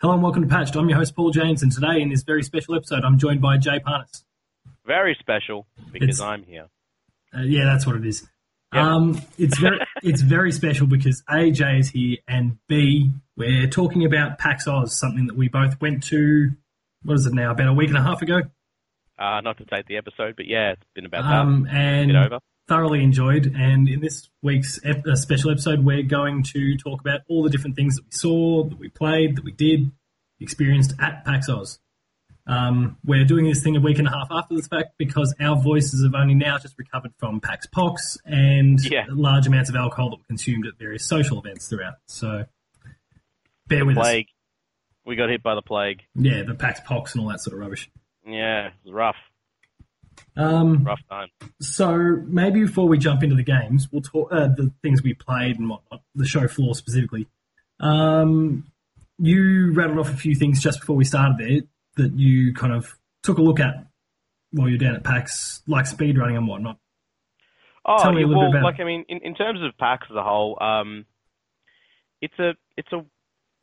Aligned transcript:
Hello 0.00 0.14
and 0.14 0.22
welcome 0.22 0.42
to 0.42 0.48
Patched. 0.48 0.74
I'm 0.76 0.88
your 0.88 0.98
host 0.98 1.14
Paul 1.14 1.30
James, 1.30 1.62
and 1.62 1.70
today 1.70 2.00
in 2.00 2.08
this 2.08 2.22
very 2.22 2.42
special 2.42 2.74
episode, 2.74 3.04
I'm 3.04 3.18
joined 3.18 3.40
by 3.40 3.58
Jay 3.58 3.80
Parnas. 3.80 4.24
Very 4.86 5.14
special 5.20 5.66
because 5.92 6.08
It's- 6.08 6.20
I'm 6.20 6.42
here. 6.42 6.68
Uh, 7.36 7.42
yeah, 7.42 7.64
that's 7.64 7.86
what 7.86 7.96
it 7.96 8.06
is. 8.06 8.28
Yep. 8.72 8.82
Um, 8.82 9.20
it's 9.36 9.58
very 9.58 9.78
it's 10.02 10.22
very 10.22 10.52
special 10.52 10.86
because 10.86 11.22
A 11.28 11.50
Jay 11.50 11.78
is 11.78 11.90
here, 11.90 12.18
and 12.28 12.58
B 12.68 13.10
we're 13.36 13.66
talking 13.66 14.04
about 14.04 14.38
PAX 14.38 14.66
Oz, 14.68 14.98
something 14.98 15.26
that 15.26 15.36
we 15.36 15.48
both 15.48 15.80
went 15.80 16.04
to. 16.04 16.50
What 17.04 17.14
is 17.14 17.26
it 17.26 17.34
now? 17.34 17.50
About 17.50 17.68
a 17.68 17.72
week 17.72 17.88
and 17.88 17.98
a 17.98 18.02
half 18.02 18.22
ago, 18.22 18.42
Uh, 19.18 19.40
not 19.42 19.58
to 19.58 19.64
date 19.64 19.86
the 19.86 19.96
episode, 19.96 20.34
but 20.36 20.46
yeah, 20.46 20.72
it's 20.72 20.82
been 20.94 21.04
about 21.06 21.24
um, 21.24 21.64
that. 21.64 21.74
and 21.74 22.08
Bit 22.08 22.16
over. 22.16 22.38
Thoroughly 22.70 23.02
enjoyed. 23.02 23.52
And 23.58 23.88
in 23.88 24.00
this 24.00 24.30
week's 24.42 24.78
ep- 24.84 25.04
uh, 25.04 25.16
special 25.16 25.50
episode, 25.50 25.84
we're 25.84 26.04
going 26.04 26.44
to 26.54 26.76
talk 26.76 27.00
about 27.00 27.20
all 27.28 27.42
the 27.42 27.50
different 27.50 27.74
things 27.74 27.96
that 27.96 28.04
we 28.04 28.12
saw, 28.12 28.62
that 28.64 28.78
we 28.78 28.88
played, 28.88 29.36
that 29.36 29.44
we 29.44 29.50
did, 29.52 29.90
experienced 30.38 30.94
at 31.00 31.24
PAX 31.24 31.48
Oz. 31.48 31.80
Um, 32.46 32.96
we're 33.04 33.24
doing 33.24 33.44
this 33.44 33.62
thing 33.62 33.76
a 33.76 33.80
week 33.80 33.98
and 33.98 34.06
a 34.06 34.10
half 34.10 34.28
after 34.30 34.54
this 34.54 34.68
fact 34.68 34.90
because 34.98 35.34
our 35.40 35.56
voices 35.60 36.02
have 36.04 36.14
only 36.14 36.34
now 36.34 36.58
just 36.58 36.76
recovered 36.78 37.12
from 37.18 37.40
PAX 37.40 37.66
Pox 37.66 38.16
and 38.24 38.80
Yeah. 38.88 39.04
large 39.08 39.46
amounts 39.48 39.68
of 39.68 39.76
alcohol 39.76 40.10
that 40.10 40.18
were 40.18 40.24
consumed 40.28 40.66
at 40.66 40.78
various 40.78 41.04
social 41.04 41.38
events 41.40 41.68
throughout. 41.68 41.94
So 42.06 42.46
bear 43.66 43.84
with 43.84 43.96
Plague. 43.96 44.28
We 45.04 45.16
got 45.16 45.28
hit 45.28 45.42
by 45.42 45.54
the 45.56 45.62
plague. 45.62 46.02
Yeah, 46.14 46.42
the 46.44 46.54
PAX 46.54 46.80
Pox 46.80 47.14
and 47.14 47.22
all 47.22 47.30
that 47.30 47.40
sort 47.40 47.54
of 47.54 47.60
rubbish. 47.60 47.90
Yeah, 48.26 48.68
it 48.68 48.72
was 48.84 48.92
rough, 48.92 49.16
Um, 50.36 50.84
rough 50.84 51.00
time. 51.08 51.28
So 51.60 52.22
maybe 52.26 52.62
before 52.62 52.88
we 52.88 52.98
jump 52.98 53.22
into 53.22 53.36
the 53.36 53.42
games, 53.42 53.88
we'll 53.90 54.02
talk 54.02 54.32
uh, 54.32 54.48
the 54.48 54.72
things 54.82 55.02
we 55.02 55.14
played 55.14 55.58
and 55.58 55.68
whatnot, 55.68 56.02
the 56.14 56.26
show 56.26 56.48
floor 56.48 56.74
specifically. 56.74 57.28
Um, 57.78 58.64
you 59.18 59.72
rattled 59.72 59.98
off 59.98 60.12
a 60.12 60.16
few 60.16 60.34
things 60.34 60.62
just 60.62 60.80
before 60.80 60.96
we 60.96 61.04
started 61.04 61.36
there 61.38 61.60
that 61.96 62.18
you 62.18 62.54
kind 62.54 62.72
of 62.72 62.96
took 63.22 63.38
a 63.38 63.42
look 63.42 63.60
at 63.60 63.86
while 64.52 64.68
you're 64.68 64.78
down 64.78 64.96
at 64.96 65.04
PAX, 65.04 65.62
like 65.66 65.86
speed 65.86 66.18
running 66.18 66.36
and 66.36 66.46
whatnot. 66.46 66.78
Oh, 67.84 68.02
Tell 68.02 68.12
me 68.12 68.18
a 68.18 68.20
yeah, 68.20 68.26
little 68.28 68.42
well, 68.42 68.52
bit 68.52 68.60
about 68.60 68.72
like 68.72 68.80
I 68.80 68.84
mean, 68.84 69.04
in, 69.08 69.18
in 69.18 69.34
terms 69.34 69.60
of 69.62 69.76
PAX 69.78 70.06
as 70.10 70.16
a 70.16 70.22
whole, 70.22 70.58
um, 70.60 71.06
it's 72.20 72.38
a 72.38 72.52
it's 72.76 72.92
a 72.92 73.04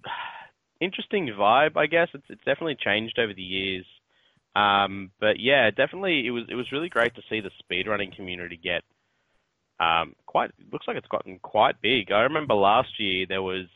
interesting 0.81 1.29
vibe, 1.37 1.77
I 1.77 1.87
guess. 1.87 2.09
It's 2.13 2.25
it's 2.29 2.43
definitely 2.43 2.77
changed 2.83 3.19
over 3.19 3.33
the 3.33 3.41
years. 3.41 3.85
Um, 4.57 5.11
but 5.19 5.39
yeah, 5.39 5.69
definitely 5.69 6.25
it 6.25 6.31
was 6.31 6.45
it 6.49 6.55
was 6.55 6.71
really 6.71 6.89
great 6.89 7.13
to 7.15 7.21
see 7.29 7.41
the 7.41 7.51
speedrunning 7.61 8.15
community 8.15 8.57
get 8.61 8.83
um, 9.79 10.15
quite 10.25 10.49
looks 10.71 10.87
like 10.87 10.97
it's 10.97 11.07
gotten 11.07 11.37
quite 11.39 11.79
big. 11.79 12.11
I 12.11 12.21
remember 12.21 12.55
last 12.55 12.99
year 12.99 13.27
there 13.29 13.43
was 13.43 13.67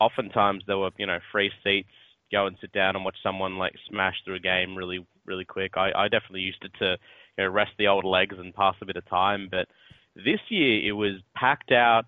oftentimes 0.00 0.64
there 0.66 0.78
were, 0.78 0.90
you 0.98 1.06
know, 1.06 1.18
free 1.30 1.52
seats, 1.62 1.88
go 2.32 2.46
and 2.46 2.56
sit 2.60 2.72
down 2.72 2.96
and 2.96 3.04
watch 3.04 3.16
someone 3.22 3.58
like 3.58 3.74
smash 3.88 4.16
through 4.24 4.36
a 4.36 4.40
game 4.40 4.74
really 4.76 5.06
really 5.24 5.44
quick. 5.44 5.76
I, 5.76 5.92
I 5.94 6.08
definitely 6.08 6.40
used 6.40 6.64
it 6.64 6.72
to 6.80 6.96
you 7.36 7.44
know, 7.44 7.50
rest 7.50 7.72
the 7.78 7.86
old 7.86 8.04
legs 8.04 8.34
and 8.36 8.52
pass 8.52 8.74
a 8.80 8.86
bit 8.86 8.96
of 8.96 9.08
time, 9.08 9.48
but 9.48 9.68
this 10.16 10.40
year 10.48 10.84
it 10.84 10.92
was 10.92 11.20
packed 11.36 11.70
out 11.70 12.06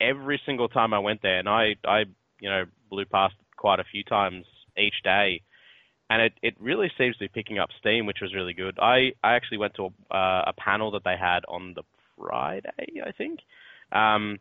every 0.00 0.40
single 0.46 0.68
time 0.68 0.94
I 0.94 1.00
went 1.00 1.20
there 1.20 1.38
and 1.38 1.48
I 1.50 1.74
I 1.84 2.04
you 2.40 2.48
know 2.48 2.64
blew 2.88 3.04
past 3.04 3.34
quite 3.58 3.78
a 3.78 3.84
few 3.84 4.04
times 4.04 4.46
each 4.78 5.02
day 5.04 5.42
and 6.12 6.20
it, 6.20 6.32
it 6.42 6.54
really 6.60 6.92
seems 6.98 7.16
to 7.16 7.20
be 7.20 7.28
picking 7.28 7.58
up 7.58 7.70
steam, 7.80 8.04
which 8.04 8.18
was 8.20 8.34
really 8.34 8.52
good. 8.52 8.78
I, 8.78 9.12
I 9.24 9.32
actually 9.34 9.56
went 9.56 9.74
to 9.76 9.84
a, 10.10 10.14
uh, 10.14 10.44
a 10.48 10.52
panel 10.52 10.90
that 10.90 11.04
they 11.04 11.16
had 11.18 11.40
on 11.48 11.72
the 11.74 11.84
Friday, 12.18 13.00
I 13.02 13.12
think, 13.12 13.40
um, 13.92 14.38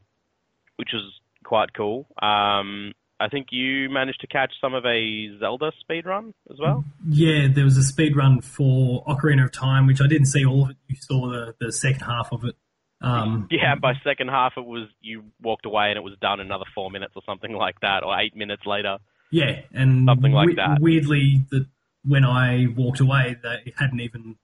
which 0.75 0.89
was 0.91 1.09
quite 1.45 1.73
cool. 1.73 2.07
Um, 2.21 2.91
I 3.21 3.29
think 3.29 3.47
you 3.51 3.89
managed 3.89 4.19
to 4.19 4.27
catch 4.27 4.51
some 4.59 4.73
of 4.73 4.85
a 4.85 5.29
Zelda 5.39 5.71
speed 5.79 6.05
run 6.05 6.33
as 6.51 6.57
well. 6.59 6.83
Yeah, 7.07 7.47
there 7.53 7.63
was 7.63 7.77
a 7.77 7.83
speed 7.83 8.17
run 8.17 8.41
for 8.41 9.05
Ocarina 9.05 9.45
of 9.45 9.53
Time, 9.53 9.87
which 9.87 10.01
I 10.01 10.07
didn't 10.07 10.27
see 10.27 10.45
all 10.45 10.63
of 10.63 10.71
it. 10.71 10.77
You 10.89 10.97
saw 10.99 11.29
the, 11.29 11.55
the 11.57 11.71
second 11.71 12.01
half 12.01 12.33
of 12.33 12.43
it. 12.43 12.55
Um, 12.99 13.47
Yeah, 13.49 13.75
by 13.75 13.93
second 14.03 14.27
half 14.27 14.53
it 14.57 14.65
was 14.65 14.89
you 14.99 15.23
walked 15.41 15.65
away 15.65 15.89
and 15.89 15.97
it 15.97 16.03
was 16.03 16.15
done 16.21 16.41
another 16.41 16.65
four 16.75 16.91
minutes 16.91 17.13
or 17.15 17.21
something 17.25 17.53
like 17.53 17.79
that, 17.81 18.03
or 18.03 18.19
eight 18.19 18.35
minutes 18.35 18.63
later. 18.65 18.97
Yeah, 19.31 19.61
and 19.73 20.05
Something 20.07 20.33
like 20.33 20.47
we- 20.47 20.55
that. 20.55 20.79
Weirdly, 20.79 21.45
that 21.51 21.65
when 22.03 22.25
I 22.25 22.67
walked 22.75 22.99
away, 22.99 23.37
they 23.41 23.73
hadn't 23.77 24.01
even 24.01 24.37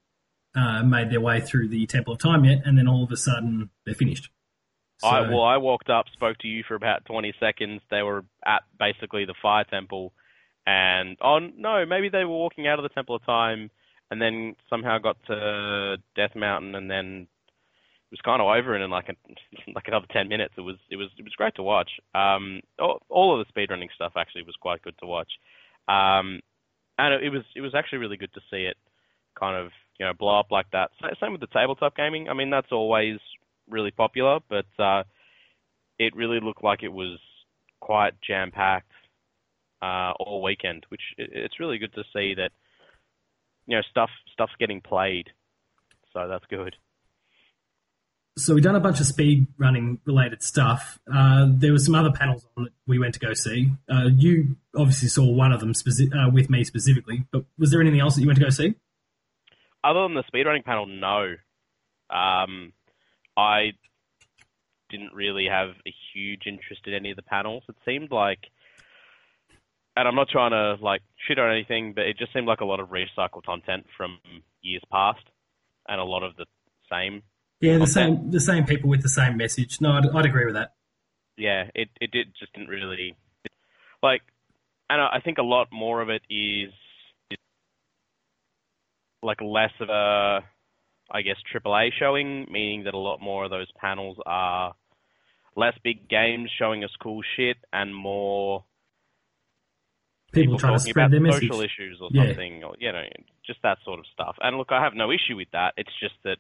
uh, 0.55 0.83
made 0.83 1.11
their 1.11 1.21
way 1.21 1.41
through 1.41 1.67
the 1.67 1.85
Temple 1.85 2.13
of 2.13 2.19
Time 2.19 2.45
yet, 2.45 2.61
and 2.65 2.77
then 2.77 2.87
all 2.87 3.03
of 3.03 3.11
a 3.11 3.17
sudden 3.17 3.69
they're 3.85 3.95
finished. 3.95 4.29
So, 4.99 5.07
I 5.07 5.29
well, 5.29 5.43
I 5.43 5.57
walked 5.57 5.89
up, 5.89 6.05
spoke 6.13 6.39
to 6.39 6.47
you 6.47 6.63
for 6.67 6.73
about 6.73 7.05
20 7.05 7.33
seconds. 7.39 7.81
They 7.91 8.01
were 8.01 8.25
at 8.43 8.63
basically 8.79 9.25
the 9.25 9.35
fire 9.39 9.63
temple, 9.65 10.13
and 10.65 11.17
oh 11.21 11.39
no, 11.39 11.85
maybe 11.85 12.09
they 12.09 12.23
were 12.23 12.35
walking 12.35 12.67
out 12.67 12.79
of 12.79 12.83
the 12.83 12.89
Temple 12.89 13.15
of 13.15 13.25
Time, 13.25 13.69
and 14.09 14.19
then 14.19 14.55
somehow 14.69 14.97
got 14.97 15.17
to 15.27 15.97
Death 16.15 16.35
Mountain, 16.35 16.73
and 16.73 16.89
then 16.89 17.27
was 18.11 18.19
kind 18.23 18.41
of 18.41 18.47
over 18.47 18.75
in 18.75 18.89
like 18.89 19.09
a, 19.09 19.15
like 19.75 19.85
another 19.87 20.07
10 20.11 20.27
minutes. 20.27 20.53
It 20.57 20.61
was 20.61 20.77
it 20.89 20.95
was 20.95 21.09
it 21.17 21.23
was 21.23 21.33
great 21.35 21.55
to 21.55 21.63
watch. 21.63 21.89
Um, 22.15 22.61
all, 22.79 23.01
all 23.09 23.39
of 23.39 23.45
the 23.45 23.51
speedrunning 23.53 23.89
stuff 23.93 24.13
actually 24.15 24.43
was 24.43 24.55
quite 24.59 24.81
good 24.81 24.97
to 24.99 25.05
watch, 25.05 25.31
um, 25.87 26.39
and 26.97 27.13
it, 27.13 27.23
it 27.23 27.29
was 27.29 27.43
it 27.55 27.61
was 27.61 27.75
actually 27.75 27.99
really 27.99 28.17
good 28.17 28.33
to 28.33 28.41
see 28.49 28.63
it 28.63 28.77
kind 29.39 29.55
of 29.55 29.71
you 29.99 30.05
know 30.05 30.13
blow 30.13 30.39
up 30.39 30.51
like 30.51 30.67
that. 30.71 30.91
Same 31.19 31.31
with 31.31 31.41
the 31.41 31.47
tabletop 31.47 31.95
gaming. 31.95 32.29
I 32.29 32.33
mean 32.33 32.49
that's 32.49 32.71
always 32.71 33.17
really 33.69 33.91
popular, 33.91 34.39
but 34.49 34.67
uh, 34.79 35.03
it 35.99 36.15
really 36.15 36.39
looked 36.39 36.63
like 36.63 36.83
it 36.83 36.93
was 36.93 37.19
quite 37.79 38.13
jam 38.25 38.51
packed 38.51 38.91
uh, 39.81 40.13
all 40.19 40.41
weekend, 40.41 40.85
which 40.89 41.01
it, 41.17 41.29
it's 41.33 41.59
really 41.59 41.77
good 41.77 41.93
to 41.93 42.03
see 42.13 42.33
that 42.35 42.51
you 43.65 43.75
know 43.75 43.83
stuff 43.89 44.09
stuff's 44.31 44.55
getting 44.59 44.81
played. 44.81 45.29
So 46.13 46.27
that's 46.27 46.45
good. 46.49 46.75
So 48.37 48.53
we've 48.53 48.63
done 48.63 48.75
a 48.75 48.79
bunch 48.79 48.99
of 48.99 49.07
speed 49.07 49.47
running 49.57 49.99
related 50.05 50.43
stuff. 50.43 50.99
Uh, 51.11 51.47
there 51.49 51.71
were 51.71 51.79
some 51.79 51.95
other 51.95 52.11
panels 52.11 52.45
on 52.55 52.65
that 52.65 52.73
we 52.85 52.99
went 52.99 53.13
to 53.15 53.19
go 53.19 53.33
see. 53.33 53.71
Uh, 53.91 54.09
you 54.15 54.55
obviously 54.75 55.07
saw 55.07 55.25
one 55.25 55.51
of 55.51 55.59
them 55.59 55.73
speci- 55.73 56.13
uh, 56.13 56.29
with 56.29 56.49
me 56.49 56.63
specifically, 56.63 57.25
but 57.31 57.45
was 57.57 57.71
there 57.71 57.81
anything 57.81 57.99
else 57.99 58.15
that 58.15 58.21
you 58.21 58.27
went 58.27 58.37
to 58.37 58.45
go 58.45 58.49
see? 58.49 58.75
Other 59.83 60.03
than 60.03 60.13
the 60.13 60.23
speed 60.27 60.45
running 60.45 60.63
panel, 60.63 60.85
no. 60.85 61.35
Um, 62.09 62.73
I 63.35 63.71
didn't 64.89 65.13
really 65.13 65.47
have 65.49 65.69
a 65.85 65.93
huge 66.13 66.43
interest 66.45 66.81
in 66.85 66.93
any 66.93 67.11
of 67.11 67.15
the 67.15 67.23
panels. 67.23 67.63
It 67.67 67.75
seemed 67.85 68.11
like, 68.11 68.39
and 69.95 70.07
I'm 70.07 70.15
not 70.15 70.29
trying 70.29 70.51
to 70.51 70.83
like 70.83 71.01
shit 71.27 71.39
on 71.39 71.51
anything, 71.51 71.93
but 71.93 72.05
it 72.05 72.17
just 72.17 72.33
seemed 72.33 72.47
like 72.47 72.61
a 72.61 72.65
lot 72.65 72.79
of 72.79 72.89
recycled 72.89 73.45
content 73.45 73.85
from 73.97 74.19
years 74.61 74.83
past, 74.91 75.23
and 75.87 75.99
a 75.99 76.03
lot 76.03 76.23
of 76.23 76.35
the 76.35 76.45
same. 76.91 77.23
Yeah, 77.59 77.77
the 77.77 77.83
Okay. 77.83 77.91
same 77.91 78.29
the 78.31 78.39
same 78.39 78.65
people 78.65 78.89
with 78.89 79.01
the 79.01 79.09
same 79.09 79.37
message. 79.37 79.81
No, 79.81 79.93
I'd, 79.93 80.05
I'd 80.07 80.25
agree 80.25 80.45
with 80.45 80.55
that. 80.55 80.75
Yeah, 81.37 81.69
it 81.73 81.89
it 81.99 82.11
did 82.11 82.33
just 82.39 82.53
didn't 82.53 82.69
really 82.69 83.15
like, 84.03 84.21
and 84.89 85.01
I 85.01 85.17
I 85.17 85.21
think 85.21 85.37
a 85.37 85.43
lot 85.43 85.67
more 85.71 86.01
of 86.01 86.09
it 86.09 86.21
is 86.29 86.71
like 89.23 89.41
less 89.41 89.71
of 89.79 89.89
a, 89.89 90.39
I 91.11 91.21
guess, 91.23 91.37
AAA 91.53 91.89
showing, 91.99 92.45
meaning 92.51 92.83
that 92.83 92.93
a 92.93 92.97
lot 92.99 93.19
more 93.19 93.43
of 93.45 93.49
those 93.49 93.67
panels 93.79 94.17
are 94.27 94.75
less 95.55 95.73
big 95.83 96.07
games 96.07 96.51
showing 96.59 96.83
us 96.83 96.91
cool 97.01 97.21
shit 97.35 97.57
and 97.73 97.93
more 97.95 98.63
People, 100.31 100.59
trying 100.59 100.73
to 100.73 100.77
talking 100.79 100.91
spread 100.91 101.03
about 101.05 101.11
their 101.11 101.19
message. 101.21 101.43
social 101.49 101.61
issues 101.61 101.97
or 101.99 102.09
Yeah. 102.11 102.27
something, 102.27 102.63
or 102.63 102.75
you 102.77 102.91
know, 102.91 103.01
just 103.45 103.59
that 103.63 103.79
sort 103.83 103.97
of 103.99 104.05
stuff. 104.13 104.35
And 104.41 104.57
look, 104.57 104.71
I 104.71 104.83
have 104.83 104.93
no 104.93 105.09
issue 105.11 105.35
with 105.35 105.49
that. 105.53 105.73
It's 105.77 105.89
just 105.99 106.15
that, 106.23 106.37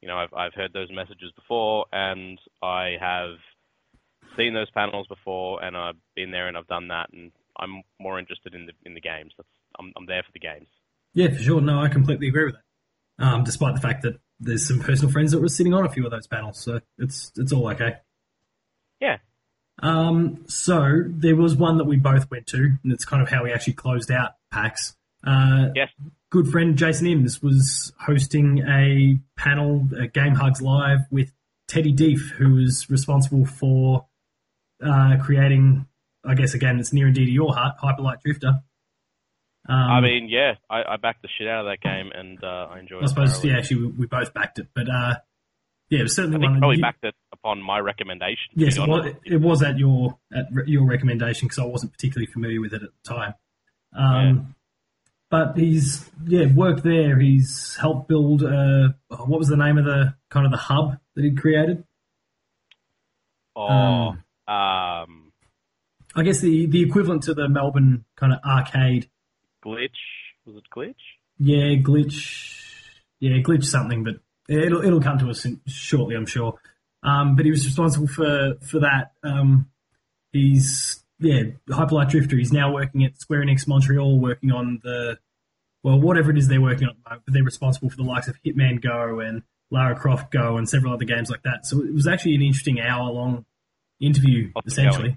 you 0.00 0.08
know, 0.08 0.16
I've 0.16 0.32
I've 0.34 0.54
heard 0.54 0.72
those 0.72 0.90
messages 0.90 1.32
before, 1.36 1.86
and 1.92 2.38
I 2.62 2.96
have 3.00 3.36
seen 4.36 4.54
those 4.54 4.70
panels 4.70 5.06
before, 5.08 5.62
and 5.62 5.76
I've 5.76 5.96
been 6.14 6.30
there 6.30 6.48
and 6.48 6.56
I've 6.56 6.66
done 6.66 6.88
that, 6.88 7.12
and 7.12 7.32
I'm 7.58 7.82
more 7.98 8.18
interested 8.18 8.54
in 8.54 8.66
the 8.66 8.72
in 8.84 8.94
the 8.94 9.00
games. 9.00 9.32
That's 9.36 9.48
I'm 9.78 9.92
I'm 9.96 10.06
there 10.06 10.22
for 10.22 10.32
the 10.32 10.38
games. 10.40 10.68
Yeah, 11.12 11.28
for 11.28 11.42
sure. 11.42 11.60
No, 11.60 11.80
I 11.80 11.88
completely 11.88 12.28
agree 12.28 12.44
with 12.44 12.54
that. 12.54 13.24
Um, 13.24 13.44
despite 13.44 13.74
the 13.74 13.80
fact 13.80 14.02
that 14.02 14.18
there's 14.38 14.66
some 14.66 14.80
personal 14.80 15.12
friends 15.12 15.32
that 15.32 15.40
were 15.40 15.48
sitting 15.48 15.74
on 15.74 15.84
a 15.84 15.90
few 15.90 16.04
of 16.04 16.10
those 16.10 16.26
panels, 16.26 16.58
so 16.58 16.80
it's 16.98 17.32
it's 17.36 17.52
all 17.52 17.68
okay. 17.70 17.96
Yeah. 19.00 19.18
Um, 19.82 20.44
so 20.46 21.04
there 21.06 21.36
was 21.36 21.56
one 21.56 21.78
that 21.78 21.84
we 21.84 21.96
both 21.96 22.30
went 22.30 22.46
to, 22.48 22.58
and 22.82 22.92
it's 22.92 23.04
kind 23.04 23.22
of 23.22 23.28
how 23.28 23.44
we 23.44 23.52
actually 23.52 23.72
closed 23.74 24.10
out 24.10 24.32
PAX. 24.50 24.96
Uh, 25.26 25.68
Yes. 25.74 25.88
Good 26.30 26.48
friend 26.48 26.76
Jason 26.76 27.08
Imms 27.08 27.42
was 27.42 27.92
hosting 27.98 28.58
a 28.60 29.18
panel, 29.36 29.88
uh, 30.00 30.06
Game 30.12 30.34
Hugs 30.36 30.62
Live, 30.62 31.00
with 31.10 31.32
Teddy 31.66 31.90
Dief, 31.92 32.32
who 32.38 32.54
was 32.54 32.88
responsible 32.88 33.44
for 33.46 34.06
uh, 34.84 35.16
creating, 35.20 35.86
I 36.24 36.34
guess 36.34 36.54
again, 36.54 36.78
it's 36.78 36.92
near 36.92 37.06
and 37.06 37.14
dear 37.14 37.26
to 37.26 37.30
your 37.32 37.52
heart, 37.54 37.78
Hyperlight 37.82 38.20
Drifter. 38.24 38.60
Um, 39.68 39.76
I 39.76 40.00
mean, 40.00 40.28
yeah, 40.28 40.54
I, 40.70 40.82
I 40.94 40.96
backed 40.98 41.22
the 41.22 41.28
shit 41.36 41.48
out 41.48 41.66
of 41.66 41.70
that 41.72 41.80
game, 41.80 42.12
and 42.14 42.42
uh, 42.42 42.68
I 42.70 42.78
enjoyed 42.78 43.02
I 43.02 43.06
suppose, 43.06 43.32
thoroughly. 43.34 43.50
yeah, 43.50 43.58
actually, 43.58 43.76
we, 43.78 43.86
we 43.88 44.06
both 44.06 44.32
backed 44.32 44.58
it. 44.60 44.68
But 44.74 44.88
uh, 44.88 45.16
Yeah, 45.90 45.98
it 46.00 46.02
was 46.04 46.14
certainly 46.14 46.38
I 46.46 46.50
one. 46.50 46.60
probably 46.60 46.76
you- 46.76 46.82
backed 46.82 47.04
it 47.04 47.14
upon 47.32 47.60
my 47.60 47.78
recommendation. 47.80 48.52
Yes, 48.54 48.76
it 48.76 48.88
was, 48.88 49.14
it 49.24 49.40
was 49.40 49.62
at 49.64 49.78
your 49.78 50.16
at 50.32 50.46
your 50.68 50.86
recommendation 50.86 51.48
because 51.48 51.58
I 51.58 51.64
wasn't 51.66 51.92
particularly 51.92 52.26
familiar 52.32 52.60
with 52.60 52.72
it 52.72 52.82
at 52.84 52.90
the 53.02 53.14
time. 53.14 53.34
Um, 53.96 54.54
But 55.30 55.56
he's 55.56 56.10
yeah 56.26 56.46
worked 56.52 56.82
there. 56.82 57.18
He's 57.20 57.76
helped 57.80 58.08
build. 58.08 58.42
Uh, 58.42 58.88
oh, 59.10 59.24
what 59.26 59.38
was 59.38 59.48
the 59.48 59.56
name 59.56 59.78
of 59.78 59.84
the 59.84 60.14
kind 60.28 60.44
of 60.44 60.52
the 60.52 60.58
hub 60.58 60.98
that 61.14 61.24
he'd 61.24 61.38
created? 61.40 61.84
Or 63.54 63.70
Um, 63.70 64.08
um, 64.48 65.32
I 66.16 66.22
guess 66.24 66.40
the 66.40 66.66
the 66.66 66.82
equivalent 66.82 67.22
to 67.24 67.34
the 67.34 67.48
Melbourne 67.48 68.04
kind 68.16 68.32
of 68.32 68.40
arcade. 68.44 69.08
glitch 69.64 69.90
was 70.44 70.56
it 70.56 70.64
glitch? 70.74 70.94
Yeah, 71.38 71.80
glitch. 71.80 72.58
Yeah, 73.20 73.38
glitch 73.42 73.64
something, 73.64 74.02
but 74.02 74.14
it'll 74.48 74.82
it'll 74.84 75.00
come 75.00 75.18
to 75.18 75.30
us 75.30 75.44
in, 75.44 75.60
shortly, 75.66 76.16
I'm 76.16 76.26
sure. 76.26 76.58
Um, 77.02 77.36
but 77.36 77.44
he 77.44 77.50
was 77.50 77.64
responsible 77.64 78.08
for 78.08 78.56
for 78.68 78.80
that. 78.80 79.12
Um, 79.22 79.70
he's 80.32 81.04
yeah, 81.20 81.42
Hyperlight 81.68 82.08
Drifter. 82.10 82.38
is 82.38 82.52
now 82.52 82.72
working 82.72 83.04
at 83.04 83.20
Square 83.20 83.44
Enix 83.44 83.68
Montreal, 83.68 84.18
working 84.18 84.50
on 84.50 84.80
the 84.82 85.18
well, 85.82 85.98
whatever 86.00 86.30
it 86.30 86.38
is 86.38 86.48
they're 86.48 86.60
working 86.60 86.88
on. 86.88 86.90
at 86.90 86.96
the 86.96 87.08
moment, 87.10 87.22
But 87.26 87.34
they're 87.34 87.44
responsible 87.44 87.88
for 87.90 87.96
the 87.96 88.02
likes 88.02 88.28
of 88.28 88.36
Hitman 88.44 88.82
Go 88.82 89.20
and 89.20 89.42
Lara 89.70 89.94
Croft 89.98 90.30
Go 90.30 90.56
and 90.56 90.68
several 90.68 90.92
other 90.92 91.04
games 91.04 91.30
like 91.30 91.42
that. 91.44 91.64
So 91.66 91.80
it 91.80 91.94
was 91.94 92.06
actually 92.06 92.34
an 92.34 92.42
interesting 92.42 92.80
hour 92.80 93.10
long 93.10 93.44
interview, 94.00 94.50
essentially. 94.66 95.16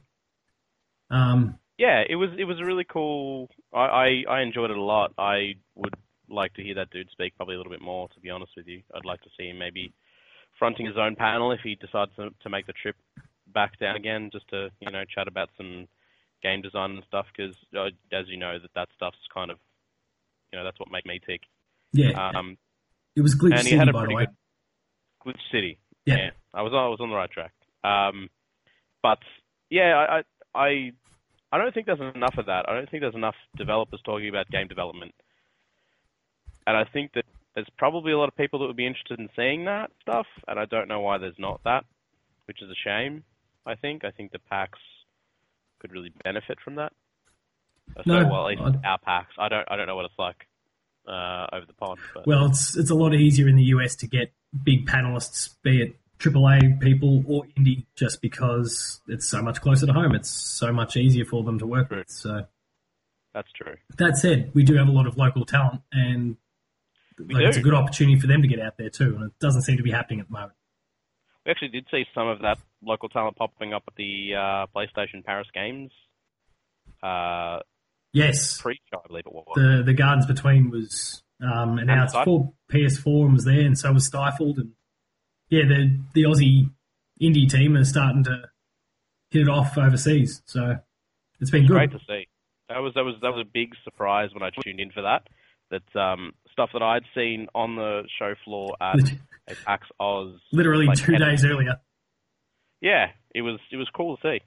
Um, 1.09 1.59
Yeah, 1.77 2.03
it 2.07 2.15
was 2.15 2.29
it 2.37 2.45
was 2.45 2.59
a 2.59 2.65
really 2.65 2.85
cool. 2.85 3.49
I, 3.73 3.79
I 3.79 4.23
I 4.29 4.41
enjoyed 4.41 4.71
it 4.71 4.77
a 4.77 4.81
lot. 4.81 5.13
I 5.17 5.55
would 5.75 5.93
like 6.29 6.53
to 6.55 6.63
hear 6.63 6.75
that 6.75 6.89
dude 6.91 7.09
speak 7.11 7.35
probably 7.35 7.55
a 7.55 7.57
little 7.57 7.71
bit 7.71 7.81
more. 7.81 8.07
To 8.09 8.19
be 8.19 8.29
honest 8.29 8.51
with 8.55 8.67
you, 8.67 8.81
I'd 8.95 9.05
like 9.05 9.21
to 9.21 9.29
see 9.37 9.47
him 9.49 9.57
maybe 9.59 9.93
fronting 10.59 10.85
his 10.85 10.97
own 10.97 11.15
panel 11.15 11.51
if 11.51 11.59
he 11.63 11.75
decides 11.75 12.11
to, 12.15 12.29
to 12.43 12.49
make 12.49 12.67
the 12.67 12.73
trip 12.73 12.95
back 13.53 13.79
down 13.79 13.95
again, 13.95 14.29
just 14.31 14.47
to 14.49 14.69
you 14.79 14.91
know 14.91 15.03
chat 15.05 15.27
about 15.27 15.49
some 15.57 15.87
game 16.41 16.61
design 16.61 16.91
and 16.91 17.03
stuff. 17.07 17.25
Because 17.35 17.55
uh, 17.77 17.89
as 18.11 18.27
you 18.27 18.37
know, 18.37 18.57
that 18.59 18.71
that 18.75 18.89
stuff's 18.95 19.17
kind 19.33 19.51
of 19.51 19.57
you 20.51 20.59
know 20.59 20.65
that's 20.65 20.79
what 20.79 20.91
make 20.91 21.05
me 21.05 21.19
tick. 21.25 21.41
yeah, 21.91 22.11
Um, 22.29 22.57
it 23.15 23.21
was 23.21 23.35
Glitch 23.35 23.61
City, 23.63 23.75
had 23.77 23.89
a 23.89 23.93
by 23.93 24.05
the 24.07 24.13
way. 24.15 24.25
good 25.23 25.35
Glitch 25.35 25.41
City. 25.51 25.77
Yeah. 26.05 26.31
I 26.53 26.61
was 26.61 26.73
I 26.73 26.87
was 26.87 26.99
on 26.99 27.09
the 27.09 27.15
right 27.15 27.31
track. 27.31 27.53
Um, 27.83 28.29
but 29.01 29.19
yeah, 29.69 29.95
I 30.55 30.57
I 30.57 30.91
I 31.51 31.57
don't 31.57 31.73
think 31.73 31.85
there's 31.85 31.99
enough 32.15 32.37
of 32.37 32.47
that. 32.47 32.67
I 32.67 32.73
don't 32.73 32.89
think 32.89 33.01
there's 33.01 33.15
enough 33.15 33.35
developers 33.55 34.01
talking 34.03 34.29
about 34.29 34.49
game 34.49 34.67
development, 34.67 35.13
and 36.67 36.75
I 36.77 36.83
think 36.83 37.13
that 37.13 37.25
there's 37.55 37.69
probably 37.77 38.11
a 38.11 38.17
lot 38.17 38.27
of 38.29 38.35
people 38.35 38.59
that 38.59 38.65
would 38.67 38.75
be 38.75 38.87
interested 38.87 39.19
in 39.19 39.29
seeing 39.35 39.65
that 39.65 39.91
stuff, 40.01 40.25
and 40.47 40.59
I 40.59 40.65
don't 40.65 40.87
know 40.87 41.01
why 41.01 41.17
there's 41.19 41.37
not 41.37 41.61
that, 41.63 41.85
which 42.45 42.61
is 42.61 42.69
a 42.69 42.75
shame. 42.83 43.23
I 43.65 43.75
think 43.75 44.03
I 44.03 44.11
think 44.11 44.31
the 44.31 44.39
PAX 44.39 44.77
could 45.79 45.91
really 45.91 46.11
benefit 46.23 46.59
from 46.63 46.75
that. 46.75 46.93
Uh, 47.97 48.03
So, 48.05 48.21
No, 48.21 48.27
well, 48.29 48.47
at 48.47 48.57
least 48.57 48.61
I'd- 48.61 48.79
our 48.85 48.97
PAX. 48.99 49.33
I 49.37 49.49
don't 49.49 49.69
I 49.69 49.75
don't 49.75 49.87
know 49.87 49.95
what 49.95 50.05
it's 50.05 50.19
like 50.19 50.47
uh, 51.07 51.47
over 51.51 51.65
the 51.65 51.73
pond, 51.73 51.99
but 52.13 52.25
Well, 52.27 52.45
it's 52.45 52.77
it's 52.77 52.89
a 52.89 52.95
lot 52.95 53.13
easier 53.13 53.47
in 53.47 53.55
the 53.55 53.65
US 53.75 53.95
to 53.97 54.07
get 54.07 54.33
big 54.63 54.87
panelists, 54.87 55.55
be 55.63 55.81
it 55.81 55.95
AAA 56.19 56.79
people 56.79 57.23
or 57.27 57.43
indie, 57.57 57.85
just 57.95 58.21
because 58.21 59.01
it's 59.07 59.27
so 59.27 59.41
much 59.41 59.59
closer 59.61 59.85
to 59.85 59.91
home. 59.93 60.15
It's 60.15 60.29
so 60.29 60.71
much 60.71 60.95
easier 60.95 61.25
for 61.25 61.43
them 61.43 61.59
to 61.59 61.65
work 61.67 61.89
with. 61.89 62.09
So 62.09 62.45
that's 63.33 63.51
true. 63.51 63.75
that 63.97 64.15
said, 64.17 64.51
we 64.53 64.63
do 64.63 64.75
have 64.75 64.87
a 64.87 64.91
lot 64.91 65.07
of 65.07 65.17
local 65.17 65.43
talent, 65.43 65.81
and 65.91 66.37
like, 67.19 67.43
it's 67.43 67.57
a 67.57 67.61
good 67.61 67.73
opportunity 67.73 68.17
for 68.19 68.27
them 68.27 68.41
to 68.41 68.47
get 68.47 68.59
out 68.59 68.77
there 68.77 68.89
too. 68.89 69.15
And 69.15 69.25
it 69.25 69.39
doesn't 69.39 69.63
seem 69.63 69.75
to 69.77 69.83
be 69.83 69.91
happening 69.91 70.19
at 70.21 70.27
the 70.27 70.33
moment. 70.33 70.53
We 71.45 71.51
actually 71.51 71.69
did 71.69 71.85
see 71.91 72.05
some 72.15 72.27
of 72.27 72.39
that 72.41 72.57
local 72.81 73.09
talent 73.09 73.35
popping 73.35 73.73
up 73.73 73.83
at 73.87 73.95
the 73.95 74.33
uh, 74.35 74.65
PlayStation 74.75 75.23
Paris 75.25 75.47
Games 75.53 75.91
uh, 77.01 77.59
Yes, 78.13 78.61
pre-show, 78.61 79.01
I 79.03 79.07
believe 79.07 79.25
it 79.25 79.33
was. 79.33 79.45
the 79.55 79.81
the 79.83 79.93
Gardens 79.93 80.27
Between 80.27 80.69
was 80.69 81.23
um, 81.41 81.79
announced 81.79 82.15
for 82.23 82.53
PS4 82.71 83.25
and 83.25 83.33
was 83.33 83.43
there, 83.43 83.61
and 83.61 83.77
so 83.77 83.91
was 83.91 84.05
Stifled, 84.05 84.59
and 84.59 84.73
yeah, 85.49 85.63
the 85.67 85.99
the 86.13 86.23
Aussie 86.23 86.69
indie 87.19 87.49
team 87.49 87.75
is 87.75 87.89
starting 87.89 88.23
to 88.25 88.49
hit 89.31 89.41
it 89.41 89.49
off 89.49 89.79
overseas. 89.79 90.43
So 90.45 90.77
it's 91.39 91.49
been 91.49 91.65
good. 91.65 91.73
Great 91.73 91.91
to 91.91 91.99
see. 92.07 92.27
That 92.69 92.79
was 92.83 92.93
that 92.93 93.03
was 93.03 93.15
that 93.23 93.33
was 93.33 93.43
a 93.47 93.49
big 93.51 93.73
surprise 93.83 94.29
when 94.31 94.43
I 94.43 94.51
tuned 94.61 94.79
in 94.79 94.91
for 94.91 95.01
that. 95.01 95.27
That 95.71 95.99
um, 95.99 96.33
stuff 96.53 96.69
that 96.71 96.81
I'd 96.81 97.03
seen 97.13 97.47
on 97.53 97.75
the 97.75 98.03
show 98.17 98.35
floor 98.45 98.75
at 98.79 98.99
PAX 99.65 99.87
Oz. 99.99 100.35
Literally 100.53 100.85
like, 100.85 100.97
two 100.97 101.17
days 101.17 101.43
earlier. 101.43 101.81
Yeah, 102.79 103.07
it 103.35 103.41
was 103.41 103.59
it 103.71 103.77
was 103.77 103.89
cool 103.93 104.17
to 104.17 104.21
see. 104.21 104.41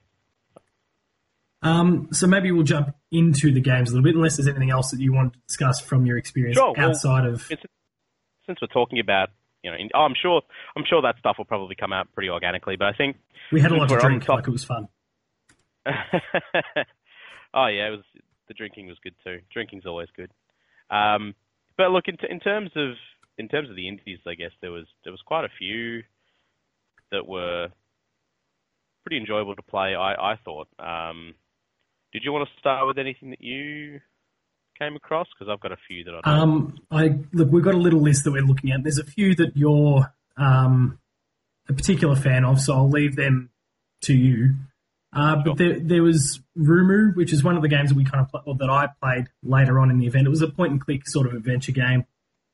Um, 1.63 2.09
so 2.13 2.27
maybe 2.27 2.51
we'll 2.53 2.63
jump 2.63 2.95
into 3.11 3.53
the 3.53 3.61
games 3.61 3.91
a 3.91 3.95
little 3.95 4.05
bit, 4.05 4.15
unless 4.15 4.37
there's 4.37 4.47
anything 4.47 4.71
else 4.71 4.91
that 4.93 5.01
you 5.01 5.13
want 5.13 5.33
to 5.33 5.39
discuss 5.49 5.81
from 5.81 6.07
your 6.07 6.17
experience 6.17 6.57
Sure, 6.57 6.75
well, 6.77 6.91
outside 6.91 7.27
of. 7.27 7.43
Since 7.43 8.61
we're 8.61 8.69
talking 8.69 9.01
about 9.01 9.31
you 9.67 9.71
know, 9.73 9.77
in, 9.77 9.89
oh, 9.95 10.01
I'm 10.01 10.15
sure 10.21 10.43
I'm 10.77 10.85
sure 10.89 11.03
that 11.03 11.19
stuff 11.19 11.37
will 11.39 11.45
probably 11.45 11.75
come 11.75 11.93
out 11.93 12.13
pretty 12.13 12.31
organically, 12.31 12.77
but 12.77 12.87
I 12.87 12.93
think 12.93 13.17
We 13.51 13.61
had 13.61 13.73
a 13.73 13.77
lot 13.77 13.89
to 13.89 13.99
drink, 13.99 14.25
top- 14.25 14.37
like 14.37 14.49
it 14.49 14.53
was 14.53 14.65
fun. 14.65 14.89
oh 15.87 17.67
yeah, 17.67 17.89
it 17.89 17.91
was 17.91 18.05
the 18.47 18.55
drinking 18.55 18.87
was 18.87 18.99
good 19.03 19.15
too. 19.25 19.41
Drinking's 19.53 19.87
always 19.87 20.09
good. 20.17 20.31
Um, 20.91 21.35
but 21.77 21.91
look, 21.91 22.05
in, 22.09 22.17
t- 22.17 22.27
in 22.31 22.41
terms 22.41 22.71
of 22.77 22.95
in 23.39 23.49
terms 23.49 23.71
of 23.71 23.77
the 23.77 23.89
indies, 23.89 24.19
I 24.27 24.35
guess 24.35 24.53
there 24.61 24.73
was 24.73 24.87
there 25.05 25.13
was 25.13 25.21
quite 25.25 25.45
a 25.45 25.51
few 25.59 26.03
that 27.13 27.27
were 27.27 27.69
pretty 29.05 29.19
enjoyable 29.19 29.55
to 29.55 29.63
play. 29.63 29.95
I 29.95 30.33
I 30.33 30.39
thought. 30.45 30.69
Um, 30.79 31.35
did 32.13 32.23
you 32.25 32.33
want 32.33 32.49
to 32.49 32.61
start 32.61 32.87
with 32.87 32.99
anything 32.99 33.31
that 33.31 33.43
you 33.43 34.01
came 34.79 34.97
across? 34.97 35.27
Because 35.37 35.53
I've 35.53 35.61
got 35.61 35.73
a 35.73 35.77
few 35.87 36.05
that 36.05 36.21
I. 36.25 36.39
Um, 36.41 36.79
I 36.91 37.19
look, 37.33 37.51
we've 37.51 37.65
got 37.65 37.75
a 37.75 37.79
little 37.79 38.01
list 38.01 38.25
that 38.25 38.33
we're 38.33 38.43
looking 38.43 38.71
at. 38.71 38.83
There's 38.83 38.99
a 38.99 39.05
few 39.05 39.35
that 39.37 39.57
you're 39.57 40.13
um, 40.37 40.99
a 41.69 41.73
particular 41.73 42.17
fan 42.17 42.45
of, 42.45 42.61
so 42.61 42.75
I'll 42.75 42.89
leave 42.91 43.17
them 43.17 43.51
to 44.03 44.15
you. 44.15 44.55
Uh, 45.13 45.37
but 45.45 45.57
there, 45.57 45.79
there 45.81 46.03
was 46.03 46.41
Rumu, 46.59 47.15
which 47.17 47.33
is 47.33 47.43
one 47.43 47.57
of 47.57 47.63
the 47.63 47.69
games 47.69 47.89
that 47.91 47.97
we 47.97 48.05
kind 48.05 48.21
of 48.21 48.31
pl- 48.31 48.43
or 48.47 48.55
that 48.57 48.69
I 48.69 48.89
played 49.03 49.29
later 49.43 49.79
on 49.79 49.91
in 49.91 49.99
the 49.99 50.07
event. 50.07 50.27
It 50.27 50.31
was 50.31 50.43
a 50.43 50.49
point 50.49 50.73
and 50.73 50.81
click 50.81 51.09
sort 51.09 51.27
of 51.27 51.33
adventure 51.33 51.73
game. 51.73 52.05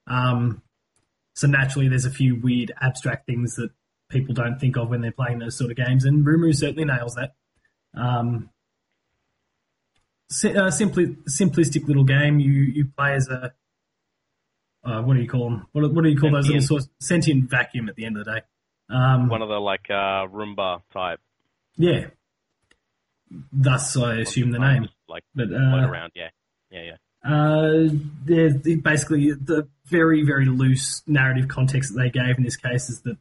Um, 0.06 0.62
so 1.34 1.46
naturally, 1.48 1.88
there's 1.88 2.04
a 2.04 2.10
few 2.10 2.36
weird 2.36 2.72
abstract 2.80 3.26
things 3.26 3.54
that 3.56 3.70
people 4.10 4.34
don't 4.34 4.58
think 4.60 4.76
of 4.76 4.90
when 4.90 5.00
they're 5.00 5.10
playing 5.12 5.38
those 5.38 5.56
sort 5.56 5.70
of 5.70 5.76
games, 5.76 6.04
and 6.04 6.24
Rumu 6.24 6.54
certainly 6.54 6.84
nails 6.84 7.14
that. 7.14 7.34
Um, 7.94 8.50
si- 10.30 10.56
uh, 10.56 10.70
simply 10.70 11.16
simplistic 11.28 11.86
little 11.88 12.04
game. 12.04 12.38
You 12.38 12.52
you 12.52 12.84
play 12.96 13.14
as 13.14 13.28
a 13.28 13.52
uh, 14.84 15.00
what 15.02 15.14
do 15.14 15.20
you 15.20 15.28
call 15.28 15.48
them? 15.50 15.66
What, 15.72 15.92
what 15.94 16.04
do 16.04 16.10
you 16.10 16.18
call 16.18 16.32
those 16.32 16.46
little 16.48 16.60
Sentient. 16.60 16.82
sorts? 16.82 16.88
Sentient 17.00 17.50
vacuum 17.50 17.88
at 17.88 17.94
the 17.96 18.04
end 18.04 18.18
of 18.18 18.24
the 18.24 18.32
day. 18.32 18.40
Um, 18.90 19.28
One 19.28 19.40
of 19.42 19.48
the 19.48 19.58
like 19.60 19.86
uh, 19.88 20.26
Roomba 20.26 20.82
type. 20.92 21.20
yeah. 21.76 22.06
Thus, 23.52 23.96
I 23.96 24.16
assume 24.16 24.50
the 24.50 24.58
name. 24.58 24.88
Like 25.08 25.24
But 25.34 25.52
uh, 25.52 25.88
around. 25.88 26.12
Yeah, 26.14 26.28
yeah, 26.70 26.82
yeah. 26.82 26.96
Uh, 27.24 27.88
there's 28.24 28.54
basically 28.78 29.32
the 29.32 29.68
very, 29.86 30.24
very 30.24 30.46
loose 30.46 31.02
narrative 31.06 31.48
context 31.48 31.94
that 31.94 32.00
they 32.00 32.10
gave 32.10 32.36
in 32.36 32.44
this 32.44 32.56
case 32.56 32.88
is 32.90 33.00
that 33.02 33.16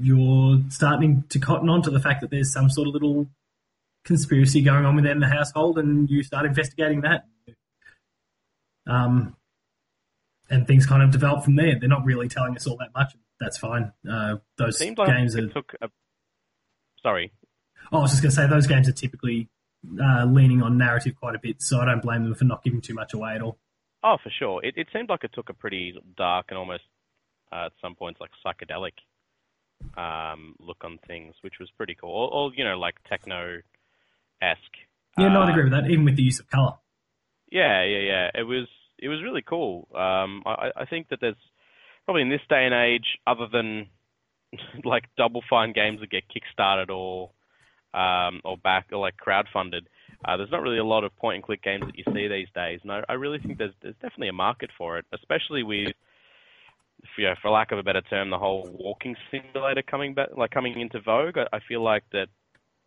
you're 0.00 0.60
starting 0.70 1.24
to 1.30 1.38
cotton 1.38 1.68
on 1.68 1.82
to 1.82 1.90
the 1.90 2.00
fact 2.00 2.20
that 2.20 2.30
there's 2.30 2.52
some 2.52 2.70
sort 2.70 2.88
of 2.88 2.94
little 2.94 3.26
conspiracy 4.04 4.62
going 4.62 4.84
on 4.84 4.96
within 4.96 5.18
the 5.18 5.28
household, 5.28 5.78
and 5.78 6.08
you 6.10 6.22
start 6.22 6.46
investigating 6.46 7.02
that. 7.02 7.24
Um, 8.86 9.34
and 10.50 10.66
things 10.66 10.86
kind 10.86 11.02
of 11.02 11.10
develop 11.10 11.44
from 11.44 11.56
there. 11.56 11.78
They're 11.78 11.88
not 11.88 12.04
really 12.04 12.28
telling 12.28 12.54
us 12.54 12.66
all 12.66 12.76
that 12.76 12.90
much. 12.94 13.14
That's 13.40 13.58
fine. 13.58 13.92
Uh, 14.08 14.36
those 14.58 14.80
like 14.80 14.96
games 14.96 15.34
it 15.34 15.44
are. 15.44 15.48
took 15.48 15.74
a. 15.80 15.88
Sorry, 17.02 17.32
I 17.92 17.98
was 17.98 18.10
just 18.10 18.22
going 18.22 18.30
to 18.30 18.36
say 18.36 18.46
those 18.46 18.66
games 18.66 18.88
are 18.88 18.92
typically 18.92 19.48
uh, 20.00 20.24
leaning 20.24 20.62
on 20.62 20.78
narrative 20.78 21.14
quite 21.16 21.34
a 21.34 21.38
bit, 21.38 21.62
so 21.62 21.80
I 21.80 21.84
don't 21.84 22.02
blame 22.02 22.24
them 22.24 22.34
for 22.34 22.44
not 22.44 22.62
giving 22.62 22.80
too 22.80 22.94
much 22.94 23.14
away 23.14 23.34
at 23.34 23.42
all. 23.42 23.58
Oh, 24.02 24.16
for 24.22 24.30
sure. 24.38 24.64
It, 24.64 24.74
it 24.76 24.88
seemed 24.92 25.08
like 25.08 25.24
it 25.24 25.32
took 25.34 25.48
a 25.48 25.54
pretty 25.54 25.94
dark 26.16 26.46
and 26.50 26.58
almost, 26.58 26.84
uh, 27.52 27.66
at 27.66 27.72
some 27.80 27.94
points, 27.94 28.20
like 28.20 28.30
psychedelic 28.44 28.92
um, 29.96 30.54
look 30.58 30.78
on 30.84 30.98
things, 31.06 31.34
which 31.42 31.54
was 31.60 31.70
pretty 31.76 31.94
cool. 31.94 32.10
Or, 32.10 32.32
or 32.32 32.52
you 32.54 32.64
know, 32.64 32.78
like 32.78 32.96
techno 33.08 33.60
esque. 34.42 34.60
Yeah, 35.18 35.28
no, 35.28 35.42
I'd 35.42 35.50
agree 35.50 35.64
with 35.64 35.72
that. 35.72 35.90
Even 35.90 36.04
with 36.04 36.16
the 36.16 36.22
use 36.22 36.40
of 36.40 36.48
color. 36.50 36.74
Yeah, 37.50 37.84
yeah, 37.84 37.98
yeah. 37.98 38.30
It 38.34 38.42
was 38.42 38.66
it 38.98 39.08
was 39.08 39.22
really 39.22 39.42
cool. 39.42 39.88
Um, 39.94 40.42
I, 40.46 40.70
I 40.76 40.84
think 40.86 41.08
that 41.08 41.20
there's 41.20 41.36
probably 42.04 42.22
in 42.22 42.30
this 42.30 42.40
day 42.48 42.64
and 42.64 42.74
age, 42.74 43.18
other 43.26 43.46
than 43.50 43.88
like 44.84 45.04
Double 45.16 45.42
Fine 45.48 45.72
games 45.72 46.00
that 46.00 46.10
get 46.10 46.24
kickstarted 46.28 46.90
or 46.90 47.30
um, 47.94 48.40
or 48.44 48.56
back 48.58 48.86
or 48.92 48.98
like 48.98 49.14
crowdfunded, 49.16 49.82
uh, 50.24 50.36
there's 50.36 50.50
not 50.50 50.62
really 50.62 50.78
a 50.78 50.84
lot 50.84 51.04
of 51.04 51.16
point 51.16 51.36
and 51.36 51.44
click 51.44 51.62
games 51.62 51.84
that 51.86 51.96
you 51.96 52.04
see 52.12 52.28
these 52.28 52.48
days. 52.54 52.80
And 52.82 52.92
I, 52.92 53.02
I 53.08 53.12
really 53.14 53.38
think 53.38 53.58
there's 53.58 53.74
there's 53.82 53.94
definitely 53.96 54.28
a 54.28 54.34
market 54.34 54.70
for 54.76 54.98
it, 54.98 55.04
especially 55.12 55.62
with 55.62 55.94
you 57.18 57.24
know, 57.24 57.34
for 57.42 57.50
lack 57.50 57.70
of 57.70 57.78
a 57.78 57.82
better 57.82 58.00
term, 58.02 58.30
the 58.30 58.38
whole 58.38 58.74
walking 58.78 59.14
simulator 59.30 59.82
coming 59.82 60.14
back, 60.14 60.28
like 60.36 60.50
coming 60.50 60.78
into 60.80 61.00
vogue. 61.00 61.36
I, 61.36 61.56
I 61.56 61.60
feel 61.68 61.82
like 61.82 62.04
that 62.12 62.28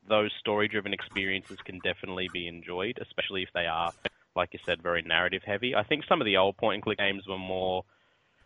those 0.10 0.32
story-driven 0.40 0.94
experiences 0.94 1.58
can 1.66 1.80
definitely 1.82 2.30
be 2.34 2.48
enjoyed, 2.48 2.98
especially 3.02 3.44
if 3.44 3.50
they 3.54 3.66
are, 3.66 3.94
like 4.36 4.50
you 4.54 4.60
said, 4.66 4.82
very 4.82 5.02
narrative 5.02 5.42
heavy. 5.46 5.76
I 5.76 5.84
think 5.84 6.04
some 6.08 6.22
of 6.22 6.26
the 6.26 6.38
old 6.38 6.58
point-and-click 6.58 6.98
games 6.98 7.24
were 7.28 7.38
more 7.38 7.84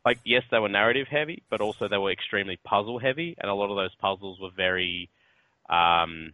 like 0.03 0.19
yes, 0.25 0.43
they 0.51 0.59
were 0.59 0.69
narrative 0.69 1.07
heavy, 1.09 1.43
but 1.49 1.61
also 1.61 1.87
they 1.87 1.97
were 1.97 2.11
extremely 2.11 2.59
puzzle 2.63 2.99
heavy, 2.99 3.35
and 3.39 3.49
a 3.49 3.53
lot 3.53 3.69
of 3.69 3.77
those 3.77 3.95
puzzles 3.95 4.39
were 4.41 4.49
very 4.55 5.09
um, 5.69 6.33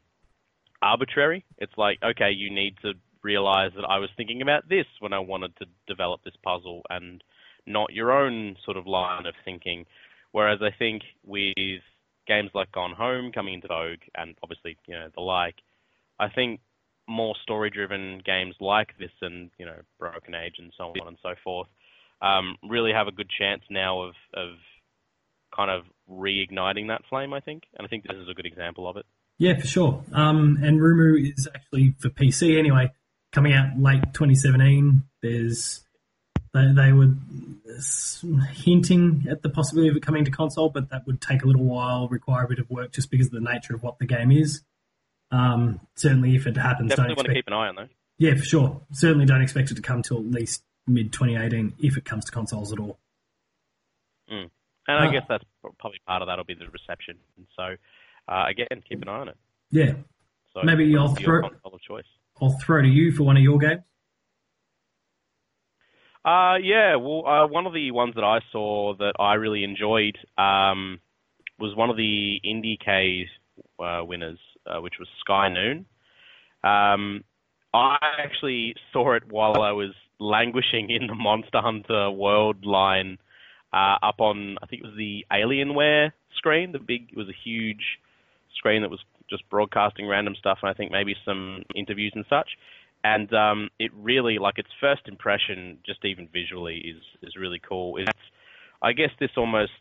arbitrary. 0.81 1.45
It's 1.57 1.73
like 1.77 1.99
okay, 2.03 2.31
you 2.31 2.49
need 2.53 2.75
to 2.83 2.93
realize 3.23 3.71
that 3.75 3.85
I 3.85 3.97
was 3.97 4.09
thinking 4.15 4.41
about 4.41 4.69
this 4.69 4.85
when 4.99 5.13
I 5.13 5.19
wanted 5.19 5.55
to 5.57 5.65
develop 5.87 6.21
this 6.23 6.35
puzzle, 6.43 6.81
and 6.89 7.23
not 7.65 7.93
your 7.93 8.11
own 8.11 8.55
sort 8.63 8.77
of 8.77 8.87
line 8.87 9.25
of 9.25 9.33
thinking. 9.45 9.85
Whereas 10.31 10.59
I 10.61 10.71
think 10.77 11.03
with 11.25 11.81
games 12.27 12.51
like 12.53 12.71
Gone 12.71 12.93
Home 12.93 13.31
coming 13.31 13.55
into 13.55 13.67
vogue, 13.67 14.01
and 14.15 14.35
obviously 14.43 14.77
you 14.87 14.93
know 14.93 15.09
the 15.13 15.21
like, 15.21 15.55
I 16.19 16.29
think 16.29 16.59
more 17.09 17.35
story-driven 17.41 18.21
games 18.25 18.53
like 18.59 18.89
this 18.99 19.11
and 19.21 19.49
you 19.57 19.65
know 19.65 19.79
Broken 19.99 20.35
Age 20.35 20.55
and 20.59 20.73
so 20.77 20.85
on 21.01 21.07
and 21.07 21.17
so 21.23 21.33
forth 21.43 21.67
um, 22.21 22.55
really 22.67 22.91
have 22.91 23.07
a 23.07 23.11
good 23.11 23.29
chance 23.29 23.61
now 23.69 24.01
of 24.01 24.13
of 24.33 24.49
kind 25.55 25.71
of 25.71 25.83
reigniting 26.09 26.87
that 26.87 27.01
flame. 27.09 27.33
I 27.33 27.39
think, 27.39 27.63
and 27.77 27.85
I 27.85 27.89
think 27.89 28.03
this 28.03 28.17
is 28.17 28.29
a 28.29 28.33
good 28.33 28.45
example 28.45 28.89
of 28.89 28.97
it. 28.97 29.05
Yeah, 29.39 29.59
for 29.59 29.67
sure. 29.67 30.03
Um, 30.13 30.59
and 30.63 30.79
Rumu 30.79 31.33
is 31.37 31.47
actually 31.53 31.95
for 31.99 32.09
PC 32.09 32.57
anyway, 32.57 32.91
coming 33.31 33.53
out 33.53 33.77
late 33.79 34.01
2017. 34.13 35.03
There's 35.21 35.83
they, 36.53 36.71
they 36.73 36.91
were 36.91 37.13
hinting 38.53 39.27
at 39.29 39.43
the 39.43 39.49
possibility 39.49 39.89
of 39.89 39.95
it 39.97 40.01
coming 40.03 40.25
to 40.25 40.31
console, 40.31 40.69
but 40.69 40.89
that 40.89 41.05
would 41.05 41.21
take 41.21 41.43
a 41.43 41.47
little 41.47 41.63
while, 41.65 42.07
require 42.07 42.45
a 42.45 42.47
bit 42.47 42.59
of 42.59 42.69
work, 42.69 42.91
just 42.91 43.11
because 43.11 43.27
of 43.27 43.33
the 43.33 43.41
nature 43.41 43.75
of 43.75 43.83
what 43.83 43.99
the 43.99 44.05
game 44.05 44.31
is. 44.31 44.61
Um, 45.29 45.81
certainly, 45.95 46.35
if 46.35 46.47
it 46.47 46.55
happens, 46.57 46.89
definitely 46.89 47.15
don't 47.15 47.17
want 47.17 47.27
expect, 47.27 47.29
to 47.29 47.33
keep 47.35 47.47
an 47.47 47.53
eye 47.53 47.67
on 47.67 47.75
though. 47.75 47.87
Yeah, 48.17 48.33
for 48.35 48.43
sure. 48.43 48.81
Certainly, 48.91 49.25
don't 49.25 49.41
expect 49.41 49.69
it 49.71 49.75
to 49.75 49.81
come 49.81 50.01
till 50.01 50.17
at 50.17 50.31
least 50.31 50.63
mid 50.87 51.11
2018 51.11 51.73
if 51.79 51.97
it 51.97 52.05
comes 52.05 52.25
to 52.25 52.31
consoles 52.31 52.71
at 52.71 52.79
all. 52.79 52.97
Mm. 54.31 54.49
And 54.87 54.97
I 54.97 55.07
Uh, 55.07 55.11
guess 55.11 55.23
that's 55.27 55.43
probably 55.79 55.99
part 56.07 56.21
of 56.21 56.27
that'll 56.27 56.45
be 56.45 56.53
the 56.55 56.69
reception. 56.69 57.17
And 57.37 57.45
so, 57.55 57.75
uh, 58.27 58.45
again, 58.49 58.83
keep 58.87 59.01
an 59.01 59.07
eye 59.09 59.19
on 59.19 59.29
it. 59.29 59.37
Yeah, 59.71 59.93
So 60.53 60.61
Maybe 60.63 60.95
I'll 60.97 61.13
throw- 61.15 61.41
console 61.41 61.73
of 61.75 61.81
choice. 61.81 62.05
I'll 62.41 62.57
throw 62.61 62.81
to 62.81 62.87
you 62.87 63.11
for 63.11 63.23
one 63.23 63.35
of 63.37 63.43
your 63.43 63.57
games. 63.57 63.81
Uh, 66.25 66.55
yeah, 66.61 66.95
well, 66.95 67.25
uh, 67.25 67.47
one 67.47 67.65
of 67.65 67.73
the 67.73 67.91
ones 67.91 68.13
that 68.15 68.23
I 68.23 68.39
saw 68.51 68.93
that 68.97 69.13
I 69.19 69.35
really 69.35 69.63
enjoyed 69.63 70.17
um, 70.37 70.99
was 71.57 71.75
one 71.75 71.89
of 71.89 71.95
the 71.95 72.39
IndieK 72.45 73.25
uh, 73.79 74.03
winners, 74.03 74.39
uh, 74.65 74.81
which 74.81 74.95
was 74.99 75.07
Sky 75.21 75.47
Noon. 75.49 75.85
Um, 76.63 77.23
I 77.73 77.97
actually 78.19 78.75
saw 78.91 79.13
it 79.15 79.23
while 79.29 79.61
I 79.61 79.71
was 79.71 79.91
languishing 80.19 80.89
in 80.89 81.07
the 81.07 81.15
Monster 81.15 81.61
Hunter 81.61 82.11
World 82.11 82.65
line 82.65 83.17
uh, 83.71 83.95
up 84.03 84.19
on, 84.19 84.57
I 84.61 84.65
think 84.65 84.81
it 84.83 84.85
was 84.87 84.97
the 84.97 85.25
Alienware 85.31 86.11
screen. 86.35 86.71
The 86.73 86.79
big, 86.79 87.09
it 87.11 87.17
was 87.17 87.29
a 87.29 87.35
huge 87.43 87.83
screen 88.57 88.81
that 88.81 88.89
was 88.89 88.99
just 89.29 89.47
broadcasting 89.49 90.07
random 90.07 90.35
stuff, 90.37 90.59
and 90.61 90.69
I 90.69 90.73
think 90.73 90.91
maybe 90.91 91.15
some 91.25 91.63
interviews 91.75 92.13
and 92.15 92.25
such 92.29 92.49
and 93.03 93.31
um, 93.33 93.69
it 93.79 93.91
really 93.93 94.37
like 94.37 94.57
its 94.57 94.69
first 94.81 95.01
impression, 95.05 95.77
just 95.85 96.03
even 96.03 96.27
visually, 96.31 96.77
is 96.77 97.01
is 97.21 97.35
really 97.35 97.59
cool. 97.59 97.97
It's 97.97 98.11
I 98.81 98.93
guess 98.93 99.11
this 99.19 99.31
almost 99.37 99.71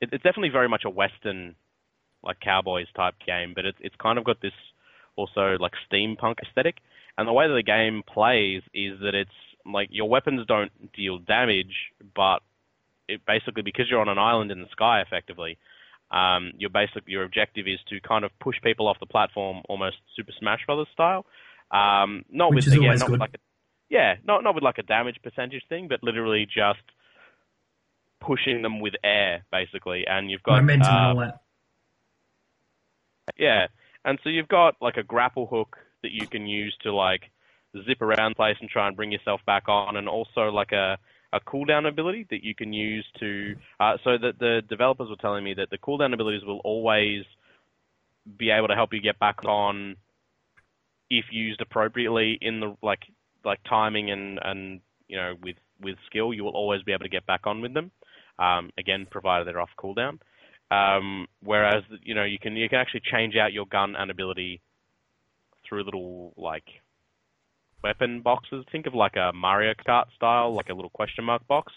it, 0.00 0.10
it's 0.12 0.22
definitely 0.22 0.50
very 0.50 0.68
much 0.68 0.82
a 0.84 0.90
western 0.90 1.54
like 2.22 2.38
cowboys 2.40 2.86
type 2.94 3.14
game, 3.26 3.52
but 3.54 3.64
it's 3.64 3.78
it's 3.80 3.94
kind 3.96 4.18
of 4.18 4.24
got 4.24 4.40
this 4.42 4.52
also 5.16 5.56
like 5.58 5.72
steampunk 5.90 6.36
aesthetic. 6.46 6.76
And 7.18 7.26
the 7.26 7.32
way 7.32 7.48
that 7.48 7.54
the 7.54 7.62
game 7.62 8.02
plays 8.06 8.62
is 8.72 9.00
that 9.02 9.14
it's 9.14 9.30
like 9.66 9.88
your 9.90 10.08
weapons 10.08 10.46
don't 10.46 10.72
deal 10.94 11.18
damage, 11.18 11.74
but 12.14 12.38
it 13.08 13.20
basically 13.26 13.62
because 13.62 13.86
you're 13.90 14.00
on 14.00 14.08
an 14.08 14.18
island 14.18 14.50
in 14.50 14.60
the 14.60 14.68
sky 14.70 15.00
effectively. 15.00 15.58
Um, 16.10 16.52
your 16.58 16.70
basic 16.70 17.04
your 17.06 17.24
objective 17.24 17.66
is 17.68 17.78
to 17.88 18.00
kind 18.00 18.24
of 18.24 18.30
push 18.40 18.56
people 18.62 18.88
off 18.88 18.98
the 18.98 19.06
platform, 19.06 19.62
almost 19.68 19.96
Super 20.16 20.32
Smash 20.38 20.60
Brothers 20.66 20.88
style. 20.92 21.24
Um, 21.70 22.24
not 22.30 22.52
Which 22.52 22.66
with 22.66 22.74
again, 22.74 22.98
not 22.98 23.10
with 23.10 23.20
like 23.20 23.34
a, 23.34 23.38
yeah, 23.88 24.16
not 24.24 24.42
not 24.42 24.54
with 24.54 24.64
like 24.64 24.78
a 24.78 24.82
damage 24.82 25.16
percentage 25.22 25.62
thing, 25.68 25.86
but 25.88 26.02
literally 26.02 26.46
just 26.46 26.82
pushing 28.20 28.62
them 28.62 28.80
with 28.80 28.94
air 29.04 29.44
basically. 29.52 30.04
And 30.06 30.30
you've 30.30 30.42
got 30.42 30.56
Momentum 30.56 30.92
uh, 30.92 30.96
and 30.96 31.06
all 31.06 31.24
that. 31.24 31.40
yeah, 33.38 33.66
and 34.04 34.18
so 34.24 34.30
you've 34.30 34.48
got 34.48 34.76
like 34.80 34.96
a 34.96 35.04
grapple 35.04 35.46
hook 35.46 35.76
that 36.02 36.10
you 36.10 36.26
can 36.26 36.46
use 36.46 36.76
to 36.82 36.92
like 36.92 37.30
zip 37.86 38.02
around 38.02 38.34
place 38.34 38.56
and 38.60 38.68
try 38.68 38.88
and 38.88 38.96
bring 38.96 39.12
yourself 39.12 39.40
back 39.46 39.68
on, 39.68 39.96
and 39.96 40.08
also 40.08 40.50
like 40.50 40.72
a 40.72 40.98
a 41.32 41.40
cooldown 41.40 41.88
ability 41.88 42.26
that 42.30 42.42
you 42.42 42.54
can 42.54 42.72
use 42.72 43.06
to. 43.20 43.54
Uh, 43.78 43.96
so 44.04 44.18
that 44.18 44.38
the 44.38 44.62
developers 44.68 45.08
were 45.08 45.16
telling 45.16 45.44
me 45.44 45.54
that 45.54 45.70
the 45.70 45.78
cooldown 45.78 46.12
abilities 46.12 46.44
will 46.44 46.60
always 46.64 47.24
be 48.38 48.50
able 48.50 48.68
to 48.68 48.74
help 48.74 48.92
you 48.92 49.00
get 49.00 49.18
back 49.18 49.44
on 49.44 49.96
if 51.08 51.26
used 51.30 51.60
appropriately 51.60 52.38
in 52.40 52.60
the 52.60 52.76
like 52.82 53.00
like 53.44 53.58
timing 53.68 54.10
and 54.10 54.38
and 54.42 54.80
you 55.08 55.16
know 55.16 55.34
with 55.42 55.56
with 55.80 55.96
skill 56.06 56.32
you 56.32 56.44
will 56.44 56.52
always 56.52 56.82
be 56.82 56.92
able 56.92 57.02
to 57.02 57.08
get 57.08 57.26
back 57.26 57.46
on 57.46 57.60
with 57.60 57.74
them 57.74 57.90
um, 58.38 58.70
again 58.78 59.06
provided 59.10 59.46
they're 59.46 59.60
off 59.60 59.70
cooldown 59.78 60.18
um, 60.70 61.26
whereas 61.42 61.82
you 62.02 62.14
know 62.14 62.24
you 62.24 62.38
can 62.38 62.56
you 62.56 62.68
can 62.68 62.78
actually 62.78 63.02
change 63.10 63.34
out 63.36 63.52
your 63.52 63.66
gun 63.66 63.96
and 63.96 64.10
ability 64.10 64.60
through 65.68 65.84
little 65.84 66.32
like 66.36 66.64
weapon 67.82 68.20
boxes 68.20 68.64
think 68.70 68.86
of 68.86 68.94
like 68.94 69.16
a 69.16 69.32
Mario 69.34 69.74
Kart 69.86 70.06
style 70.16 70.54
like 70.54 70.68
a 70.68 70.74
little 70.74 70.90
question 70.90 71.24
mark 71.24 71.46
box 71.46 71.72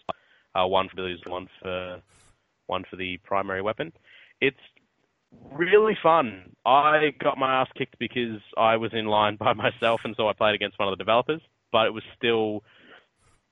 uh, 0.55 0.65
one 0.65 0.87
for 0.89 0.93
abilities 0.93 1.19
one 1.25 1.47
for 1.61 2.01
one 2.67 2.83
for 2.89 2.95
the 2.95 3.17
primary 3.23 3.61
weapon 3.61 3.91
it's 4.41 4.57
really 5.51 5.97
fun. 6.01 6.55
I 6.65 7.13
got 7.19 7.37
my 7.37 7.61
ass 7.61 7.69
kicked 7.77 7.97
because 7.99 8.39
I 8.57 8.77
was 8.77 8.91
in 8.93 9.05
line 9.05 9.35
by 9.37 9.53
myself, 9.65 10.01
and 10.03 10.15
so 10.17 10.27
I 10.27 10.33
played 10.33 10.55
against 10.55 10.79
one 10.79 10.87
of 10.87 10.97
the 10.97 11.01
developers. 11.01 11.41
But 11.71 11.87
it 11.87 11.93
was 11.93 12.03
still, 12.15 12.63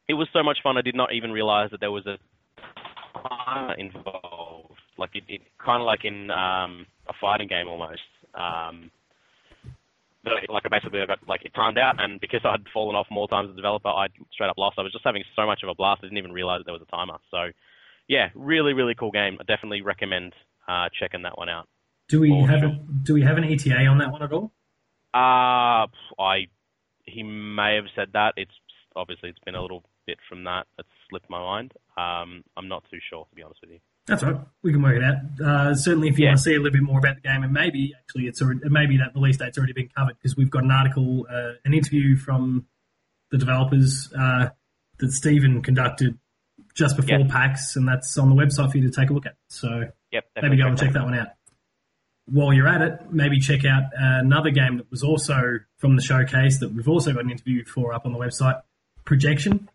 it 0.07 0.13
was 0.13 0.27
so 0.33 0.43
much 0.43 0.59
fun. 0.61 0.77
I 0.77 0.81
did 0.81 0.95
not 0.95 1.13
even 1.13 1.31
realize 1.31 1.71
that 1.71 1.79
there 1.79 1.91
was 1.91 2.05
a 2.05 2.17
timer 3.45 3.73
involved. 3.75 4.79
Like 4.97 5.11
it, 5.15 5.23
it 5.27 5.41
kind 5.63 5.81
of 5.81 5.85
like 5.85 6.05
in 6.05 6.29
um, 6.29 6.85
a 7.07 7.13
fighting 7.19 7.47
game 7.47 7.67
almost. 7.67 8.01
Um, 8.35 8.91
like 10.25 10.49
like, 10.49 10.63
basically, 10.69 11.01
I 11.01 11.05
got 11.05 11.19
like 11.27 11.45
it 11.45 11.53
timed 11.53 11.77
out, 11.77 12.01
and 12.01 12.19
because 12.19 12.41
I'd 12.43 12.65
fallen 12.73 12.95
off 12.95 13.07
more 13.09 13.27
times 13.27 13.49
as 13.49 13.53
a 13.53 13.55
developer, 13.55 13.89
I 13.89 14.07
straight 14.31 14.49
up 14.49 14.57
lost. 14.57 14.77
I 14.77 14.83
was 14.83 14.91
just 14.91 15.05
having 15.05 15.23
so 15.35 15.45
much 15.45 15.61
of 15.63 15.69
a 15.69 15.75
blast, 15.75 15.99
I 16.03 16.07
didn't 16.07 16.17
even 16.17 16.31
realize 16.31 16.59
that 16.59 16.65
there 16.65 16.73
was 16.73 16.83
a 16.87 16.91
timer. 16.91 17.17
So, 17.31 17.51
yeah, 18.07 18.29
really, 18.35 18.73
really 18.73 18.95
cool 18.95 19.11
game. 19.11 19.37
I 19.39 19.43
definitely 19.43 19.81
recommend 19.81 20.33
uh, 20.67 20.89
checking 20.99 21.23
that 21.23 21.37
one 21.37 21.49
out. 21.49 21.67
Do 22.07 22.19
we 22.19 22.31
have 22.31 22.59
sure. 22.59 22.69
a, 22.69 22.79
do 23.03 23.13
we 23.13 23.21
have 23.21 23.37
an 23.37 23.45
ETA 23.45 23.85
on 23.85 23.97
that 23.99 24.11
one 24.11 24.21
at 24.21 24.31
all? 24.31 24.51
Uh, 25.13 25.87
I 26.19 26.47
he 27.05 27.23
may 27.23 27.75
have 27.75 27.85
said 27.95 28.09
that. 28.13 28.33
It's 28.37 28.51
obviously 28.95 29.29
it's 29.29 29.39
been 29.39 29.55
a 29.55 29.61
little 29.61 29.83
bit 30.05 30.17
from 30.29 30.43
that. 30.43 30.67
It's 30.77 30.89
slipped 31.09 31.29
my 31.29 31.39
mind. 31.39 31.73
Um, 31.97 32.43
I'm 32.57 32.67
not 32.67 32.83
too 32.91 32.99
sure 33.09 33.25
to 33.29 33.35
be 33.35 33.43
honest 33.43 33.61
with 33.61 33.71
you. 33.71 33.79
That's 34.07 34.23
right. 34.23 34.35
We 34.63 34.71
can 34.73 34.81
work 34.81 34.95
it 34.97 35.03
out. 35.03 35.15
Uh, 35.45 35.75
certainly, 35.75 36.09
if 36.09 36.17
you 36.17 36.25
Yeah. 36.25 36.31
want 36.31 36.39
to 36.39 36.43
see 36.43 36.53
a 36.55 36.57
little 36.57 36.71
bit 36.71 36.81
more 36.81 36.99
about 36.99 37.15
the 37.15 37.21
game, 37.21 37.43
and 37.43 37.53
maybe 37.53 37.93
actually 37.97 38.27
it's 38.27 38.41
already, 38.41 38.61
maybe 38.65 38.97
that 38.97 39.13
release 39.15 39.37
date's 39.37 39.57
already 39.57 39.73
been 39.73 39.89
covered 39.95 40.15
because 40.17 40.35
we've 40.35 40.49
got 40.49 40.63
an 40.63 40.71
article, 40.71 41.27
uh, 41.29 41.53
an 41.65 41.73
interview 41.73 42.15
from 42.17 42.65
the 43.29 43.37
developers 43.37 44.11
uh, 44.17 44.49
that 44.97 45.11
Stephen 45.11 45.61
conducted 45.61 46.17
just 46.73 46.95
before 46.97 47.19
Yeah. 47.19 47.27
PAX, 47.29 47.75
and 47.75 47.87
that's 47.87 48.17
on 48.17 48.29
the 48.29 48.35
website 48.35 48.71
for 48.71 48.77
you 48.77 48.89
to 48.89 48.93
take 48.93 49.09
a 49.09 49.13
look 49.13 49.25
at. 49.25 49.35
So 49.49 49.91
Yep. 50.11 50.25
maybe 50.41 50.57
go 50.57 50.67
and 50.67 50.77
check 50.77 50.93
that 50.93 51.03
one 51.03 51.13
out. 51.13 51.29
While 52.25 52.53
you're 52.53 52.67
at 52.67 52.81
it, 52.81 53.11
maybe 53.11 53.39
check 53.39 53.65
out 53.65 53.83
another 53.95 54.51
game 54.51 54.77
that 54.77 54.89
was 54.89 55.03
also 55.03 55.59
from 55.77 55.95
the 55.95 56.01
showcase 56.01 56.59
that 56.59 56.71
we've 56.73 56.87
also 56.87 57.13
got 57.13 57.23
an 57.23 57.31
interview 57.31 57.63
for 57.65 57.93
up 57.93 58.05
on 58.05 58.13
the 58.13 58.19
website, 58.19 58.61
Projection, 59.05 59.67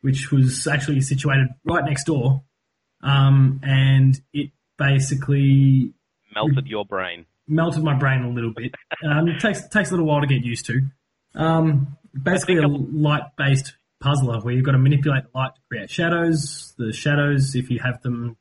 which 0.00 0.30
was 0.30 0.66
actually 0.66 1.00
situated 1.00 1.48
right 1.64 1.84
next 1.84 2.04
door. 2.04 2.42
Um, 3.02 3.60
and 3.62 4.20
it 4.32 4.50
basically 4.76 5.92
Melted 6.34 6.66
your 6.66 6.84
brain. 6.84 7.26
melted 7.46 7.82
my 7.82 7.94
brain 7.94 8.22
a 8.22 8.28
little 8.28 8.52
bit. 8.52 8.74
Um, 9.04 9.28
it 9.28 9.40
takes 9.40 9.66
takes 9.68 9.90
a 9.90 9.92
little 9.92 10.06
while 10.06 10.20
to 10.20 10.26
get 10.26 10.44
used 10.44 10.66
to. 10.66 10.80
Um, 11.34 11.96
basically, 12.20 12.56
a 12.56 12.66
light 12.68 13.22
based 13.36 13.76
puzzler 14.00 14.40
where 14.40 14.54
you've 14.54 14.64
got 14.64 14.72
to 14.72 14.78
manipulate 14.78 15.24
the 15.24 15.38
light 15.38 15.54
to 15.54 15.60
create 15.68 15.90
shadows. 15.90 16.74
The 16.78 16.92
shadows, 16.92 17.54
if 17.54 17.70
you 17.70 17.80
have 17.80 18.02
them 18.02 18.36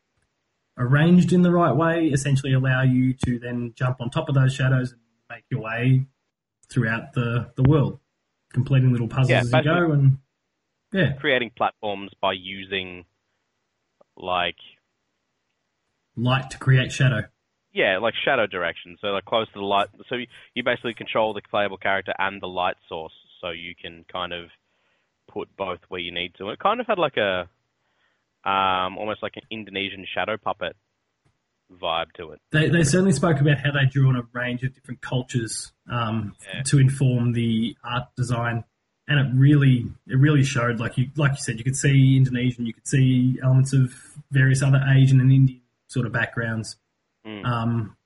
arranged 0.78 1.34
in 1.34 1.42
the 1.42 1.52
right 1.52 1.76
way, 1.76 2.08
essentially 2.08 2.54
allow 2.54 2.84
you 2.84 3.14
to 3.26 3.40
then 3.40 3.74
jump 3.76 4.00
on 4.00 4.10
top 4.10 4.30
of 4.30 4.36
those 4.36 4.54
shadows 4.54 4.92
and 4.92 5.02
make 5.30 5.44
your 5.50 5.62
way 5.62 6.06
throughout 6.70 7.14
the, 7.14 7.52
the 7.56 7.64
world, 7.64 8.00
completing 8.54 8.92
little 8.92 9.08
puzzles 9.08 9.30
Yeah, 9.30 9.40
as 9.40 9.52
you 9.52 9.64
go. 9.64 9.92
And 9.92 10.18
yeah, 10.94 11.14
Creating 11.14 11.52
platforms 11.56 12.12
by 12.22 12.34
using 12.34 13.06
like 14.18 14.58
light 16.16 16.50
to 16.52 16.58
create 16.58 16.92
shadow. 16.92 17.24
Yeah, 17.74 18.00
like 18.00 18.14
shadow 18.26 18.48
direction. 18.48 18.98
So 19.02 19.08
like 19.10 19.26
close 19.26 19.48
to 19.54 19.60
the 19.60 19.66
light. 19.66 19.88
So 20.10 20.16
you, 20.16 20.28
you 20.56 20.64
basically 20.64 20.94
control 20.96 21.34
the 21.34 21.42
playable 21.50 21.78
character 21.78 22.14
and 22.18 22.42
the 22.42 22.48
light 22.48 22.76
source, 22.90 23.14
so 23.42 23.52
you 23.52 23.76
can 23.80 24.04
kind 24.12 24.34
of 24.34 24.50
put 25.32 25.56
both 25.56 25.80
where 25.90 26.02
you 26.02 26.12
need 26.12 26.34
to. 26.38 26.46
And 26.46 26.54
it 26.54 26.60
kind 26.60 26.80
of 26.80 26.88
had 26.88 26.98
like 26.98 27.18
a 27.18 27.48
um, 28.50 28.98
almost 28.98 29.22
like 29.22 29.34
an 29.36 29.44
Indonesian 29.52 30.06
shadow 30.12 30.38
puppet 30.38 30.76
vibe 31.82 32.12
to 32.18 32.32
it. 32.32 32.40
They, 32.52 32.70
they 32.70 32.84
certainly 32.84 33.12
spoke 33.12 33.42
about 33.42 33.58
how 33.58 33.72
they 33.72 33.86
drew 33.92 34.08
on 34.08 34.16
a 34.16 34.24
range 34.32 34.64
of 34.64 34.74
different 34.74 35.02
cultures 35.02 35.74
um, 35.92 36.34
Yeah. 36.54 36.64
to 36.64 36.80
inform 36.80 37.34
the 37.34 37.76
art 37.84 38.06
design, 38.16 38.64
and 39.08 39.20
it 39.20 39.28
really 39.34 39.88
it 40.08 40.18
really 40.18 40.44
showed. 40.44 40.80
Like 40.80 40.98
you 40.98 41.10
like 41.16 41.32
you 41.32 41.38
said, 41.38 41.58
you 41.58 41.64
could 41.64 41.78
see 41.78 42.18
Indonesian, 42.18 42.66
you 42.66 42.74
could 42.74 42.88
see 42.88 43.40
elements 43.44 43.74
of 43.74 43.94
various 44.32 44.62
other 44.62 44.84
Asian 44.90 45.20
and 45.22 45.32
Indian 45.32 45.62
sort 45.88 46.06
of 46.06 46.12
backgrounds. 46.12 46.76
Mm. 47.26 47.46
Um, 47.46 47.98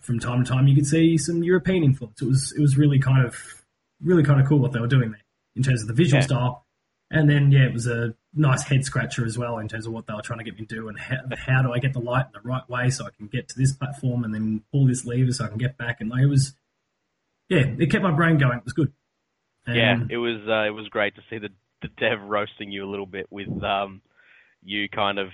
from 0.00 0.18
time 0.20 0.44
to 0.44 0.50
time, 0.50 0.66
you 0.68 0.74
could 0.74 0.86
see 0.86 1.18
some 1.18 1.42
European 1.42 1.84
influence. 1.84 2.22
It 2.22 2.26
was 2.26 2.52
it 2.52 2.60
was 2.60 2.76
really 2.76 2.98
kind 2.98 3.24
of 3.24 3.36
really 4.02 4.22
kind 4.22 4.40
of 4.40 4.46
cool 4.46 4.58
what 4.58 4.72
they 4.72 4.80
were 4.80 4.86
doing 4.86 5.10
there 5.10 5.24
in 5.56 5.62
terms 5.62 5.82
of 5.82 5.88
the 5.88 5.94
visual 5.94 6.20
Yeah. 6.20 6.26
style. 6.26 6.64
And 7.10 7.28
then 7.28 7.50
yeah, 7.50 7.64
it 7.64 7.72
was 7.72 7.86
a 7.86 8.14
nice 8.34 8.62
head 8.62 8.84
scratcher 8.84 9.24
as 9.24 9.38
well 9.38 9.58
in 9.58 9.66
terms 9.66 9.86
of 9.86 9.92
what 9.92 10.06
they 10.06 10.12
were 10.12 10.22
trying 10.22 10.40
to 10.40 10.44
get 10.44 10.58
me 10.58 10.66
to 10.66 10.74
do 10.74 10.88
and 10.88 10.98
how, 10.98 11.16
how 11.36 11.62
do 11.62 11.72
I 11.72 11.78
get 11.78 11.94
the 11.94 12.00
light 12.00 12.26
in 12.26 12.32
the 12.32 12.46
right 12.46 12.68
way 12.68 12.90
so 12.90 13.06
I 13.06 13.10
can 13.16 13.28
get 13.28 13.48
to 13.48 13.58
this 13.58 13.72
platform 13.72 14.24
and 14.24 14.34
then 14.34 14.62
pull 14.70 14.86
this 14.86 15.06
lever 15.06 15.32
so 15.32 15.46
I 15.46 15.48
can 15.48 15.56
get 15.56 15.78
back. 15.78 16.00
And 16.00 16.10
like, 16.10 16.22
it 16.22 16.26
was 16.26 16.52
yeah, 17.48 17.64
it 17.78 17.90
kept 17.90 18.02
my 18.02 18.10
brain 18.10 18.36
going. 18.36 18.58
It 18.58 18.64
was 18.64 18.74
good. 18.74 18.92
Yeah, 19.74 19.96
it 20.10 20.16
was 20.16 20.40
uh, 20.48 20.66
it 20.66 20.70
was 20.74 20.88
great 20.88 21.14
to 21.16 21.22
see 21.30 21.38
the 21.38 21.50
the 21.82 21.88
dev 21.98 22.20
roasting 22.22 22.72
you 22.72 22.84
a 22.84 22.90
little 22.90 23.06
bit 23.06 23.26
with 23.30 23.48
um, 23.62 24.02
you 24.62 24.88
kind 24.88 25.18
of 25.18 25.28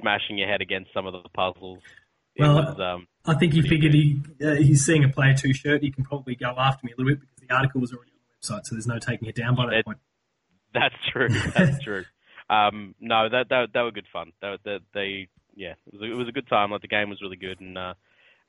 smashing 0.00 0.38
your 0.38 0.48
head 0.48 0.60
against 0.60 0.92
some 0.92 1.06
of 1.06 1.12
the 1.12 1.28
puzzles. 1.30 1.78
It 2.36 2.42
Well, 2.42 2.54
was 2.56 2.78
um, 2.80 3.06
I 3.26 3.34
think 3.34 3.52
he 3.54 3.62
figured 3.62 3.92
he 3.94 4.20
uh, 4.44 4.54
he's 4.54 4.84
seeing 4.84 5.04
a 5.04 5.08
player 5.08 5.34
two 5.34 5.52
shirt. 5.52 5.82
He 5.82 5.90
can 5.90 6.04
probably 6.04 6.34
go 6.34 6.54
after 6.56 6.86
me 6.86 6.92
a 6.92 7.00
little 7.00 7.12
bit 7.12 7.20
because 7.20 7.48
the 7.48 7.54
article 7.54 7.80
was 7.80 7.92
already 7.92 8.10
on 8.12 8.18
the 8.28 8.34
website, 8.46 8.66
so 8.66 8.74
there's 8.74 8.86
no 8.86 8.98
taking 8.98 9.28
it 9.28 9.34
down 9.34 9.54
by 9.56 9.66
that 9.66 9.74
It- 9.74 9.84
point. 9.84 9.98
That's 10.74 10.94
true. 11.12 11.28
That's 11.28 11.78
true. 11.84 12.04
Um, 12.48 12.94
no, 13.00 13.28
that 13.28 13.48
that 13.48 13.68
that 13.74 13.82
were 13.82 13.90
good 13.90 14.06
fun. 14.12 14.32
They, 14.40 14.56
they, 14.64 14.78
they 14.94 15.28
yeah, 15.56 15.74
it 15.86 15.92
was, 15.92 16.02
a, 16.02 16.12
it 16.12 16.14
was 16.16 16.28
a 16.28 16.32
good 16.32 16.48
time. 16.48 16.70
Like 16.70 16.82
the 16.82 16.88
game 16.88 17.10
was 17.10 17.20
really 17.20 17.36
good, 17.36 17.60
and 17.60 17.76
uh, 17.76 17.94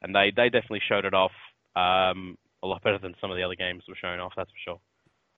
and 0.03 0.13
they 0.15 0.31
they 0.35 0.49
definitely 0.49 0.81
showed 0.87 1.05
it 1.05 1.13
off 1.15 1.31
um, 1.75 2.37
a 2.63 2.67
lot 2.67 2.81
better 2.83 2.97
than 2.97 3.15
some 3.19 3.31
of 3.31 3.37
the 3.37 3.43
other 3.43 3.55
games 3.55 3.83
were 3.87 3.95
showing 3.95 4.19
off. 4.19 4.33
That's 4.35 4.49
for 4.51 4.57
sure. 4.63 4.79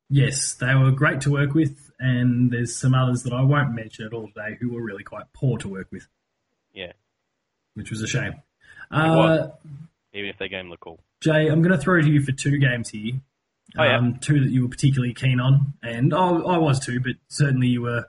Yes, 0.09 0.53
they 0.55 0.75
were 0.75 0.91
great 0.91 1.21
to 1.21 1.31
work 1.31 1.53
with, 1.53 1.89
and 1.99 2.51
there's 2.51 2.75
some 2.75 2.93
others 2.93 3.23
that 3.23 3.33
I 3.33 3.41
won't 3.41 3.73
mention 3.73 4.05
at 4.05 4.13
all 4.13 4.27
today 4.27 4.57
who 4.59 4.73
were 4.73 4.81
really 4.81 5.03
quite 5.03 5.25
poor 5.33 5.57
to 5.59 5.67
work 5.69 5.87
with, 5.91 6.07
Yeah, 6.73 6.91
which 7.73 7.89
was 7.89 8.01
a 8.01 8.07
shame. 8.07 8.33
was. 8.91 9.39
Uh, 9.39 9.51
even 10.13 10.29
if 10.29 10.37
their 10.37 10.49
game 10.49 10.69
looked 10.69 10.83
cool. 10.83 10.99
Jay, 11.21 11.47
I'm 11.47 11.61
going 11.63 11.71
to 11.71 11.77
throw 11.77 11.99
to 12.01 12.07
you 12.07 12.21
for 12.21 12.31
two 12.33 12.57
games 12.59 12.89
here. 12.89 13.13
Oh, 13.77 13.83
yeah. 13.83 13.97
um, 13.97 14.19
two 14.19 14.41
that 14.41 14.49
you 14.51 14.63
were 14.63 14.67
particularly 14.69 15.13
keen 15.15 15.39
on, 15.39 15.73
and 15.81 16.13
I, 16.13 16.27
I 16.29 16.57
was 16.57 16.79
too, 16.85 16.99
but 16.99 17.13
certainly 17.29 17.67
you 17.67 17.81
were. 17.81 18.05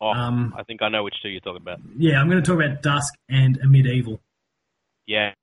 Oh, 0.00 0.10
Um, 0.12 0.54
I 0.56 0.62
think 0.62 0.82
I 0.82 0.88
know 0.90 1.02
which 1.02 1.14
two 1.22 1.30
you're 1.30 1.40
talking 1.40 1.62
about. 1.62 1.80
Yeah, 1.96 2.20
I'm 2.20 2.28
going 2.28 2.40
to 2.42 2.46
talk 2.46 2.62
about 2.62 2.82
Dusk 2.82 3.14
and 3.28 3.56
Amid 3.56 3.86
Evil. 3.86 4.20
Yes. 5.06 5.34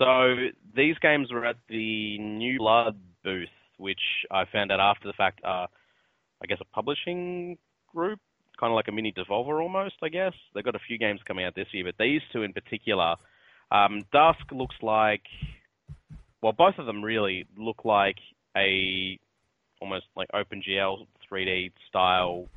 So 0.00 0.34
these 0.74 0.96
games 1.02 1.30
were 1.30 1.44
at 1.44 1.56
the 1.68 2.18
New 2.18 2.58
Blood 2.58 2.98
booth, 3.22 3.48
which 3.76 4.00
I 4.30 4.44
found 4.50 4.72
out 4.72 4.80
after 4.80 5.06
the 5.06 5.12
fact 5.12 5.40
are, 5.44 5.68
I 6.42 6.46
guess, 6.46 6.58
a 6.60 6.64
publishing 6.74 7.58
group, 7.94 8.18
kind 8.58 8.70
of 8.72 8.76
like 8.76 8.88
a 8.88 8.92
mini 8.92 9.12
Devolver 9.12 9.60
almost, 9.60 9.96
I 10.02 10.08
guess. 10.08 10.32
They've 10.54 10.64
got 10.64 10.74
a 10.74 10.80
few 10.88 10.96
games 10.96 11.20
coming 11.26 11.44
out 11.44 11.54
this 11.54 11.68
year, 11.72 11.84
but 11.84 11.96
these 11.98 12.22
two 12.32 12.42
in 12.42 12.54
particular, 12.54 13.16
um, 13.70 14.02
Dusk 14.10 14.40
looks 14.52 14.76
like, 14.80 15.22
well, 16.42 16.52
both 16.52 16.78
of 16.78 16.86
them 16.86 17.04
really 17.04 17.46
look 17.58 17.84
like 17.84 18.16
a 18.56 19.18
almost 19.82 20.06
like 20.16 20.28
OpenGL 20.34 21.06
3D 21.30 21.72
style 21.88 22.48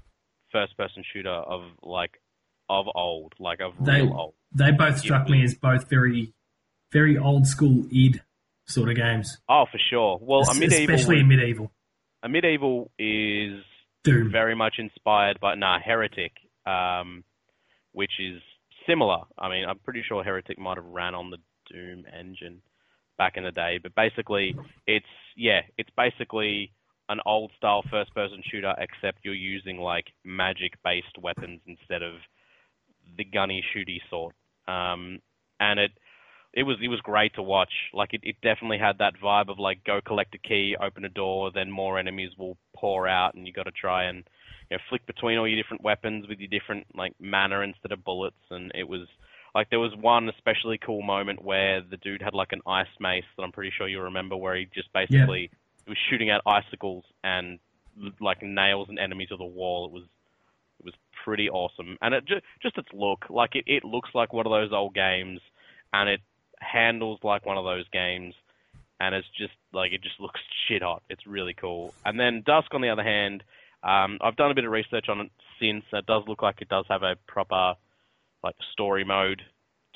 first-person 0.52 1.04
shooter 1.12 1.30
of 1.30 1.64
like 1.82 2.22
of 2.70 2.86
old, 2.96 3.34
like 3.40 3.60
of 3.60 3.74
They- 3.84 4.02
real 4.02 4.14
old. 4.14 4.34
They 4.56 4.72
both 4.72 5.00
struck 5.00 5.28
me 5.28 5.44
as 5.44 5.56
both 5.56 5.90
very, 5.90 6.34
very 6.94 7.18
old 7.18 7.46
school 7.48 7.86
id 7.92 8.22
sort 8.66 8.90
of 8.90 8.96
games, 8.96 9.38
Oh, 9.50 9.66
for 9.70 9.80
sure. 9.90 10.20
Well, 10.22 10.50
Amid 10.50 10.72
Evil, 10.72 10.96
especially 10.96 11.20
in 11.20 11.28
Medieval. 11.28 11.72
Amid 12.24 12.46
Evil 12.46 12.92
is 12.98 13.62
Doom. 14.06 14.32
very 14.32 14.56
much 14.56 14.76
inspired 14.78 15.40
by 15.42 15.56
nah 15.56 15.80
Heretic, 15.80 16.32
um, 16.66 17.24
which 17.92 18.12
is 18.20 18.42
similar. 18.88 19.24
I 19.38 19.50
mean, 19.50 19.66
I'm 19.68 19.80
pretty 19.80 20.04
sure 20.08 20.24
Heretic 20.24 20.58
might 20.58 20.78
have 20.78 20.86
ran 20.86 21.14
on 21.16 21.30
the 21.30 21.38
Doom 21.70 22.06
engine 22.18 22.62
back 23.18 23.36
in 23.38 23.44
the 23.44 23.52
day, 23.52 23.80
but 23.82 23.94
basically, 23.96 24.56
it's 24.88 25.06
yeah, 25.36 25.62
it's 25.78 25.90
basically 25.98 26.72
an 27.10 27.20
old 27.26 27.52
style 27.58 27.84
first 27.92 28.14
person 28.16 28.42
shooter, 28.50 28.74
except 28.78 29.20
you're 29.24 29.34
using 29.34 29.78
like 29.78 30.06
magic 30.24 30.74
based 30.86 31.18
weapons 31.22 31.60
instead 31.68 32.02
of 32.02 32.14
the 33.18 33.26
gunny 33.26 33.62
shooty 33.76 34.00
sort. 34.10 34.34
Um, 34.68 35.20
and 35.60 35.80
it 35.80 35.92
it 36.54 36.64
was 36.64 36.78
it 36.82 36.88
was 36.88 37.02
great 37.02 37.34
to 37.36 37.42
watch. 37.42 37.72
Like 37.94 38.14
it, 38.14 38.22
it 38.24 38.36
definitely 38.44 38.78
had 38.78 39.00
that 39.00 39.20
vibe 39.22 39.50
of 39.50 39.60
like 39.60 39.84
go 39.84 40.02
collect 40.06 40.36
a 40.36 40.38
key, 40.38 40.76
open 40.80 41.04
a 41.04 41.10
door, 41.10 41.52
then 41.52 41.72
more 41.72 41.98
enemies 41.98 42.32
will 42.38 42.58
pour 42.76 43.08
out, 43.08 43.34
and 43.34 43.48
you 43.48 43.54
got 43.54 43.64
to 43.64 43.72
try 43.72 44.04
and 44.06 44.24
you 44.70 44.78
know 44.78 44.84
flick 44.90 45.06
between 45.08 45.38
all 45.38 45.48
your 45.48 45.62
different 45.62 45.84
weapons 45.84 46.28
with 46.28 46.40
your 46.40 46.50
different 46.50 46.86
like 46.96 47.14
mana 47.20 47.62
instead 47.62 47.92
of 47.92 48.04
bullets. 48.04 48.36
And 48.52 48.72
it 48.76 48.88
was 48.88 49.08
like 49.56 49.70
there 49.72 49.80
was 49.80 49.94
one 50.00 50.30
especially 50.30 50.78
cool 50.78 51.02
moment 51.02 51.44
where 51.44 51.82
the 51.82 51.98
dude 51.98 52.22
had 52.22 52.36
like 52.36 52.52
an 52.52 52.62
ice 52.68 52.88
mace 53.00 53.26
that 53.36 53.44
I'm 53.44 53.52
pretty 53.52 53.72
sure 53.76 53.88
you 53.88 54.02
remember, 54.02 54.36
where 54.36 54.56
he 54.56 54.68
just 54.74 54.94
basically 54.94 55.50
was 55.88 55.98
shooting 56.10 56.30
out 56.30 56.42
icicles 56.46 57.04
and 57.24 57.60
like 58.22 58.44
nails 58.44 58.90
and 58.90 59.00
enemies 59.00 59.30
to 59.30 59.38
the 59.38 59.44
wall. 59.44 59.88
It 59.88 59.92
was 59.92 60.04
it 60.80 60.86
was 60.86 60.94
pretty 61.24 61.50
awesome, 61.50 61.98
and 62.02 62.14
it 62.14 62.26
just 62.28 62.44
just 62.62 62.78
its 62.78 62.90
look, 62.94 63.26
like 63.32 63.56
it, 63.56 63.64
it 63.66 63.84
looks 63.84 64.10
like 64.14 64.34
one 64.34 64.46
of 64.46 64.52
those 64.52 64.72
old 64.72 64.94
games, 64.94 65.40
and 65.94 66.10
it 66.10 66.22
handles 66.64 67.20
like 67.24 67.46
one 67.46 67.58
of 67.58 67.66
those 67.66 67.88
games, 67.90 68.34
and 69.00 69.14
it's 69.14 69.28
just 69.38 69.54
like 69.74 69.92
it 69.92 70.02
just 70.02 70.20
looks 70.20 70.40
shit 70.68 70.82
hot. 70.82 71.04
It's 71.10 71.26
really 71.28 71.54
cool. 71.54 71.94
And 72.06 72.20
then 72.20 72.44
Dusk, 72.46 72.74
on 72.74 72.82
the 72.82 72.90
other 72.90 73.04
hand, 73.04 73.44
um, 73.84 74.18
I've 74.22 74.36
done 74.36 74.52
a 74.52 74.56
bit 74.56 74.66
of 74.66 74.72
research 74.72 75.06
on 75.10 75.22
it 75.22 75.32
since. 75.60 75.84
It 75.92 76.06
does 76.06 76.24
look 76.28 76.42
like 76.42 76.62
it 76.62 76.70
does 76.70 76.86
have 76.90 77.04
a 77.04 77.16
proper 77.28 77.76
like 78.44 78.56
story 78.72 79.04
mode 79.04 79.42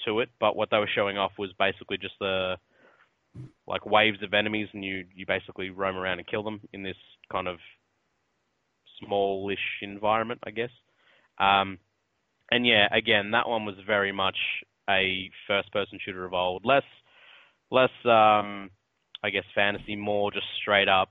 to 0.05 0.19
it, 0.19 0.29
but 0.39 0.55
what 0.55 0.69
they 0.69 0.77
were 0.77 0.89
showing 0.93 1.17
off 1.17 1.31
was 1.37 1.51
basically 1.57 1.97
just 1.97 2.15
the 2.19 2.55
like 3.67 3.85
waves 3.85 4.21
of 4.23 4.33
enemies, 4.33 4.67
and 4.73 4.83
you 4.83 5.05
you 5.15 5.25
basically 5.25 5.69
roam 5.69 5.95
around 5.95 6.19
and 6.19 6.27
kill 6.27 6.43
them 6.43 6.61
in 6.73 6.83
this 6.83 6.97
kind 7.31 7.47
of 7.47 7.57
smallish 8.99 9.81
environment, 9.81 10.41
I 10.45 10.51
guess. 10.51 10.69
Um, 11.39 11.79
and 12.49 12.65
yeah, 12.65 12.87
again, 12.91 13.31
that 13.31 13.47
one 13.47 13.65
was 13.65 13.75
very 13.85 14.11
much 14.11 14.37
a 14.89 15.29
first-person 15.47 15.99
shooter 16.03 16.25
of 16.25 16.33
old, 16.33 16.65
less 16.65 16.83
less 17.69 17.91
um, 18.05 18.69
I 19.23 19.29
guess 19.31 19.43
fantasy, 19.53 19.95
more 19.95 20.31
just 20.31 20.47
straight 20.61 20.87
up 20.87 21.09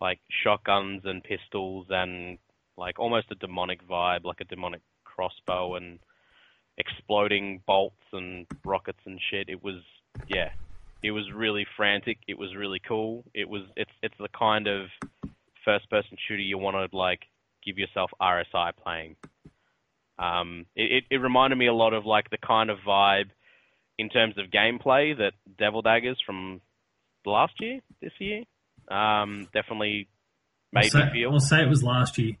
like 0.00 0.20
shotguns 0.44 1.02
and 1.04 1.22
pistols 1.24 1.86
and 1.90 2.38
like 2.76 2.98
almost 2.98 3.30
a 3.30 3.34
demonic 3.34 3.86
vibe, 3.88 4.24
like 4.24 4.40
a 4.40 4.44
demonic 4.44 4.82
crossbow 5.04 5.76
and 5.76 5.98
exploding 6.78 7.62
bolts 7.66 8.02
and 8.12 8.46
rockets 8.64 8.98
and 9.06 9.20
shit. 9.30 9.48
It 9.48 9.62
was 9.62 9.82
yeah, 10.28 10.50
it 11.02 11.10
was 11.10 11.24
really 11.34 11.66
frantic. 11.76 12.18
It 12.28 12.38
was 12.38 12.54
really 12.54 12.80
cool. 12.86 13.24
It 13.34 13.48
was 13.48 13.62
it's 13.76 13.90
it's 14.02 14.14
the 14.18 14.28
kind 14.28 14.66
of 14.66 14.88
first 15.64 15.88
person 15.90 16.16
shooter 16.28 16.42
you 16.42 16.58
want 16.58 16.76
to 16.76 16.96
like 16.96 17.20
give 17.64 17.78
yourself 17.78 18.10
RSI 18.20 18.72
playing. 18.82 19.16
Um, 20.18 20.66
it, 20.74 21.04
it 21.10 21.16
reminded 21.18 21.56
me 21.58 21.66
a 21.66 21.74
lot 21.74 21.92
of 21.92 22.06
like 22.06 22.30
the 22.30 22.38
kind 22.38 22.70
of 22.70 22.78
vibe 22.86 23.30
in 23.98 24.08
terms 24.08 24.36
of 24.38 24.46
gameplay 24.50 25.16
that 25.16 25.32
Devil 25.58 25.82
Daggers 25.82 26.18
from 26.24 26.60
last 27.24 27.54
year, 27.60 27.80
this 28.00 28.12
year, 28.18 28.44
um, 28.88 29.48
definitely 29.52 30.08
I'll 30.74 30.82
made 30.82 30.90
say, 30.92 31.04
me 31.04 31.10
feel. 31.12 31.32
I'll 31.32 31.40
say 31.40 31.62
it 31.62 31.68
was 31.68 31.82
last 31.82 32.16
year 32.18 32.32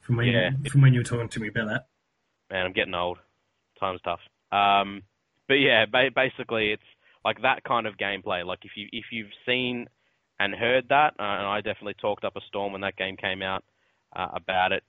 from 0.00 0.16
when 0.16 0.26
Yeah. 0.26 0.50
you, 0.62 0.70
from 0.70 0.80
when 0.82 0.92
you 0.94 1.00
were 1.00 1.04
talking 1.04 1.28
to 1.28 1.40
me 1.40 1.48
about 1.48 1.68
that. 1.68 1.86
Man, 2.50 2.66
I'm 2.66 2.72
getting 2.72 2.94
old. 2.94 3.18
Time's 3.80 4.00
tough. 4.02 4.20
Um, 4.50 5.02
but 5.48 5.54
yeah, 5.54 5.86
ba- 5.86 6.10
basically 6.14 6.72
it's 6.72 6.82
like 7.24 7.42
that 7.42 7.64
kind 7.64 7.86
of 7.86 7.96
gameplay. 7.96 8.44
Like 8.44 8.60
if 8.64 8.72
you 8.76 8.88
if 8.92 9.06
you've 9.10 9.30
seen 9.46 9.86
and 10.38 10.54
heard 10.54 10.88
that, 10.88 11.14
uh, 11.18 11.22
and 11.22 11.46
I 11.46 11.60
definitely 11.62 11.94
talked 11.94 12.24
up 12.24 12.36
a 12.36 12.40
storm 12.48 12.72
when 12.72 12.80
that 12.82 12.96
game 12.96 13.16
came 13.16 13.42
out 13.42 13.64
uh, 14.14 14.28
about 14.34 14.72
it. 14.72 14.82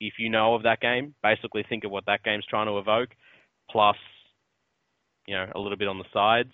If 0.00 0.14
you 0.18 0.30
know 0.30 0.54
of 0.54 0.62
that 0.62 0.80
game, 0.80 1.14
basically 1.22 1.64
think 1.68 1.84
of 1.84 1.90
what 1.90 2.06
that 2.06 2.22
game's 2.22 2.46
trying 2.46 2.66
to 2.66 2.78
evoke, 2.78 3.10
plus 3.70 3.96
you 5.26 5.34
know 5.34 5.46
a 5.54 5.58
little 5.58 5.76
bit 5.76 5.88
on 5.88 5.98
the 5.98 6.04
sides, 6.12 6.52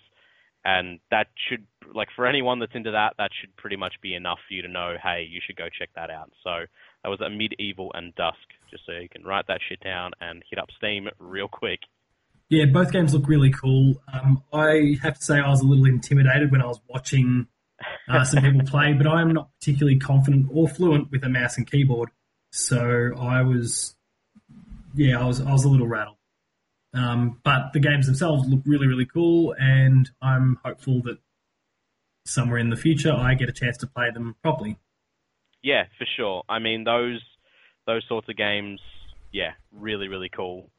and 0.65 0.99
that 1.11 1.27
should 1.49 1.65
like 1.93 2.09
for 2.15 2.25
anyone 2.25 2.59
that's 2.59 2.75
into 2.75 2.91
that, 2.91 3.13
that 3.17 3.31
should 3.39 3.55
pretty 3.55 3.77
much 3.77 3.93
be 4.01 4.13
enough 4.13 4.39
for 4.47 4.53
you 4.53 4.61
to 4.61 4.67
know, 4.67 4.95
hey, 5.01 5.25
you 5.29 5.39
should 5.45 5.55
go 5.55 5.67
check 5.77 5.89
that 5.95 6.09
out. 6.09 6.31
So 6.43 6.65
That 7.03 7.09
was 7.09 7.21
Amid 7.21 7.55
Evil 7.59 7.91
and 7.93 8.13
Dusk, 8.15 8.37
just 8.69 8.85
so 8.85 8.91
you 8.93 9.09
can 9.09 9.23
write 9.23 9.47
that 9.47 9.59
shit 9.67 9.79
down 9.79 10.11
and 10.19 10.43
hit 10.49 10.59
up 10.59 10.67
Steam 10.77 11.07
real 11.19 11.47
quick. 11.47 11.79
Yeah, 12.49 12.65
both 12.65 12.91
games 12.91 13.13
look 13.13 13.27
really 13.27 13.51
cool. 13.51 13.95
Um, 14.11 14.43
I 14.53 14.97
have 15.01 15.17
to 15.17 15.23
say 15.23 15.39
I 15.39 15.49
was 15.49 15.61
a 15.61 15.65
little 15.65 15.85
intimidated 15.85 16.51
when 16.51 16.61
I 16.61 16.65
was 16.65 16.79
watching 16.87 17.47
uh, 18.07 18.23
some 18.23 18.41
people 18.41 18.61
play, 18.65 18.93
but 18.93 19.05
I'm 19.05 19.33
not 19.33 19.49
particularly 19.59 19.99
confident 19.99 20.47
or 20.51 20.67
fluent 20.67 21.11
with 21.11 21.23
a 21.23 21.29
mouse 21.29 21.57
and 21.57 21.69
keyboard. 21.69 22.09
So 22.51 23.11
I 23.19 23.41
was, 23.41 23.95
yeah, 24.95 25.19
I 25.19 25.25
was 25.25 25.41
I 25.41 25.51
was 25.51 25.63
a 25.63 25.69
little 25.69 25.87
rattled. 25.87 26.17
Um, 26.93 27.39
but 27.43 27.73
the 27.73 27.79
games 27.79 28.05
themselves 28.05 28.47
look 28.47 28.61
really 28.65 28.87
really 28.87 29.05
cool, 29.05 29.55
and 29.57 30.09
I'm 30.21 30.57
hopeful 30.63 31.01
that 31.03 31.17
somewhere 32.25 32.57
in 32.57 32.69
the 32.69 32.75
future 32.75 33.13
I 33.13 33.33
get 33.35 33.49
a 33.49 33.53
chance 33.53 33.77
to 33.77 33.87
play 33.87 34.09
them 34.13 34.35
properly. 34.41 34.77
Yeah, 35.63 35.83
for 35.97 36.05
sure. 36.15 36.43
I 36.49 36.59
mean 36.59 36.83
those 36.83 37.21
those 37.85 38.03
sorts 38.07 38.29
of 38.29 38.37
games, 38.37 38.79
yeah, 39.31 39.51
really 39.71 40.07
really 40.07 40.29
cool. 40.29 40.69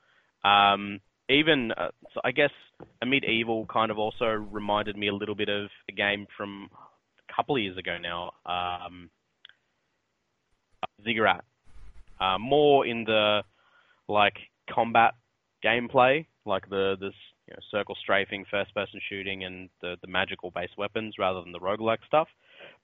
Um, 0.44 1.00
even 1.28 1.72
uh, 1.72 1.88
so 2.14 2.20
I 2.24 2.32
guess 2.32 2.50
Amid 3.02 3.24
Evil 3.24 3.66
kind 3.66 3.90
of 3.90 3.98
also 3.98 4.26
reminded 4.26 4.96
me 4.96 5.08
a 5.08 5.14
little 5.14 5.34
bit 5.34 5.48
of 5.48 5.68
a 5.88 5.92
game 5.92 6.26
from 6.36 6.68
a 6.72 7.34
couple 7.34 7.56
of 7.56 7.62
years 7.62 7.76
ago 7.76 7.96
now, 8.00 8.32
um, 8.46 9.10
Ziggurat. 11.04 11.44
Uh, 12.20 12.38
more 12.38 12.86
in 12.86 13.04
the 13.04 13.42
like 14.08 14.36
combat 14.72 15.14
gameplay, 15.64 16.26
like 16.44 16.68
the 16.68 16.96
this 17.00 17.14
you 17.46 17.54
know, 17.54 17.60
circle 17.70 17.96
strafing, 18.00 18.44
first 18.50 18.74
person 18.74 19.00
shooting, 19.08 19.44
and 19.44 19.68
the 19.80 19.96
the 20.02 20.08
magical 20.08 20.50
based 20.50 20.76
weapons 20.76 21.14
rather 21.18 21.40
than 21.40 21.52
the 21.52 21.60
roguelike 21.60 22.04
stuff. 22.06 22.28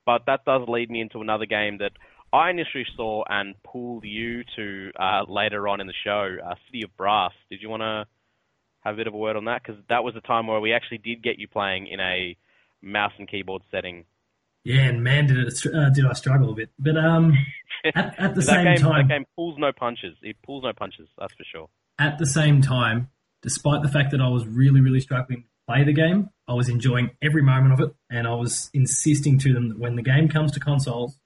But 0.07 0.23
that 0.27 0.45
does 0.45 0.63
lead 0.69 0.91
me 0.91 1.01
into 1.01 1.21
another 1.21 1.47
game 1.47 1.79
that 1.79 1.93
I 2.33 2.51
initially 2.51 2.87
saw 2.97 3.23
and 3.29 3.55
pulled 3.63 4.05
you 4.05 4.43
to 4.57 4.91
uh, 4.99 5.23
later 5.29 5.69
on 5.69 5.81
in 5.81 5.87
the 5.87 5.95
show, 6.05 6.37
uh, 6.45 6.55
City 6.67 6.83
of 6.85 6.97
Brass. 6.97 7.33
Did 7.49 7.63
you 7.63 7.69
want 7.69 7.83
to 7.83 8.07
have 8.81 8.95
a 8.95 8.97
bit 8.97 9.07
of 9.07 9.15
a 9.15 9.17
word 9.17 9.37
on 9.37 9.45
that? 9.45 9.63
Because 9.63 9.81
that 9.89 10.03
was 10.03 10.17
a 10.17 10.21
time 10.21 10.49
where 10.49 10.61
we 10.61 10.73
actually 10.73 10.99
did 10.99 11.23
get 11.23 11.39
you 11.39 11.47
playing 11.49 11.87
in 11.87 12.01
a 12.01 12.37
mouse 12.83 13.13
and 13.19 13.29
keyboard 13.29 13.63
setting. 13.71 14.05
Yeah, 14.65 14.89
and 14.89 15.05
man, 15.05 15.27
did 15.27 15.39
it 15.39 15.55
uh, 15.67 15.91
did 15.91 16.07
I 16.07 16.15
struggle 16.15 16.51
a 16.51 16.55
bit. 16.55 16.71
But 16.79 16.97
um, 16.97 17.35
at, 17.95 18.19
at 18.19 18.35
the 18.35 18.43
same 18.43 18.65
game, 18.65 18.77
time, 18.79 19.09
that 19.09 19.15
game 19.15 19.27
pulls 19.37 19.59
no 19.59 19.73
punches. 19.73 20.17
It 20.23 20.37
pulls 20.45 20.65
no 20.65 20.73
punches. 20.73 21.09
That's 21.19 21.35
for 21.35 21.45
sure. 21.45 21.69
At 21.99 22.19
the 22.19 22.27
same 22.27 22.63
time, 22.63 23.09
despite 23.43 23.83
the 23.83 23.89
fact 23.89 24.11
that 24.13 24.21
I 24.21 24.29
was 24.29 24.47
really 24.47 24.81
really 24.81 25.01
struggling 25.01 25.43
to 25.43 25.49
play 25.69 25.85
the 25.85 25.93
game, 25.93 26.31
I 26.49 26.55
was 26.55 26.71
enjoying 26.71 27.11
every 27.23 27.43
moment 27.43 27.75
of 27.75 27.81
it, 27.81 27.95
and 28.11 28.27
I 28.27 28.35
was 28.35 28.71
insisting 28.73 29.39
to 29.41 29.53
them 29.53 29.69
that 29.69 29.79
when 29.79 29.97
the 29.97 30.03
game 30.03 30.29
comes 30.29 30.53
to 30.53 30.61
consoles, 30.61 31.19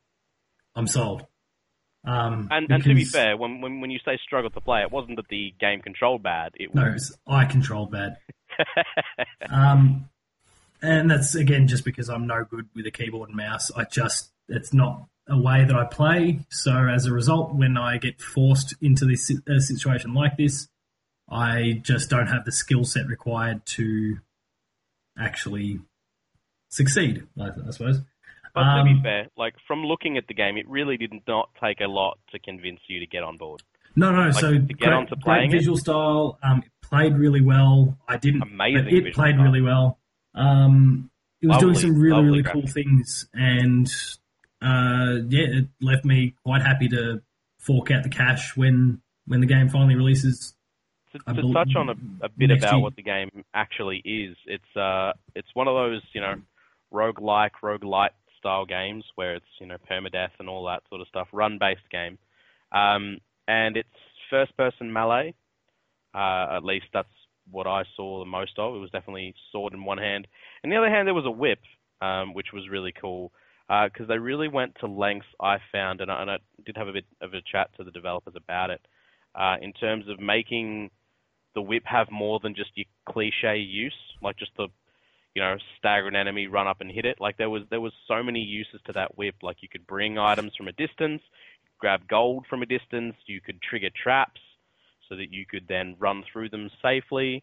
I'm 0.75 0.89
sold. 0.89 1.25
Um, 2.05 2.49
and, 2.51 2.71
and 2.71 2.83
to 2.85 2.95
be 2.95 3.05
fair, 3.05 3.37
when, 3.37 3.61
when 3.61 3.81
when 3.81 3.91
you 3.91 3.99
say 4.05 4.19
struggle 4.25 4.51
to 4.51 4.61
play, 4.61 4.83
it 4.83 4.91
wasn't 4.91 5.17
that 5.17 5.29
the 5.29 5.55
game 5.61 5.81
controlled 5.81 6.25
bad. 6.25 6.53
It 6.55 6.75
no, 6.75 6.91
was... 6.93 7.17
I 7.27 7.45
controlled 7.45 7.93
bad. 7.93 8.17
um, 9.51 10.09
and 10.83 11.11
that's 11.11 11.35
again 11.35 11.67
just 11.67 11.85
because 11.85 12.09
I'm 12.09 12.27
no 12.27 12.45
good 12.45 12.69
with 12.75 12.87
a 12.87 12.91
keyboard 12.91 13.29
and 13.29 13.37
mouse. 13.37 13.71
I 13.77 13.85
just 13.85 14.31
it's 14.49 14.73
not 14.73 15.07
a 15.29 15.39
way 15.39 15.65
that 15.65 15.77
I 15.77 15.85
play. 15.85 16.41
So 16.51 16.73
as 16.73 17.07
a 17.07 17.13
result, 17.13 17.55
when 17.55 17.77
I 17.77 17.99
get 17.99 18.21
forced 18.21 18.75
into 18.81 19.05
this 19.05 19.31
a 19.49 19.61
situation 19.61 20.15
like 20.15 20.37
this, 20.37 20.69
I 21.31 21.81
just 21.83 22.09
don't 22.11 22.29
have 22.29 22.45
the 22.45 22.53
skill 22.53 22.85
set 22.85 23.07
required 23.07 23.67
to 23.67 24.19
actually 25.19 25.81
succeed. 26.71 27.27
I, 27.39 27.49
I 27.67 27.71
suppose. 27.71 28.01
But 28.55 28.61
um, 28.61 28.79
to 28.79 28.85
be 28.85 28.97
um, 28.97 29.03
fair, 29.03 29.29
like 29.37 29.55
from 29.67 29.85
looking 29.85 30.17
at 30.17 30.27
the 30.27 30.35
game, 30.35 30.57
it 30.57 30.69
really 30.69 30.97
did 30.97 31.13
not 31.27 31.51
take 31.63 31.81
a 31.81 31.89
lot 31.89 32.19
to 32.33 32.39
convince 32.39 32.81
you 32.89 33.01
to 33.01 33.07
get 33.07 33.23
on 33.23 33.37
board. 33.37 33.63
No, 33.95 34.11
no. 34.11 34.27
Like, 34.27 34.35
so 34.35 34.53
to 34.53 34.59
get 34.59 34.79
great, 34.79 34.93
onto 34.93 35.17
playing 35.17 35.51
great 35.51 35.59
visual 35.59 35.77
it, 35.77 35.81
style. 35.81 36.39
Um, 36.43 36.63
it 36.65 36.71
played 36.83 37.17
really 37.17 37.41
well. 37.41 37.99
I 38.09 38.17
didn't. 38.17 38.43
Amazing. 38.43 38.89
it 38.89 39.15
played 39.15 39.35
style. 39.35 39.45
really 39.45 39.61
well. 39.61 39.99
Um, 40.39 41.11
it 41.43 41.49
was 41.49 41.57
lovely, 41.57 41.75
doing 41.75 41.79
some 41.81 42.01
really 42.01 42.25
really 42.25 42.43
cool 42.43 42.67
things, 42.67 43.29
and 43.35 43.87
uh, 44.63 45.23
yeah, 45.29 45.47
it 45.59 45.69
left 45.81 46.05
me 46.05 46.35
quite 46.45 46.63
happy 46.63 46.89
to 46.89 47.23
fork 47.59 47.91
out 47.91 48.03
the 48.03 48.09
cash 48.09 48.57
when 48.57 49.01
when 49.27 49.41
the 49.41 49.47
game 49.47 49.69
finally 49.69 49.97
releases. 49.97 50.55
To, 51.13 51.35
to 51.35 51.53
touch 51.55 51.75
on 51.75 51.89
a, 51.89 51.95
a 52.27 52.29
bit 52.29 52.51
about 52.51 52.75
year. 52.75 52.81
what 52.81 52.95
the 52.95 53.03
game 53.03 53.31
actually 53.55 54.03
is, 54.05 54.37
it's 54.47 54.77
uh, 54.77 55.13
it's 55.35 55.49
one 55.55 55.67
of 55.67 55.75
those 55.75 56.03
you 56.13 56.21
know 56.21 56.35
rogue-like, 56.91 57.63
rogue-lite 57.63 58.13
style 58.39 58.67
games 58.67 59.05
where 59.15 59.35
it's 59.35 59.47
you 59.61 59.67
know 59.67 59.77
permadeath 59.91 60.31
and 60.39 60.49
all 60.49 60.67
that 60.67 60.83
sort 60.89 61.01
of 61.01 61.09
stuff, 61.09 61.29
run-based 61.33 61.89
game, 61.91 62.19
um, 62.73 63.19
and 63.47 63.77
it's 63.77 63.89
first-person 64.31 64.93
melee. 64.93 65.35
Uh, 66.15 66.57
at 66.57 66.65
least 66.65 66.87
that's 66.93 67.09
what 67.51 67.67
I 67.67 67.85
saw 67.97 68.19
the 68.19 68.31
most 68.31 68.59
of. 68.59 68.75
It 68.75 68.79
was 68.79 68.91
definitely 68.91 69.35
sword 69.53 69.73
in 69.73 69.85
one 69.85 69.99
hand. 69.99 70.27
In 70.63 70.71
the 70.71 70.77
other 70.77 70.91
hand, 70.91 71.07
there 71.07 71.15
was 71.15 71.27
a 71.27 71.31
whip, 71.31 71.61
um, 72.01 72.35
which 72.35 72.49
was 72.53 72.69
really 72.71 72.93
cool 72.99 73.33
because 73.69 74.05
uh, 74.05 74.09
they 74.09 74.19
really 74.19 74.49
went 74.49 74.77
to 74.81 74.87
lengths. 74.87 75.27
I 75.41 75.59
found, 75.71 76.01
and 76.01 76.11
I, 76.11 76.23
and 76.23 76.31
I, 76.31 76.39
did 76.65 76.77
have 76.77 76.89
a 76.89 76.93
bit 76.93 77.05
of 77.21 77.35
a 77.35 77.43
chat 77.43 77.69
to 77.77 77.85
the 77.85 77.91
developers 77.91 78.35
about 78.37 78.71
it, 78.71 78.81
uh, 79.35 79.57
in 79.61 79.73
terms 79.73 80.09
of 80.09 80.19
making 80.19 80.91
the 81.55 81.61
whip 81.63 81.83
have 81.85 82.11
more 82.11 82.41
than 82.43 82.55
just 82.55 82.71
your 82.75 82.87
cliche 83.07 83.59
use, 83.59 83.95
like 84.23 84.39
just 84.39 84.53
the 84.57 84.69
you 85.35 85.43
know 85.43 85.57
stagger 85.79 86.09
an 86.09 86.17
enemy, 86.17 86.47
run 86.47 86.67
up 86.67 86.81
and 86.81 86.91
hit 86.91 87.05
it. 87.05 87.21
Like 87.21 87.37
there 87.37 87.51
was 87.51 87.63
there 87.71 87.81
was 87.81 87.93
so 88.07 88.23
many 88.23 88.41
uses 88.41 88.81
to 88.87 88.93
that 88.95 89.19
whip. 89.19 89.37
Like 89.43 89.59
you 89.61 89.69
could 89.69 89.87
bring 89.87 90.19
items 90.19 90.53
from 90.57 90.69
a 90.69 90.73
distance, 90.73 91.21
grab 91.79 92.09
gold 92.09 92.47
from 92.49 92.63
a 92.63 92.67
distance, 92.67 93.17
you 93.27 93.41
could 93.41 93.61
trigger 93.61 93.91
traps 94.03 94.41
so 95.09 95.17
that 95.17 95.33
you 95.33 95.45
could 95.47 95.67
then 95.69 95.97
run 95.99 96.25
through 96.33 96.51
them 96.51 96.71
safely 96.83 97.43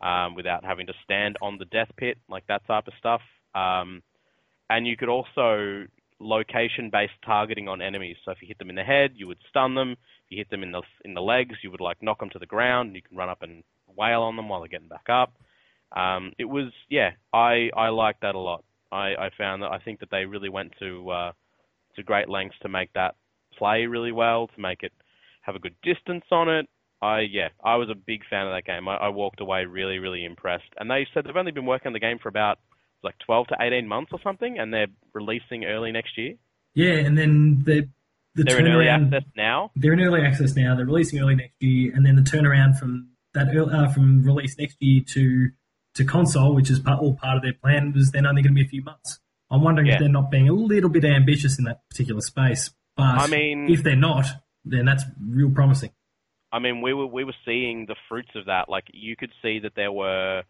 um, 0.00 0.34
without 0.34 0.64
having 0.64 0.86
to 0.86 0.92
stand 1.04 1.36
on 1.42 1.58
the 1.58 1.64
death 1.66 1.90
pit, 1.96 2.18
like 2.28 2.46
that 2.46 2.66
type 2.66 2.86
of 2.86 2.92
stuff. 2.98 3.20
Um, 3.54 4.02
and 4.70 4.86
you 4.86 4.96
could 4.96 5.08
also 5.08 5.86
location-based 6.20 7.12
targeting 7.24 7.68
on 7.68 7.80
enemies. 7.80 8.16
So 8.24 8.32
if 8.32 8.38
you 8.42 8.48
hit 8.48 8.58
them 8.58 8.70
in 8.70 8.76
the 8.76 8.82
head, 8.82 9.12
you 9.14 9.26
would 9.28 9.38
stun 9.48 9.74
them. 9.74 9.92
If 9.92 10.30
you 10.30 10.38
hit 10.38 10.50
them 10.50 10.62
in 10.62 10.72
the 10.72 10.82
in 11.04 11.14
the 11.14 11.22
legs, 11.22 11.56
you 11.62 11.70
would 11.70 11.80
like 11.80 12.02
knock 12.02 12.20
them 12.20 12.30
to 12.30 12.38
the 12.38 12.46
ground. 12.46 12.88
And 12.88 12.96
you 12.96 13.02
can 13.02 13.16
run 13.16 13.28
up 13.28 13.42
and 13.42 13.62
wail 13.96 14.22
on 14.22 14.36
them 14.36 14.48
while 14.48 14.60
they're 14.60 14.68
getting 14.68 14.88
back 14.88 15.08
up. 15.08 15.32
Um, 15.96 16.32
it 16.38 16.44
was 16.44 16.70
yeah, 16.90 17.10
I 17.32 17.70
I 17.76 17.88
liked 17.88 18.22
that 18.22 18.34
a 18.34 18.38
lot. 18.38 18.64
I, 18.90 19.14
I 19.14 19.30
found 19.36 19.62
that 19.62 19.70
I 19.70 19.78
think 19.78 20.00
that 20.00 20.10
they 20.10 20.24
really 20.24 20.48
went 20.48 20.72
to 20.80 21.10
uh, 21.10 21.32
to 21.96 22.02
great 22.02 22.28
lengths 22.28 22.56
to 22.62 22.68
make 22.68 22.92
that 22.94 23.14
play 23.56 23.86
really 23.86 24.12
well, 24.12 24.48
to 24.48 24.60
make 24.60 24.82
it 24.82 24.92
have 25.42 25.56
a 25.56 25.58
good 25.58 25.74
distance 25.82 26.24
on 26.30 26.48
it, 26.48 26.68
I 27.00 27.20
yeah, 27.20 27.48
I 27.64 27.76
was 27.76 27.88
a 27.90 27.94
big 27.94 28.22
fan 28.28 28.46
of 28.46 28.52
that 28.52 28.64
game. 28.64 28.88
I, 28.88 28.96
I 28.96 29.08
walked 29.08 29.40
away 29.40 29.64
really, 29.64 29.98
really 29.98 30.24
impressed. 30.24 30.68
And 30.78 30.90
they 30.90 31.06
said 31.12 31.24
they've 31.24 31.36
only 31.36 31.52
been 31.52 31.66
working 31.66 31.88
on 31.88 31.92
the 31.92 32.00
game 32.00 32.18
for 32.18 32.28
about 32.28 32.58
like 33.02 33.14
12 33.26 33.48
to 33.48 33.56
18 33.60 33.86
months 33.86 34.10
or 34.12 34.20
something, 34.22 34.58
and 34.58 34.72
they're 34.72 34.88
releasing 35.12 35.64
early 35.64 35.92
next 35.92 36.18
year. 36.18 36.34
Yeah, 36.74 36.94
and 36.94 37.16
then 37.16 37.62
the 37.64 37.88
the 38.34 38.44
they're 38.44 38.58
in 38.58 38.68
early 38.68 38.88
access 38.88 39.24
now. 39.36 39.70
They're 39.76 39.92
in 39.92 40.00
early 40.00 40.22
access 40.22 40.54
now. 40.54 40.74
They're 40.74 40.86
releasing 40.86 41.20
early 41.20 41.34
next 41.34 41.54
year, 41.60 41.92
and 41.94 42.04
then 42.04 42.16
the 42.16 42.22
turnaround 42.22 42.78
from 42.78 43.10
that 43.34 43.48
early, 43.54 43.72
uh, 43.72 43.88
from 43.88 44.22
release 44.22 44.56
next 44.58 44.76
year 44.80 45.02
to 45.08 45.50
to 45.94 46.04
console, 46.04 46.54
which 46.54 46.70
is 46.70 46.78
part, 46.78 47.00
all 47.00 47.14
part 47.14 47.36
of 47.36 47.42
their 47.42 47.54
plan, 47.54 47.92
was 47.92 48.10
then 48.12 48.26
only 48.26 48.42
going 48.42 48.54
to 48.54 48.60
be 48.60 48.66
a 48.66 48.68
few 48.68 48.82
months. 48.82 49.18
I'm 49.50 49.62
wondering 49.62 49.86
yeah. 49.86 49.94
if 49.94 50.00
they're 50.00 50.08
not 50.08 50.30
being 50.30 50.48
a 50.48 50.52
little 50.52 50.90
bit 50.90 51.04
ambitious 51.04 51.58
in 51.58 51.64
that 51.64 51.88
particular 51.88 52.20
space. 52.20 52.70
But 52.96 53.02
I 53.02 53.26
mean, 53.26 53.70
if 53.70 53.82
they're 53.82 53.96
not, 53.96 54.26
then 54.64 54.84
that's 54.84 55.04
real 55.20 55.50
promising. 55.50 55.90
I 56.52 56.58
mean, 56.58 56.80
we 56.80 56.94
were 56.94 57.06
we 57.06 57.24
were 57.24 57.34
seeing 57.44 57.86
the 57.86 57.96
fruits 58.08 58.30
of 58.34 58.46
that. 58.46 58.68
Like 58.68 58.84
you 58.92 59.16
could 59.16 59.32
see 59.42 59.58
that 59.60 59.72
there 59.76 59.92
were 59.92 60.42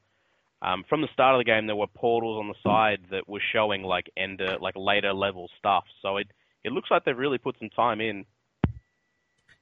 um, 0.62 0.84
from 0.88 1.02
the 1.02 1.08
start 1.12 1.34
of 1.34 1.40
the 1.40 1.44
game 1.44 1.66
there 1.66 1.76
were 1.76 1.86
portals 1.86 2.38
on 2.38 2.48
the 2.48 2.54
side 2.62 3.00
that 3.10 3.28
were 3.28 3.42
showing 3.52 3.82
like 3.82 4.10
ender 4.16 4.58
like 4.60 4.74
later 4.76 5.12
level 5.12 5.48
stuff. 5.58 5.84
So 6.02 6.16
it 6.16 6.28
it 6.64 6.72
looks 6.72 6.90
like 6.90 7.04
they've 7.04 7.16
really 7.16 7.38
put 7.38 7.56
some 7.58 7.70
time 7.70 8.00
in. 8.00 8.24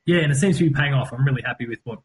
Yeah, 0.04 0.20
and 0.20 0.30
it 0.30 0.36
seems 0.36 0.58
to 0.58 0.64
be 0.64 0.74
paying 0.74 0.94
off. 0.94 1.12
I'm 1.12 1.24
really 1.24 1.42
happy 1.42 1.66
with 1.66 1.80
what 1.84 2.00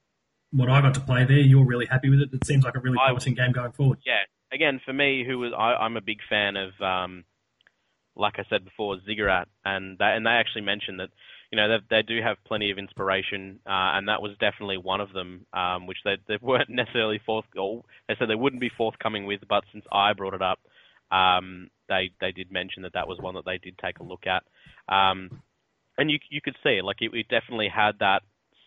what 0.52 0.70
I 0.70 0.82
got 0.82 0.94
to 0.96 1.02
play 1.02 1.26
there. 1.26 1.38
You're 1.38 1.66
really 1.66 1.86
happy 1.86 2.10
with 2.10 2.20
it. 2.20 2.30
It 2.34 2.46
seems 2.46 2.64
like 2.64 2.76
a 2.76 2.80
really 2.80 2.98
promising 2.98 3.40
I, 3.40 3.46
game 3.46 3.52
going 3.52 3.72
forward. 3.74 4.00
Yeah, 4.06 4.24
again 4.52 4.80
for 4.84 4.94
me, 4.94 5.26
who 5.26 5.40
was 5.40 5.52
I, 5.58 5.74
I'm 5.74 5.98
a 5.98 6.02
big 6.02 6.20
fan 6.30 6.56
of. 6.56 6.82
Um, 6.82 7.26
like 8.14 8.34
I 8.38 8.46
said 8.50 8.66
before, 8.66 8.98
Ziggurat, 9.06 9.48
and 9.64 9.98
they, 9.98 10.06
and 10.06 10.26
they 10.26 10.32
actually 10.32 10.64
mentioned 10.64 11.00
that 11.00 11.10
you 11.52 11.58
know, 11.58 11.78
they 11.90 12.02
do 12.02 12.22
have 12.22 12.38
plenty 12.46 12.72
of 12.72 12.78
inspiration, 12.78 13.60
uh, 13.66 14.00
and 14.00 14.08
that 14.08 14.22
was 14.22 14.32
definitely 14.40 14.78
one 14.78 15.02
of 15.02 15.12
them, 15.12 15.46
um, 15.54 15.86
which 15.86 15.98
they, 16.06 16.16
they 16.28 16.38
weren't 16.42 16.70
necessarily 16.70 17.20
forth. 17.26 17.46
Or 17.58 17.84
they 18.08 18.16
said 18.18 18.30
they 18.30 18.36
wouldn't 18.36 18.62
be 18.62 18.72
forthcoming 18.78 19.26
with, 19.26 19.42
but 19.50 19.66
since 19.74 19.86
I 19.92 20.14
brought 20.14 20.34
it 20.34 20.42
up, 20.42 20.60
um, 21.12 21.70
they 21.90 22.12
they 22.22 22.32
did 22.32 22.52
mention 22.52 22.84
that 22.84 22.94
that 22.94 23.08
was 23.08 23.20
one 23.20 23.36
that 23.36 23.46
they 23.46 23.58
did 23.58 23.78
take 23.78 24.00
a 24.00 24.04
look 24.04 24.24
at, 24.28 24.44
um, 24.94 25.42
and 25.98 26.10
you 26.10 26.20
you 26.30 26.40
could 26.42 26.56
see 26.64 26.82
like 26.82 27.02
it, 27.02 27.12
it 27.14 27.28
definitely 27.28 27.68
had 27.68 28.00
that 28.00 28.22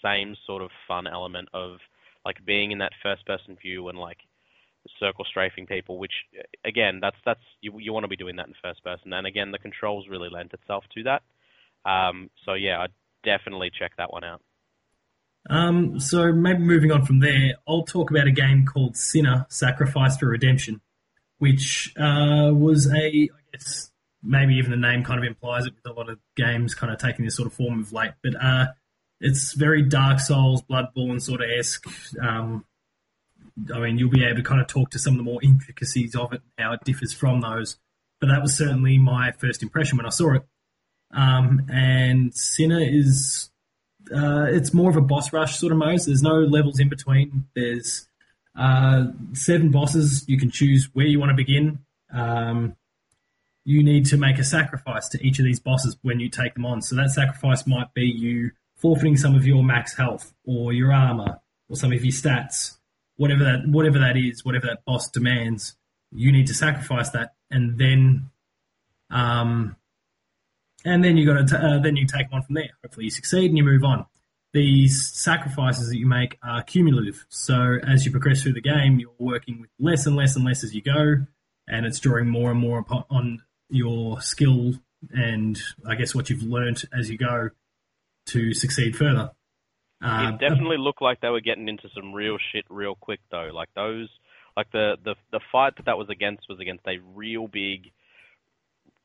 same 0.05 0.37
sort 0.47 0.63
of 0.63 0.71
fun 0.87 1.07
element 1.07 1.49
of 1.55 1.79
like 2.27 2.45
being 2.45 2.71
in 2.71 2.79
that 2.79 2.93
first 3.03 3.25
person 3.25 3.57
view 3.63 3.89
and 3.89 3.99
like 3.99 4.19
circle 5.01 5.25
strafing 5.25 5.67
people, 5.67 5.99
which 5.99 6.13
again, 6.65 6.99
that's 7.01 7.17
that's 7.25 7.41
you 7.63 7.73
you 7.79 7.95
want 7.95 8.05
to 8.05 8.09
be 8.09 8.17
doing 8.17 8.37
that 8.37 8.47
in 8.47 8.55
first 8.63 8.85
person, 8.85 9.13
and 9.13 9.27
again, 9.27 9.51
the 9.51 9.59
controls 9.59 10.07
really 10.09 10.29
lent 10.29 10.53
itself 10.53 10.85
to 10.95 11.03
that. 11.05 11.23
Um, 11.85 12.31
so 12.45 12.55
yeah, 12.55 12.79
I 12.81 12.87
definitely 13.25 13.71
check 13.77 13.93
that 13.99 14.13
one 14.13 14.25
out. 14.25 14.41
Um, 15.51 16.01
so 16.01 16.33
maybe 16.33 16.61
moving 16.61 16.91
on 16.91 17.05
from 17.05 17.21
there, 17.21 17.55
I'll 17.69 17.83
talk 17.83 18.11
about 18.11 18.27
a 18.27 18.33
game 18.33 18.65
called 18.65 18.97
Sinner: 18.97 19.47
Sacrifice 19.49 20.17
for 20.17 20.27
Redemption, 20.27 20.81
which 21.39 21.93
uh, 21.99 22.51
was 22.53 22.87
a, 22.93 23.07
I 23.07 23.29
guess 23.53 23.91
maybe 24.23 24.55
even 24.55 24.71
the 24.71 24.77
name 24.77 25.05
kind 25.05 25.19
of 25.19 25.27
implies 25.27 25.67
it 25.67 25.75
with 25.75 25.87
a 25.87 25.93
lot 25.93 26.09
of 26.09 26.19
games 26.35 26.75
kind 26.75 26.93
of 26.93 26.99
taking 26.99 27.25
this 27.25 27.37
sort 27.37 27.47
of 27.47 27.53
form 27.53 27.81
of 27.81 27.93
late, 27.93 28.13
but 28.23 28.35
uh, 28.43 28.67
it's 29.21 29.53
very 29.53 29.83
Dark 29.83 30.21
Souls, 30.21 30.63
Bloodborne 30.63 31.21
sort 31.21 31.43
of 31.43 31.49
esque. 31.51 31.87
Um, 32.21 32.65
I 33.73 33.79
mean, 33.79 33.99
you'll 33.99 34.11
be 34.11 34.25
able 34.25 34.37
to 34.37 34.43
kind 34.43 34.61
of 34.61 34.67
talk 34.67 34.91
to 34.91 34.99
some 34.99 35.15
of 35.15 35.19
the 35.19 35.25
more 35.25 35.43
intricacies 35.43 36.17
of 36.17 36.33
it, 36.33 36.43
how 36.59 36.73
it 36.73 36.85
differs 36.85 37.13
from 37.13 37.41
those. 37.41 37.79
But 38.21 38.29
that 38.29 38.43
was 38.43 38.57
certainly 38.57 38.99
my 38.99 39.33
first 39.33 39.63
impression 39.63 39.97
when 39.97 40.07
I 40.07 40.11
saw 40.11 40.35
it. 40.35 40.43
Um, 41.15 41.67
and 41.73 42.35
Sinner 42.35 42.81
is 42.81 43.51
uh, 44.15 44.47
it's 44.49 44.75
more 44.75 44.91
of 44.91 44.97
a 44.97 45.01
boss 45.01 45.33
rush 45.33 45.59
sort 45.59 45.73
of 45.73 45.79
mode. 45.79 46.01
There's 46.01 46.23
no 46.23 46.41
levels 46.41 46.79
in 46.79 46.89
between. 46.89 47.47
There's 47.55 48.07
uh, 48.57 49.07
seven 49.33 49.71
bosses. 49.71 50.25
You 50.29 50.39
can 50.39 50.51
choose 50.51 50.91
where 50.93 51.07
you 51.07 51.19
want 51.19 51.31
to 51.31 51.37
begin. 51.37 51.79
Um, 52.13 52.77
you 53.65 53.83
need 53.83 54.07
to 54.07 54.17
make 54.17 54.39
a 54.39 54.45
sacrifice 54.45 55.09
to 55.09 55.27
each 55.27 55.39
of 55.39 55.45
these 55.45 55.59
bosses 55.59 55.97
when 56.03 56.21
you 56.21 56.29
take 56.29 56.55
them 56.55 56.67
on. 56.67 56.83
So 56.83 56.97
that 56.97 57.11
sacrifice 57.11 57.67
might 57.67 57.95
be 57.95 58.05
you 58.05 58.51
forfeiting 58.77 59.17
some 59.17 59.35
of 59.35 59.47
your 59.47 59.63
max 59.63 59.97
health 59.97 60.35
or 60.45 60.73
your 60.73 60.93
armor 60.93 61.41
or 61.69 61.77
some 61.77 61.93
of 61.93 62.05
your 62.05 62.13
stats, 62.13 62.77
whatever 63.17 63.45
that 63.45 63.67
whatever 63.67 63.99
that 63.99 64.17
is, 64.17 64.45
whatever 64.45 64.67
that 64.67 64.85
boss 64.85 65.09
demands. 65.09 65.77
You 66.13 66.31
need 66.31 66.47
to 66.49 66.55
sacrifice 66.55 67.11
that, 67.11 67.35
and 67.51 67.77
then, 67.79 68.31
um, 69.11 69.75
and 70.85 71.03
then 71.03 71.17
you 71.17 71.27
got 71.27 71.49
to 71.49 71.59
uh, 71.59 71.79
then 71.79 71.97
you 71.97 72.07
take 72.07 72.31
one 72.31 72.43
from 72.43 72.55
there. 72.55 72.71
Hopefully, 72.83 73.05
you 73.05 73.11
succeed 73.11 73.51
and 73.51 73.59
you 73.59 73.65
move 73.65 73.85
on. 73.85 74.07
These 74.53 75.11
sacrifices 75.13 75.89
that 75.89 75.99
you 75.99 76.07
make 76.07 76.39
are 76.43 76.63
cumulative. 76.63 77.27
So 77.29 77.79
as 77.87 78.07
you 78.07 78.13
progress 78.13 78.43
through 78.43 78.53
the 78.53 78.61
game, 78.61 79.01
you're 79.01 79.11
working 79.19 79.61
with 79.61 79.71
less 79.81 80.07
and 80.07 80.15
less 80.15 80.37
and 80.37 80.45
less 80.45 80.63
as 80.63 80.75
you 80.75 80.83
go, 80.83 81.27
and 81.67 81.87
it's 81.87 81.99
drawing 81.99 82.29
more 82.29 82.53
and 82.53 82.61
more 82.61 82.79
upon, 82.79 83.05
on 83.11 83.43
your 83.69 84.21
skill 84.21 84.75
and 85.13 85.61
I 85.87 85.95
guess 85.95 86.15
what 86.15 86.31
you've 86.31 86.43
learnt 86.43 86.85
as 86.97 87.11
you 87.11 87.19
go 87.19 87.51
to 88.27 88.55
succeed 88.55 88.97
further. 88.97 89.31
Uh, 90.03 90.33
it 90.35 90.41
definitely 90.41 90.77
looked 90.79 91.03
like 91.03 91.21
they 91.21 91.29
were 91.29 91.41
getting 91.41 91.69
into 91.69 91.89
some 91.95 92.13
real 92.13 92.37
shit 92.53 92.65
real 92.69 92.95
quick 92.95 93.21
though. 93.31 93.51
Like 93.53 93.69
those, 93.75 94.09
like 94.57 94.71
the 94.73 94.97
the 95.05 95.15
the 95.33 95.41
fight 95.51 95.77
that 95.77 95.87
that 95.87 95.99
was 95.99 96.09
against 96.11 96.45
was 96.49 96.61
against 96.61 96.87
a 96.87 96.99
real 97.15 97.49
big, 97.49 97.91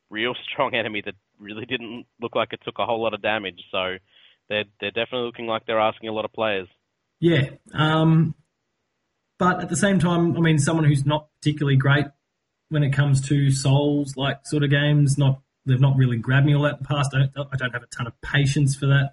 real 0.09 0.35
strong 0.51 0.75
enemy 0.75 1.01
that 1.05 1.15
really 1.39 1.65
didn't 1.65 2.05
look 2.21 2.35
like 2.35 2.53
it 2.53 2.61
took 2.63 2.79
a 2.79 2.85
whole 2.85 3.01
lot 3.01 3.13
of 3.13 3.21
damage. 3.21 3.61
So 3.71 3.97
they're 4.49 4.65
they're 4.79 4.91
definitely 4.91 5.27
looking 5.27 5.47
like 5.47 5.65
they're 5.65 5.79
asking 5.79 6.09
a 6.09 6.13
lot 6.13 6.25
of 6.25 6.33
players. 6.33 6.67
Yeah, 7.19 7.49
um, 7.73 8.35
but 9.37 9.61
at 9.61 9.69
the 9.69 9.75
same 9.75 9.99
time, 9.99 10.37
I 10.37 10.39
mean, 10.39 10.57
someone 10.57 10.85
who's 10.85 11.05
not 11.05 11.27
particularly 11.41 11.77
great 11.77 12.05
when 12.69 12.83
it 12.83 12.91
comes 12.91 13.27
to 13.29 13.51
Souls 13.51 14.15
like 14.15 14.39
sort 14.45 14.63
of 14.63 14.69
games, 14.69 15.17
not 15.17 15.41
they've 15.65 15.79
not 15.79 15.97
really 15.97 16.17
grabbed 16.17 16.45
me 16.45 16.55
all 16.55 16.63
that 16.63 16.77
in 16.77 16.79
the 16.81 16.87
past. 16.87 17.11
I 17.13 17.25
don't, 17.33 17.47
I 17.51 17.57
don't 17.57 17.73
have 17.73 17.83
a 17.83 17.87
ton 17.87 18.07
of 18.07 18.13
patience 18.21 18.75
for 18.75 18.87
that 18.87 19.11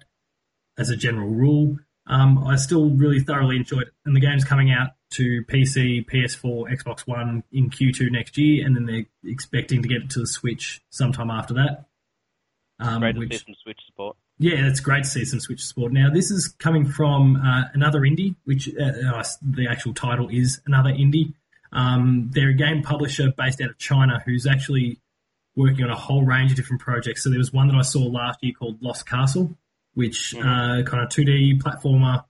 as 0.77 0.89
a 0.89 0.95
general 0.95 1.29
rule. 1.29 1.77
Um, 2.09 2.45
I 2.45 2.55
still 2.55 2.89
really 2.89 3.19
thoroughly 3.19 3.57
enjoyed 3.57 3.83
it. 3.83 3.93
And 4.05 4.15
the 4.15 4.21
game's 4.21 4.45
coming 4.45 4.71
out 4.71 4.91
to 5.11 5.43
PC, 5.43 6.05
PS4, 6.09 6.71
Xbox 6.71 7.01
One 7.01 7.43
in 7.51 7.69
Q2 7.69 8.11
next 8.11 8.37
year, 8.37 8.65
and 8.65 8.75
then 8.75 8.85
they're 8.85 9.05
expecting 9.29 9.81
to 9.81 9.87
get 9.87 10.03
it 10.03 10.09
to 10.11 10.19
the 10.19 10.27
Switch 10.27 10.81
sometime 10.89 11.29
after 11.29 11.55
that. 11.55 11.85
Um, 12.79 12.99
great 12.99 13.15
to 13.15 13.37
see 13.37 13.43
some 13.45 13.55
Switch 13.63 13.79
support. 13.85 14.17
Yeah, 14.39 14.67
it's 14.67 14.79
great 14.79 15.03
to 15.03 15.09
see 15.09 15.25
some 15.25 15.39
Switch 15.39 15.63
support. 15.63 15.91
Now, 15.91 16.09
this 16.11 16.29
is 16.29 16.47
coming 16.59 16.85
from 16.85 17.37
uh, 17.37 17.63
another 17.73 18.01
indie, 18.01 18.35
which 18.45 18.69
uh, 18.79 19.13
uh, 19.13 19.23
the 19.41 19.67
actual 19.67 19.93
title 19.93 20.29
is 20.29 20.61
another 20.65 20.91
indie. 20.91 21.33
Um, 21.71 22.29
they're 22.31 22.49
a 22.49 22.53
game 22.53 22.83
publisher 22.83 23.31
based 23.35 23.61
out 23.61 23.69
of 23.69 23.77
China 23.77 24.21
who's 24.25 24.45
actually 24.45 24.99
working 25.55 25.83
on 25.83 25.89
a 25.89 25.95
whole 25.95 26.23
range 26.23 26.51
of 26.51 26.57
different 26.57 26.81
projects. 26.81 27.23
So 27.23 27.29
there 27.29 27.39
was 27.39 27.51
one 27.51 27.67
that 27.67 27.75
I 27.75 27.81
saw 27.81 28.03
last 28.03 28.39
year 28.43 28.53
called 28.57 28.81
Lost 28.81 29.07
Castle, 29.07 29.57
which 29.95 30.35
mm-hmm. 30.37 30.47
uh, 30.47 30.83
kind 30.83 31.03
of 31.03 31.09
2D 31.09 31.59
platformer 31.59 32.23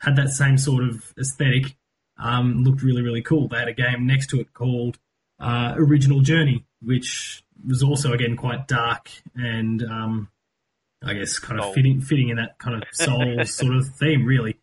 had 0.00 0.16
that 0.16 0.30
same 0.30 0.58
sort 0.58 0.82
of 0.82 1.14
aesthetic. 1.18 1.76
Um, 2.18 2.62
looked 2.64 2.82
really 2.82 3.02
really 3.02 3.22
cool. 3.22 3.48
They 3.48 3.58
had 3.58 3.68
a 3.68 3.72
game 3.72 4.06
next 4.06 4.28
to 4.30 4.40
it 4.40 4.52
called 4.52 4.98
uh, 5.40 5.74
Original 5.76 6.20
Journey, 6.20 6.64
which 6.84 7.44
was 7.66 7.82
also 7.82 8.12
again 8.12 8.36
quite 8.36 8.66
dark 8.66 9.10
and 9.34 9.82
um, 9.82 10.28
I 11.04 11.14
guess 11.14 11.38
kind 11.38 11.60
of 11.60 11.74
fitting 11.74 12.00
fitting 12.00 12.28
in 12.28 12.36
that 12.36 12.58
kind 12.58 12.82
of 12.82 12.88
soul 12.92 13.44
sort 13.44 13.76
of 13.76 13.88
theme, 13.96 14.24
really. 14.24 14.56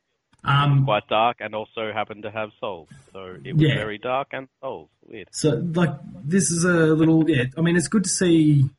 Um, 0.43 0.85
quite 0.85 1.05
dark 1.09 1.37
and 1.41 1.53
also 1.53 1.91
happened 1.93 2.23
to 2.23 2.31
have 2.31 2.51
souls. 2.61 2.87
So 3.11 3.35
it 3.43 3.53
was 3.53 3.61
yeah. 3.61 3.75
very 3.75 3.97
dark 3.97 4.29
and 4.31 4.47
souls. 4.61 4.89
Weird. 5.05 5.27
So 5.31 5.61
like 5.73 5.93
this 6.23 6.49
is 6.49 6.63
a 6.63 6.69
little 6.69 7.29
yeah. 7.29 7.45
I 7.57 7.61
mean, 7.61 7.75
it's 7.75 7.89
good 7.89 8.05
to 8.05 8.09
see, 8.09 8.69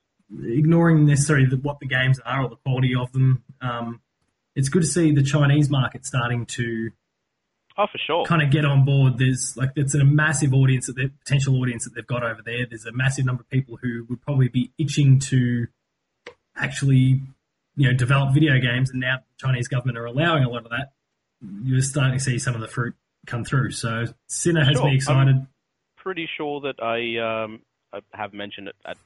ignoring 0.43 1.05
necessarily 1.07 1.47
the, 1.47 1.57
what 1.57 1.81
the 1.81 1.87
games 1.87 2.19
are 2.25 2.45
or 2.45 2.49
the 2.49 2.57
quality 2.57 2.95
of 2.95 3.13
them. 3.13 3.45
Um, 3.61 4.01
it's 4.57 4.71
good 4.71 4.83
to 4.83 4.89
see 4.89 5.13
the 5.13 5.23
Chinese 5.23 5.69
market 5.69 6.07
starting 6.07 6.47
to. 6.47 6.91
Oh, 7.81 7.87
for 7.91 7.99
sure. 7.99 8.25
Kind 8.27 8.43
of 8.43 8.51
get 8.51 8.65
on 8.65 8.85
board. 8.85 9.17
There's 9.17 9.57
like 9.57 9.71
it's 9.77 9.95
a 9.95 10.05
massive 10.05 10.53
audience 10.53 10.87
that 10.87 10.97
the 10.97 11.11
potential 11.25 11.61
audience 11.61 11.85
that 11.85 11.95
they've 11.95 12.07
got 12.07 12.23
over 12.23 12.41
there. 12.45 12.67
There's 12.69 12.85
a 12.85 12.93
massive 12.93 13.25
number 13.25 13.41
of 13.41 13.49
people 13.49 13.79
who 13.81 14.05
would 14.11 14.21
probably 14.21 14.49
be 14.49 14.73
itching 14.77 15.19
to 15.21 15.67
actually, 16.57 17.23
you 17.77 17.89
know, 17.89 17.95
develop 17.95 18.35
video 18.35 18.59
games, 18.61 18.91
and 18.91 19.01
now 19.01 19.19
the 19.19 19.47
Chinese 19.47 19.69
government 19.69 19.97
are 19.97 20.05
allowing 20.05 20.45
a 20.45 20.49
lot 20.51 20.65
of 20.65 20.71
that 20.71 20.93
you're 21.63 21.83
starting 21.83 22.19
to 22.19 22.25
see 22.25 22.39
some 22.39 22.55
of 22.55 22.61
the 22.61 22.69
fruit 22.69 22.95
come 23.27 23.45
through. 23.45 23.71
So 23.71 24.05
Sinner 24.27 24.65
has 24.65 24.77
sure. 24.77 24.87
me 24.87 24.97
excited. 24.97 25.37
I'm 25.37 25.49
pretty 25.97 26.29
sure 26.37 26.61
that 26.63 26.83
I, 26.83 27.45
um, 27.45 27.61
I 27.93 28.01
have 28.13 28.33
mentioned 28.33 28.69
it 28.69 28.77
at, 28.85 28.97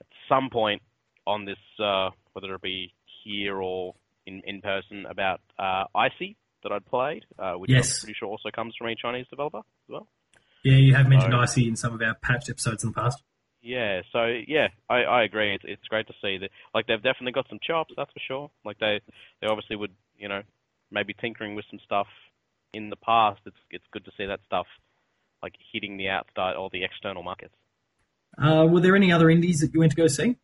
at 0.00 0.06
some 0.28 0.50
point 0.50 0.82
on 1.26 1.44
this, 1.44 1.58
uh, 1.82 2.10
whether 2.32 2.54
it 2.54 2.62
be 2.62 2.92
here 3.24 3.60
or 3.60 3.94
in, 4.26 4.42
in 4.46 4.60
person, 4.60 5.06
about 5.08 5.40
uh, 5.58 5.84
ICEY 5.94 6.36
that 6.62 6.72
I'd 6.72 6.86
played, 6.86 7.24
uh, 7.38 7.54
which 7.54 7.70
yes. 7.70 7.98
I'm 7.98 8.06
pretty 8.06 8.16
sure 8.18 8.28
also 8.28 8.50
comes 8.50 8.74
from 8.76 8.88
a 8.88 8.94
Chinese 8.94 9.26
developer 9.30 9.58
as 9.58 9.88
well. 9.88 10.08
Yeah, 10.64 10.76
you 10.76 10.94
have 10.94 11.08
mentioned 11.08 11.32
so, 11.32 11.38
ICEY 11.38 11.68
in 11.68 11.76
some 11.76 11.94
of 11.94 12.02
our 12.02 12.14
patch 12.14 12.50
episodes 12.50 12.82
in 12.82 12.90
the 12.90 12.94
past. 12.94 13.22
Yeah, 13.62 14.02
so 14.12 14.26
yeah, 14.46 14.68
I, 14.88 15.02
I 15.02 15.22
agree. 15.24 15.54
It's 15.54 15.64
it's 15.66 15.84
great 15.88 16.06
to 16.06 16.14
see 16.22 16.38
that. 16.38 16.50
Like 16.74 16.86
they've 16.86 17.02
definitely 17.02 17.32
got 17.32 17.48
some 17.48 17.58
chops, 17.62 17.92
that's 17.96 18.12
for 18.12 18.20
sure. 18.26 18.50
Like 18.64 18.78
they 18.78 19.00
they 19.40 19.46
obviously 19.46 19.76
would 19.76 19.92
you 20.16 20.28
know 20.28 20.42
maybe 20.90 21.14
tinkering 21.14 21.54
with 21.54 21.64
some 21.70 21.80
stuff 21.84 22.06
in 22.72 22.90
the 22.90 22.96
past, 22.96 23.40
it's 23.46 23.56
it's 23.70 23.84
good 23.92 24.04
to 24.04 24.10
see 24.16 24.26
that 24.26 24.40
stuff 24.46 24.66
like 25.42 25.54
hitting 25.72 25.96
the 25.96 26.08
outside 26.08 26.56
or 26.56 26.68
the 26.72 26.84
external 26.84 27.22
markets. 27.22 27.54
Uh, 28.36 28.66
were 28.68 28.80
there 28.80 28.96
any 28.96 29.10
other 29.10 29.30
indies 29.30 29.60
that 29.60 29.72
you 29.72 29.80
went 29.80 29.92
to 29.92 29.96
go 29.96 30.06
see? 30.06 30.36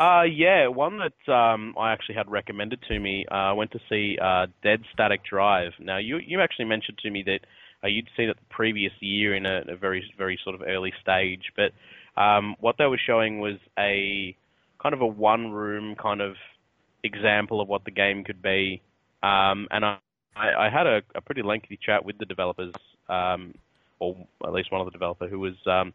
Uh, 0.00 0.22
yeah, 0.22 0.66
one 0.66 0.98
that 0.98 1.32
um, 1.32 1.74
I 1.78 1.92
actually 1.92 2.14
had 2.14 2.30
recommended 2.30 2.80
to 2.88 2.98
me. 2.98 3.26
Uh, 3.30 3.34
I 3.34 3.52
went 3.52 3.70
to 3.72 3.80
see 3.90 4.16
uh, 4.20 4.46
Dead 4.62 4.82
Static 4.94 5.20
Drive. 5.28 5.72
Now, 5.78 5.98
you 5.98 6.18
you 6.18 6.40
actually 6.40 6.64
mentioned 6.64 6.96
to 7.02 7.10
me 7.10 7.22
that 7.24 7.40
uh, 7.84 7.88
you'd 7.88 8.08
seen 8.16 8.30
it 8.30 8.36
the 8.36 8.54
previous 8.54 8.92
year 9.00 9.36
in 9.36 9.44
a, 9.44 9.62
a 9.68 9.76
very 9.76 10.02
very 10.16 10.38
sort 10.42 10.54
of 10.54 10.62
early 10.66 10.94
stage, 11.02 11.52
but 11.54 11.72
um, 12.20 12.56
what 12.60 12.76
they 12.78 12.86
were 12.86 12.98
showing 13.06 13.40
was 13.40 13.56
a 13.78 14.34
kind 14.82 14.94
of 14.94 15.02
a 15.02 15.06
one 15.06 15.50
room 15.50 15.94
kind 15.96 16.22
of 16.22 16.34
example 17.04 17.60
of 17.60 17.68
what 17.68 17.84
the 17.84 17.90
game 17.90 18.24
could 18.24 18.40
be. 18.40 18.80
Um, 19.22 19.68
and 19.70 19.84
I, 19.84 19.98
I 20.36 20.70
had 20.72 20.86
a, 20.86 21.02
a, 21.14 21.20
pretty 21.20 21.42
lengthy 21.42 21.78
chat 21.84 22.04
with 22.04 22.16
the 22.18 22.24
developers, 22.24 22.72
um, 23.08 23.54
or 23.98 24.16
at 24.44 24.52
least 24.52 24.72
one 24.72 24.80
of 24.80 24.86
the 24.86 24.90
developer 24.92 25.28
who 25.28 25.38
was, 25.38 25.54
um, 25.66 25.92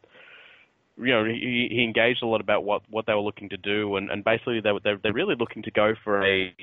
you 0.98 1.14
know, 1.14 1.26
he, 1.26 1.68
he, 1.72 1.84
engaged 1.84 2.24
a 2.24 2.28
lot 2.28 2.42
about 2.42 2.64
what, 2.64 2.82
what 2.90 3.06
they 3.06 3.14
were 3.14 3.22
looking 3.22 3.50
to 3.50 3.58
do, 3.58 3.96
and, 3.98 4.10
and 4.10 4.24
basically 4.24 4.62
they, 4.62 4.72
they're, 4.84 4.98
they're 4.98 5.14
really 5.14 5.36
looking 5.38 5.64
to 5.64 5.72
go 5.72 5.94
for 6.04 6.26
a 6.26 6.54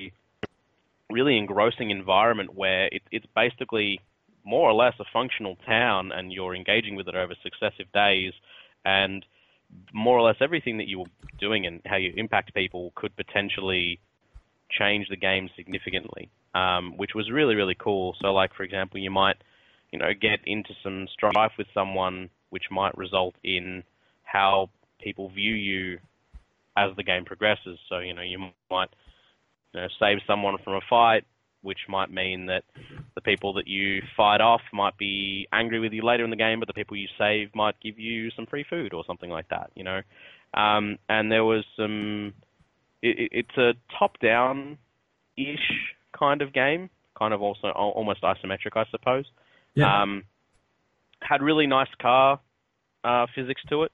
really 1.09 1.37
engrossing 1.37 1.91
environment 1.91 2.55
where 2.55 2.87
it, 2.87 3.03
it's 3.11 3.27
basically 3.35 3.99
more 4.43 4.69
or 4.69 4.73
less 4.73 4.93
a 4.99 5.05
functional 5.13 5.57
town, 5.65 6.11
and 6.11 6.31
you're 6.31 6.55
engaging 6.55 6.95
with 6.95 7.07
it 7.07 7.15
over 7.15 7.33
successive 7.43 7.91
days, 7.93 8.33
and 8.83 9.25
more 9.93 10.17
or 10.17 10.21
less 10.21 10.37
everything 10.41 10.77
that 10.77 10.87
you're 10.87 11.05
doing 11.39 11.65
and 11.65 11.81
how 11.85 11.97
you 11.97 12.13
impact 12.15 12.53
people 12.53 12.91
could 12.95 13.15
potentially 13.15 13.99
change 14.69 15.07
the 15.09 15.15
game 15.15 15.49
significantly 15.55 16.29
um, 16.53 16.97
which 16.97 17.11
was 17.15 17.31
really 17.31 17.55
really 17.55 17.75
cool. 17.75 18.15
So 18.21 18.33
like 18.33 18.53
for 18.53 18.63
example, 18.63 18.99
you 18.99 19.11
might 19.11 19.37
you 19.91 19.99
know 19.99 20.13
get 20.19 20.39
into 20.45 20.73
some 20.83 21.07
strife 21.11 21.53
with 21.57 21.67
someone, 21.73 22.29
which 22.49 22.65
might 22.71 22.97
result 22.97 23.35
in 23.43 23.83
how 24.33 24.69
people 24.99 25.29
view 25.29 25.53
you 25.53 25.99
as 26.75 26.89
the 26.97 27.03
game 27.03 27.23
progresses. 27.23 27.77
So 27.87 27.99
you 27.99 28.13
know 28.13 28.23
you 28.23 28.39
might 28.69 28.89
you 29.73 29.81
know, 29.81 29.87
save 29.99 30.17
someone 30.27 30.57
from 30.63 30.73
a 30.73 30.81
fight, 30.89 31.23
which 31.61 31.77
might 31.87 32.11
mean 32.11 32.47
that 32.47 32.63
the 33.15 33.21
people 33.21 33.53
that 33.53 33.67
you 33.67 34.01
fight 34.17 34.41
off 34.41 34.61
might 34.73 34.97
be 34.97 35.47
angry 35.53 35.79
with 35.79 35.93
you 35.93 36.03
later 36.03 36.23
in 36.23 36.29
the 36.31 36.35
game, 36.35 36.59
but 36.59 36.67
the 36.67 36.73
people 36.73 36.97
you 36.97 37.07
save 37.17 37.53
might 37.55 37.79
give 37.81 37.99
you 37.99 38.31
some 38.31 38.45
free 38.47 38.65
food 38.69 38.93
or 38.93 39.03
something 39.05 39.29
like 39.29 39.47
that. 39.49 39.69
You 39.75 39.83
know, 39.83 40.01
um, 40.53 40.97
and 41.07 41.31
there 41.31 41.45
was 41.45 41.63
some. 41.77 42.33
It, 43.01 43.29
it's 43.31 43.57
a 43.57 43.73
top-down 43.99 44.77
ish 45.37 45.69
kind 46.17 46.41
of 46.41 46.53
game, 46.53 46.89
kind 47.17 47.33
of 47.33 47.41
also 47.41 47.67
almost 47.69 48.21
isometric, 48.23 48.75
I 48.75 48.85
suppose. 48.89 49.25
Yeah. 49.75 50.01
Um, 50.01 50.23
had 51.21 51.41
really 51.41 51.67
nice 51.67 51.87
car 52.01 52.39
uh, 53.03 53.25
physics 53.35 53.61
to 53.69 53.83
it. 53.83 53.91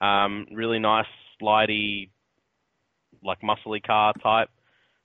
Um, 0.00 0.46
really 0.52 0.78
nice, 0.78 1.06
slidey, 1.40 2.10
like 3.22 3.40
muscly 3.42 3.82
car 3.82 4.12
type, 4.22 4.48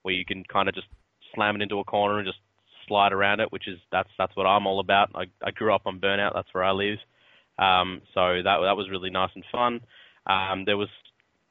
where 0.04 0.14
you 0.14 0.26
can 0.26 0.44
kind 0.44 0.70
of 0.70 0.76
just 0.76 0.88
slam 1.34 1.56
it 1.56 1.62
into 1.62 1.80
a 1.80 1.84
corner 1.84 2.20
and 2.20 2.28
just 2.28 2.40
slide 2.88 3.14
around 3.14 3.40
it, 3.40 3.52
which 3.52 3.68
is 3.68 3.80
that's 3.92 4.10
that's 4.18 4.36
what 4.36 4.46
I'm 4.46 4.68
all 4.68 4.80
about. 4.80 5.12
I, 5.16 5.26
I 5.44 5.52
grew 5.52 5.74
up 5.74 5.84
on 5.86 6.00
Burnout, 6.00 6.34
that's 6.34 6.54
where 6.54 6.64
I 6.64 6.72
live. 6.72 7.00
Um, 7.58 8.02
so 8.14 8.42
that 8.44 8.58
that 8.64 8.78
was 8.78 8.90
really 8.90 9.10
nice 9.10 9.32
and 9.36 9.44
fun. 9.52 9.82
Um, 10.26 10.66
there 10.66 10.78
was 10.78 10.90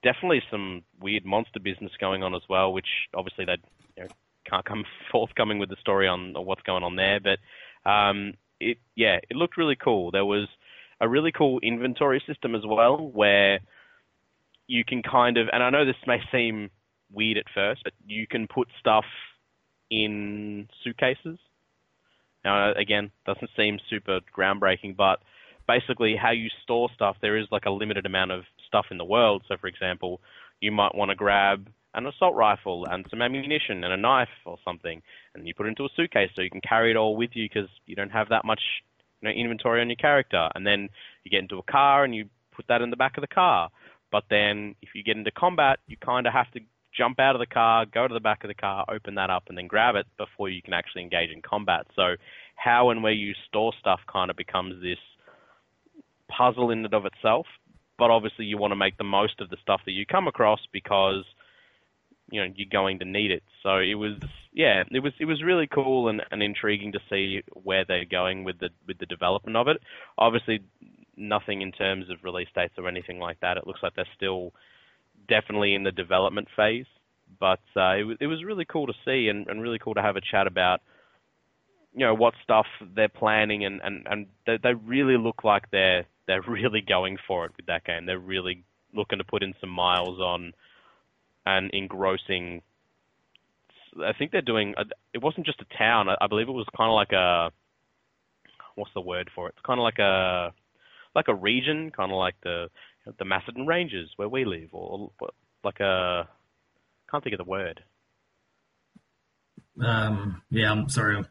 definitely 0.03 0.43
some 0.51 0.83
weird 1.01 1.25
monster 1.25 1.61
business 1.61 1.93
going 2.01 2.23
on 2.23 2.35
as 2.35 2.43
well, 2.49 2.73
which 2.73 2.87
obviously 3.15 3.45
they 3.45 3.57
you 3.97 4.05
know, 4.05 4.11
can't 4.49 4.65
come 4.65 4.85
forthcoming 5.13 5.59
with 5.59 5.69
the 5.69 5.77
story 5.81 6.09
on 6.09 6.35
what's 6.35 6.63
going 6.63 6.83
on 6.83 6.97
there. 6.97 7.21
But 7.21 7.39
um, 7.89 8.35
it 8.61 8.79
yeah, 8.95 9.19
it 9.29 9.37
looked 9.37 9.57
really 9.57 9.77
cool. 9.77 10.11
There 10.11 10.25
was 10.25 10.49
a 11.03 11.09
really 11.09 11.33
cool 11.33 11.59
inventory 11.61 12.23
system 12.27 12.55
as 12.55 12.63
well, 12.65 12.97
where 12.97 13.59
you 14.69 14.85
can 14.85 15.03
kind 15.03 15.37
of, 15.37 15.49
and 15.53 15.63
I 15.63 15.69
know 15.69 15.85
this 15.85 15.97
may 16.07 16.21
seem 16.31 16.71
weird 17.13 17.37
at 17.37 17.45
first, 17.53 17.83
but 17.85 17.93
you 18.07 18.27
can 18.27 18.47
put 18.47 18.69
stuff 18.79 19.05
in 19.91 20.69
suitcases. 20.83 21.39
Now, 22.45 22.73
again, 22.73 23.11
doesn't 23.27 23.51
seem 23.57 23.79
super 23.91 24.21
groundbreaking, 24.37 24.97
but 24.97 25.19
basically 25.67 26.15
how 26.17 26.31
you 26.31 26.49
store 26.63 26.89
stuff, 26.95 27.17
there 27.21 27.37
is 27.37 27.47
like 27.51 27.67
a 27.67 27.71
limited 27.71 28.07
amount 28.07 28.31
of 28.31 28.45
stuff 28.67 28.87
in 28.91 28.97
the 28.97 29.05
world. 29.05 29.43
So, 29.49 29.57
for 29.61 29.67
example, 29.67 30.21
you 30.61 30.71
might 30.71 30.95
want 30.95 31.11
to 31.11 31.17
grab 31.17 31.69
an 31.95 32.07
assault 32.07 32.35
rifle 32.35 32.87
and 32.89 33.05
some 33.11 33.21
ammunition 33.21 33.85
and 33.85 33.93
a 33.93 33.97
knife 33.97 34.29
or 34.47 34.57
something, 34.65 35.03
and 35.35 35.47
you 35.47 35.55
put 35.55 35.67
it 35.67 35.71
into 35.71 35.85
a 35.85 35.89
suitcase 35.95 36.31
so 36.35 36.43
you 36.43 36.51
can 36.51 36.63
carry 36.63 36.93
it 36.93 36.97
all 36.97 37.17
with 37.17 37.31
you 37.35 37.49
because 37.53 37.69
you 37.87 37.97
don't 37.97 38.11
have 38.11 38.29
that 38.31 38.45
much 38.45 38.61
you 39.23 39.29
know, 39.29 39.35
inventory 39.35 39.81
on 39.81 39.89
your 39.89 39.97
character. 39.97 40.49
And 40.55 40.67
then 40.67 40.89
you 41.25 41.31
get 41.31 41.41
into 41.41 41.59
a 41.59 41.63
car 41.63 42.05
and 42.05 42.15
you 42.15 42.27
put 42.55 42.67
that 42.69 42.83
in 42.83 42.91
the 42.91 42.97
back 42.97 43.17
of 43.17 43.23
the 43.23 43.29
car. 43.29 43.71
But 44.11 44.25
then 44.29 44.75
if 44.83 44.91
you 44.95 45.03
get 45.03 45.17
into 45.17 45.31
combat, 45.31 45.79
you 45.87 45.97
kind 45.97 46.27
of 46.27 46.33
have 46.33 46.51
to 46.53 46.61
jump 46.97 47.19
out 47.19 47.35
of 47.35 47.41
the 47.41 47.47
car, 47.47 47.87
go 47.87 48.07
to 48.07 48.13
the 48.13 48.21
back 48.21 48.45
of 48.45 48.49
the 48.49 48.55
car, 48.55 48.85
open 48.89 49.15
that 49.15 49.31
up, 49.31 49.45
and 49.49 49.57
then 49.57 49.67
grab 49.67 49.95
it 49.95 50.07
before 50.19 50.51
you 50.51 50.61
can 50.61 50.75
actually 50.75 51.03
engage 51.03 51.31
in 51.31 51.41
combat. 51.41 51.87
So 51.97 52.17
how 52.57 52.91
and 52.91 53.03
where 53.03 53.13
you 53.13 53.33
store 53.49 53.73
stuff 53.81 54.01
kind 54.11 54.31
of 54.31 54.37
becomes 54.37 54.83
this 54.83 54.99
puzzle 56.29 56.71
in 56.71 56.85
and 56.85 56.95
of 56.95 57.07
itself. 57.07 57.47
But 57.99 58.11
obviously, 58.11 58.47
you 58.47 58.59
want 58.59 58.73
to 58.73 58.77
make 58.77 58.99
the 58.99 59.05
most 59.05 59.41
of 59.41 59.49
the 59.49 59.57
stuff 59.63 59.81
that 59.87 59.93
you 59.93 60.05
come 60.05 60.27
across 60.27 60.61
because 60.73 61.25
you 62.33 62.41
know 62.41 62.53
you're 62.57 62.69
going 62.71 62.99
to 62.99 63.05
need 63.05 63.31
it. 63.31 63.43
So 63.63 63.77
it 63.77 63.95
was 63.95 64.15
yeah, 64.53 64.83
it 64.91 65.01
was 65.01 65.13
it 65.21 65.27
was 65.27 65.43
really 65.43 65.69
cool 65.69 66.09
and, 66.09 66.23
and 66.31 66.43
intriguing 66.43 66.93
to 66.93 66.99
see 67.09 67.43
where 67.53 67.85
they're 67.85 68.07
going 68.07 68.43
with 68.43 68.59
the 68.59 68.71
with 68.89 68.99
the 68.99 69.07
development 69.07 69.57
of 69.57 69.69
it. 69.69 69.77
Obviously, 70.17 70.61
nothing 71.17 71.61
in 71.61 71.73
terms 71.73 72.09
of 72.11 72.25
release 72.25 72.49
dates 72.55 72.75
or 72.79 72.89
anything 72.89 73.19
like 73.19 73.39
that. 73.41 73.59
It 73.59 73.67
looks 73.67 73.81
like 73.83 73.95
they're 73.95 74.07
still 74.17 74.53
definitely 75.29 75.75
in 75.75 75.85
the 75.85 75.93
development 75.93 76.49
phase. 76.57 76.87
But 77.39 77.61
uh, 77.77 77.93
it, 77.93 78.19
it 78.21 78.27
was 78.27 78.43
really 78.45 78.65
cool 78.65 78.87
to 78.87 78.95
see 79.05 79.29
and, 79.29 79.47
and 79.47 79.63
really 79.63 79.79
cool 79.79 79.95
to 79.95 80.03
have 80.03 80.17
a 80.17 80.21
chat 80.21 80.47
about 80.47 80.81
you 81.95 82.07
know 82.07 82.15
what 82.15 82.33
stuff 82.43 82.67
they're 82.97 83.09
planning 83.09 83.67
and 83.67 83.83
and 83.85 84.07
and 84.11 84.27
they, 84.47 84.59
they 84.63 84.73
really 84.73 85.19
look 85.19 85.45
like 85.45 85.71
they're 85.71 86.07
they're 86.27 86.43
really 86.49 86.81
going 86.81 87.19
for 87.27 87.45
it 87.45 87.53
with 87.59 87.67
that 87.67 87.85
game. 87.85 88.07
They're 88.07 88.19
really 88.19 88.65
looking 88.95 89.19
to 89.19 89.25
put 89.25 89.43
in 89.43 89.55
some 89.61 89.71
miles 89.71 90.19
on 90.19 90.55
and 91.47 91.71
engrossing. 91.73 92.63
I 94.03 94.13
think 94.13 94.31
they're 94.31 94.41
doing. 94.41 94.75
It 95.13 95.23
wasn't 95.23 95.47
just 95.47 95.61
a 95.61 95.79
town. 95.79 96.09
I 96.09 96.27
believe 96.27 96.49
it 96.49 96.53
was 96.53 96.67
kind 96.77 96.89
of 96.91 96.95
like 96.95 97.13
a. 97.13 97.51
What's 98.75 98.95
the 98.95 99.01
word 99.01 99.31
for 99.35 99.49
it? 99.49 99.55
It's 99.57 99.67
kind 99.67 99.79
of 99.79 99.85
like 99.85 99.99
a, 99.99 100.53
like 101.15 101.29
a 101.29 101.35
region, 101.35 101.91
kind 101.91 102.11
of 102.11 102.17
like 102.17 102.37
the 102.43 102.71
the 103.19 103.25
Macedon 103.25 103.67
Ranges 103.67 104.09
where 104.17 104.29
we 104.29 104.45
live, 104.45 104.71
or, 104.73 105.11
or 105.21 105.31
like 105.63 105.81
a. 105.81 106.29
Can't 107.11 107.23
think 107.23 107.35
of 107.35 107.45
the 107.45 107.51
word. 107.51 107.83
Um. 109.85 110.43
Yeah. 110.51 110.71
I'm 110.71 110.89
sorry. 110.89 111.23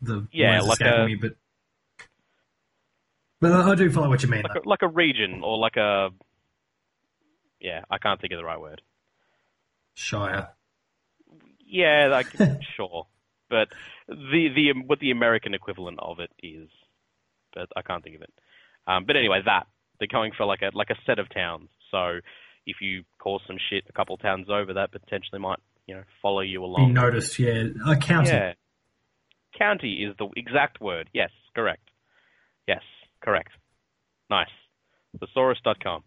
The 0.00 0.26
yeah, 0.32 0.60
like 0.62 0.80
a 0.80 1.04
me, 1.06 1.16
but 1.16 1.36
but 3.40 3.52
I 3.52 3.74
do 3.74 3.90
follow 3.90 4.08
what 4.08 4.22
you 4.22 4.28
mean. 4.28 4.42
like 4.42 4.64
a, 4.64 4.68
like 4.68 4.82
a 4.82 4.88
region 4.88 5.42
or 5.42 5.58
like 5.58 5.76
a. 5.76 6.10
Yeah, 7.60 7.82
I 7.90 7.98
can't 7.98 8.20
think 8.20 8.32
of 8.32 8.38
the 8.38 8.44
right 8.44 8.60
word. 8.60 8.80
Shire. 9.96 10.50
Yeah, 11.66 12.08
like 12.10 12.28
sure, 12.76 13.06
but 13.50 13.68
the 14.08 14.48
the 14.54 14.72
what 14.86 15.00
the 15.00 15.10
American 15.10 15.54
equivalent 15.54 15.98
of 16.00 16.20
it 16.20 16.30
is, 16.42 16.68
but 17.54 17.68
I 17.74 17.82
can't 17.82 18.04
think 18.04 18.16
of 18.16 18.22
it. 18.22 18.32
Um, 18.86 19.04
but 19.06 19.16
anyway, 19.16 19.40
that 19.44 19.66
they're 19.98 20.06
going 20.06 20.32
for 20.36 20.46
like 20.46 20.60
a 20.62 20.70
like 20.76 20.90
a 20.90 20.96
set 21.06 21.18
of 21.18 21.28
towns. 21.32 21.70
So 21.90 22.20
if 22.66 22.76
you 22.80 23.04
cause 23.18 23.40
some 23.46 23.56
shit 23.70 23.84
a 23.88 23.92
couple 23.92 24.16
towns 24.18 24.48
over, 24.50 24.74
that 24.74 24.92
potentially 24.92 25.40
might 25.40 25.58
you 25.86 25.94
know 25.94 26.02
follow 26.22 26.40
you 26.40 26.62
along. 26.62 26.88
Be 26.88 26.92
noticed. 26.92 27.38
Yeah. 27.38 27.64
A 27.86 27.96
county. 27.96 28.30
Yeah, 28.30 28.52
county 29.58 30.04
is 30.04 30.14
the 30.18 30.28
exact 30.36 30.80
word. 30.80 31.08
Yes, 31.12 31.30
correct. 31.54 31.88
Yes, 32.68 32.82
correct. 33.22 33.52
Nice. 34.28 34.50
Thesaurus.com. 35.18 36.02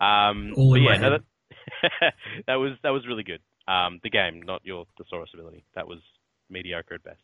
Um, 0.00 0.54
All 0.56 0.74
in 0.74 0.82
yeah, 0.82 0.90
my 0.90 0.96
no, 0.96 1.10
that, 1.10 1.22
that 2.46 2.54
was 2.56 2.72
that 2.82 2.90
was 2.90 3.06
really 3.06 3.22
good. 3.22 3.40
Um, 3.68 4.00
the 4.02 4.10
game, 4.10 4.42
not 4.42 4.62
your 4.64 4.86
thesaurus 4.98 5.30
ability. 5.34 5.64
That 5.74 5.86
was 5.86 5.98
mediocre 6.50 6.94
at 6.94 7.02
best. 7.04 7.22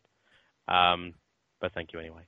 Um, 0.67 1.13
but 1.61 1.73
thank 1.73 1.91
you 1.93 1.99
anyway. 1.99 2.21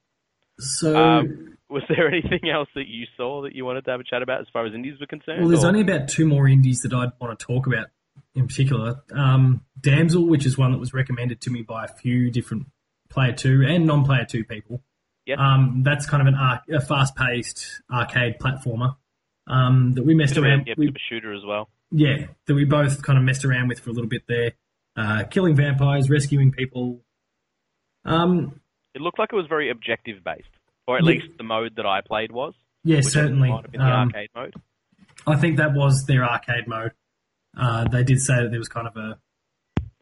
So 0.59 0.95
Um, 0.95 1.57
Was 1.69 1.83
there 1.89 2.07
anything 2.07 2.49
else 2.49 2.67
that 2.75 2.87
you 2.87 3.05
saw 3.17 3.43
that 3.43 3.55
you 3.55 3.63
wanted 3.65 3.85
to 3.85 3.91
have 3.91 3.99
a 3.99 4.03
chat 4.03 4.21
about 4.21 4.41
as 4.41 4.47
far 4.51 4.65
as 4.65 4.73
indies 4.73 4.99
were 4.99 5.07
concerned? 5.07 5.39
Well, 5.41 5.49
there's 5.49 5.63
or- 5.63 5.67
only 5.67 5.81
about 5.81 6.09
two 6.09 6.27
more 6.27 6.47
indies 6.47 6.81
that 6.81 6.93
I'd 6.93 7.11
want 7.19 7.37
to 7.37 7.45
talk 7.45 7.65
about 7.67 7.87
in 8.35 8.47
particular. 8.47 9.01
Um, 9.15 9.63
Damsel, 9.79 10.27
which 10.27 10.45
is 10.45 10.57
one 10.57 10.71
that 10.71 10.77
was 10.77 10.93
recommended 10.93 11.41
to 11.41 11.49
me 11.49 11.61
by 11.61 11.85
a 11.85 11.87
few 11.87 12.29
different 12.29 12.67
player 13.09 13.31
two 13.33 13.63
and 13.67 13.85
non-player 13.87 14.25
two 14.25 14.43
people. 14.43 14.83
Yes. 15.25 15.37
Um, 15.39 15.81
that's 15.83 16.05
kind 16.05 16.21
of 16.21 16.27
an 16.27 16.35
arc, 16.35 16.61
a 16.69 16.81
fast-paced 16.81 17.81
arcade 17.91 18.37
platformer 18.39 18.97
um, 19.47 19.93
that 19.93 20.03
we 20.03 20.13
messed 20.13 20.35
Bit 20.35 20.39
of 20.39 20.43
a- 20.43 20.47
around. 20.47 20.67
yeah, 20.67 20.73
we, 20.77 20.87
a 20.89 20.91
shooter 21.09 21.33
as 21.33 21.43
well. 21.45 21.69
Yeah, 21.91 22.27
that 22.47 22.53
we 22.53 22.65
both 22.65 23.01
kind 23.03 23.17
of 23.19 23.23
messed 23.25 23.45
around 23.45 23.67
with 23.67 23.79
for 23.79 23.89
a 23.89 23.93
little 23.93 24.09
bit 24.09 24.23
there. 24.27 24.53
Uh, 24.95 25.23
killing 25.29 25.55
vampires, 25.55 26.09
rescuing 26.09 26.51
people. 26.51 27.01
Um, 28.05 28.59
It 28.93 29.01
looked 29.01 29.19
like 29.19 29.29
it 29.31 29.35
was 29.35 29.47
very 29.47 29.69
objective 29.69 30.23
based, 30.23 30.49
or 30.87 30.97
at 30.97 31.03
Yeah. 31.03 31.09
least 31.11 31.37
the 31.37 31.43
mode 31.43 31.75
that 31.77 31.85
I 31.85 32.01
played 32.01 32.31
was. 32.31 32.53
yeah, 32.83 33.01
certainly. 33.01 33.49
might 33.49 33.61
have 33.63 33.71
been 33.71 33.79
the 33.81 33.87
Um, 33.87 34.07
arcade 34.09 34.29
mode. 34.35 34.53
I 35.27 35.35
think 35.35 35.57
that 35.57 35.73
was 35.73 36.05
their 36.07 36.23
arcade 36.27 36.67
mode. 36.67 36.91
Uh, 37.55 37.87
they 37.87 38.03
did 38.03 38.19
say 38.19 38.41
that 38.41 38.49
there 38.49 38.59
was 38.59 38.67
kind 38.69 38.87
of 38.87 38.97
a, 38.97 39.19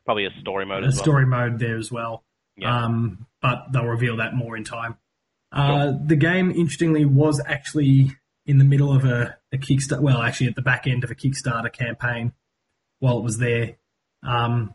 Probably 0.06 0.26
a 0.26 0.32
story 0.40 0.66
mode 0.66 0.84
a 0.84 0.88
as 0.88 0.96
well. 0.96 1.04
story 1.04 1.26
mode 1.26 1.60
there 1.60 1.78
as 1.78 1.92
well. 1.92 2.24
Yeah. 2.56 2.84
Um, 2.86 3.28
but 3.42 3.72
they'll 3.72 3.86
reveal 3.86 4.16
that 4.18 4.34
more 4.34 4.56
in 4.58 4.64
time. 4.64 4.98
Uh, 5.52 5.94
the 6.06 6.16
game, 6.16 6.52
interestingly, 6.52 7.06
was 7.06 7.42
actually 7.46 8.12
in 8.46 8.58
the 8.60 8.64
middle 8.64 8.92
of 8.96 9.04
a, 9.06 9.38
a 9.54 9.58
Kickstarter. 9.58 10.02
Well, 10.02 10.22
actually, 10.22 10.48
at 10.48 10.56
the 10.56 10.62
back 10.62 10.88
end 10.88 11.04
of 11.04 11.12
a 11.12 11.16
Kickstarter 11.16 11.72
campaign 11.72 12.34
while 13.00 13.18
it 13.18 13.24
was 13.24 13.38
there. 13.38 13.78
Um, 14.24 14.74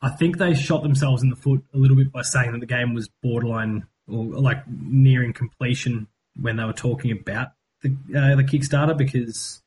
I 0.00 0.10
think 0.10 0.38
they 0.38 0.54
shot 0.54 0.82
themselves 0.82 1.22
in 1.22 1.30
the 1.30 1.36
foot 1.36 1.64
a 1.74 1.78
little 1.78 1.96
bit 1.96 2.12
by 2.12 2.22
saying 2.22 2.52
that 2.52 2.60
the 2.60 2.66
game 2.66 2.94
was 2.94 3.08
borderline 3.22 3.86
or 4.08 4.24
like 4.24 4.66
nearing 4.68 5.32
completion 5.32 6.06
when 6.40 6.56
they 6.56 6.64
were 6.64 6.72
talking 6.72 7.10
about 7.10 7.48
the 7.82 7.90
uh, 8.14 8.36
the 8.36 8.44
Kickstarter 8.44 8.96
because 8.96 9.62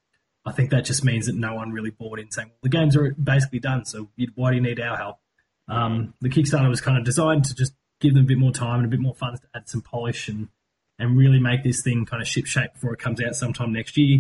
I 0.45 0.52
think 0.52 0.72
that 0.72 0.86
just 0.86 1.04
means 1.04 1.26
that 1.26 1.36
no 1.36 1.56
one 1.56 1.72
really 1.72 1.89
bought 1.89 2.19
in, 2.19 2.32
saying, 2.32 2.50
"Well, 2.50 2.60
the 2.63 2.69
games 2.69 2.95
are 2.95 3.12
basically 3.12 3.60
done, 3.60 3.86
so 3.86 4.10
why 4.36 4.51
do 4.51 4.55
you 4.55 4.62
need 4.62 4.80
our 4.80 4.97
help?" 4.97 5.18
Um, 5.68 6.14
the 6.22 6.30
Kickstarter 6.30 6.70
was 6.70 6.82
kind 6.82 6.97
of 6.97 7.03
designed 7.03 7.45
to 7.45 7.55
just 7.55 7.74
give 7.99 8.14
them 8.14 8.24
a 8.24 8.28
bit 8.28 8.38
more 8.38 8.51
time 8.51 8.78
and 8.78 8.86
a 8.86 8.89
bit 8.89 8.99
more 8.99 9.14
funds 9.14 9.41
to 9.41 9.47
add 9.53 9.68
some 9.68 9.82
polish 9.82 10.28
and 10.30 10.47
and 11.00 11.18
really 11.18 11.39
make 11.39 11.64
this 11.64 11.82
thing 11.82 12.06
kind 12.06 12.22
of 12.22 12.28
ship 12.28 12.45
shape 12.45 12.74
before 12.74 12.93
it 12.93 13.00
comes 13.00 13.22
out 13.24 13.36
sometime 13.36 13.74
next 13.74 13.97
year. 13.97 14.20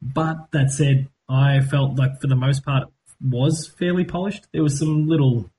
But 0.00 0.50
that 0.52 0.70
said, 0.70 1.08
I 1.28 1.60
felt 1.60 1.98
like 1.98 2.20
for 2.20 2.28
the 2.28 2.36
most 2.36 2.64
part 2.64 2.84
it 2.84 2.88
was 3.20 3.72
fairly 3.78 4.04
polished. 4.04 4.46
There 4.52 4.62
was 4.62 4.78
some 4.78 5.08
little 5.08 5.50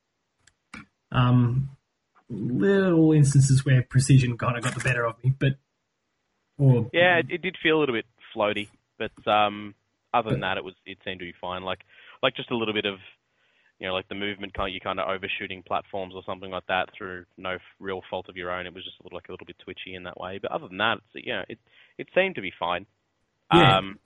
um, 1.11 1.70
little 2.30 3.14
instances 3.14 3.66
where 3.66 3.84
precision 3.84 4.38
kind 4.38 4.57
of 4.57 4.64
got 4.64 4.74
the 4.74 4.82
better 4.82 5.05
of 5.05 5.24
me, 5.24 5.34
but 5.38 5.53
or 6.57 6.89
Yeah, 6.93 7.20
it, 7.20 7.28
it 7.30 7.41
did 7.41 7.57
feel 7.61 7.78
a 7.78 7.80
little 7.80 7.95
bit 7.95 8.05
floaty, 8.36 8.70
but 8.97 9.11
um, 9.28 9.76
other 10.14 10.32
than 10.32 10.41
that, 10.41 10.57
it 10.57 10.64
was 10.64 10.74
it 10.86 10.97
seemed 11.05 11.20
to 11.20 11.26
be 11.26 11.34
fine. 11.39 11.64
Like 11.64 11.80
like 12.22 12.36
just 12.36 12.51
a 12.51 12.57
little 12.57 12.74
bit 12.74 12.86
of 12.86 12.99
you 13.80 13.88
know 13.88 13.93
like 13.93 14.07
the 14.07 14.15
movement 14.15 14.53
kind 14.53 14.74
you 14.74 14.80
kind 14.80 14.99
of 14.99 15.09
overshooting 15.09 15.63
platforms 15.63 16.13
or 16.15 16.24
something 16.26 16.51
like 16.51 16.65
that 16.67 16.89
through 16.97 17.26
no 17.38 17.57
real 17.80 18.01
fault 18.09 18.30
of 18.30 18.38
your 18.38 18.51
own. 18.51 18.65
It 18.65 18.74
was 18.74 18.84
just 18.84 18.97
a 18.99 19.03
little 19.03 19.17
like 19.17 19.28
a 19.30 19.32
little 19.32 19.45
bit 19.47 19.57
twitchy 19.63 19.95
in 19.95 20.03
that 20.03 20.19
way. 20.19 20.39
But 20.41 20.51
other 20.51 20.67
than 20.67 20.78
that, 20.78 20.99
it's, 21.13 21.26
yeah, 21.28 21.43
it 21.49 21.59
it 21.97 22.07
seemed 22.15 22.36
to 22.36 22.41
be 22.41 22.51
fine. 22.59 22.86
Yeah. 23.53 23.78
Um, 23.78 23.99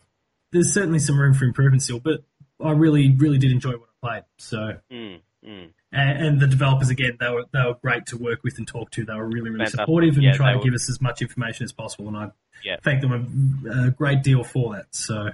there's 0.52 0.74
certainly 0.74 1.00
some 1.00 1.20
room 1.20 1.34
for 1.34 1.46
improvement 1.46 1.84
still. 1.84 2.00
But 2.00 2.24
I 2.64 2.72
really 2.72 3.12
really 3.16 3.38
did 3.38 3.52
enjoy 3.52 3.72
what 3.74 3.90
I 4.04 4.08
played. 4.08 4.24
So 4.38 4.58
mm, 4.92 5.20
Mm. 5.46 5.70
And, 5.94 6.26
and 6.28 6.40
the 6.42 6.48
developers 6.48 6.90
again, 6.90 7.16
they 7.20 7.30
were 7.30 7.46
they 7.54 7.60
were 7.64 7.76
great 7.76 8.08
to 8.08 8.18
work 8.18 8.44
with 8.44 8.58
and 8.58 8.68
talk 8.68 8.90
to. 8.92 9.06
They 9.06 9.14
were 9.14 9.28
really 9.28 9.50
really 9.52 9.60
Fantastic. 9.66 9.80
supportive 9.82 10.16
and 10.16 10.24
Yeah, 10.24 10.34
tried 10.34 10.54
to 10.54 10.58
were- 10.58 10.64
give 10.64 10.74
us 10.74 10.90
as 10.90 11.00
much 11.00 11.22
information 11.22 11.64
as 11.64 11.72
possible. 11.72 12.08
And 12.08 12.18
I 12.18 12.32
Yeah. 12.64 12.78
thank 12.84 13.02
them 13.02 13.62
a, 13.70 13.88
a 13.88 13.92
great 13.92 14.24
deal 14.24 14.44
for 14.44 14.74
that. 14.74 14.88
So 14.96 15.30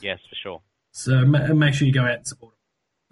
Yes, 0.00 0.18
for 0.28 0.34
sure. 0.36 0.62
so 0.90 1.24
ma- 1.26 1.46
make 1.52 1.74
sure 1.74 1.86
you 1.86 1.92
go 1.92 2.02
out 2.02 2.14
and 2.16 2.26
support 2.26 2.51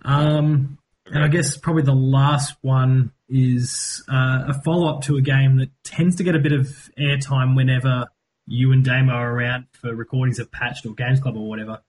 Um, 0.04 0.78
and 1.06 1.24
I 1.24 1.28
guess 1.28 1.56
probably 1.56 1.82
the 1.82 1.94
last 1.94 2.56
one 2.62 3.12
is 3.28 4.04
uh, 4.08 4.44
a 4.48 4.54
follow 4.62 4.88
up 4.88 5.02
to 5.02 5.16
a 5.16 5.20
game 5.20 5.56
that 5.56 5.70
tends 5.84 6.16
to 6.16 6.24
get 6.24 6.34
a 6.34 6.38
bit 6.38 6.52
of 6.52 6.90
airtime 6.98 7.56
whenever 7.56 8.06
you 8.46 8.72
and 8.72 8.84
Damo 8.84 9.12
are 9.12 9.32
around 9.32 9.66
for 9.72 9.94
recordings 9.94 10.38
of 10.38 10.50
Patched 10.50 10.86
or 10.86 10.94
Games 10.94 11.20
Club 11.20 11.36
or 11.36 11.48
whatever. 11.48 11.80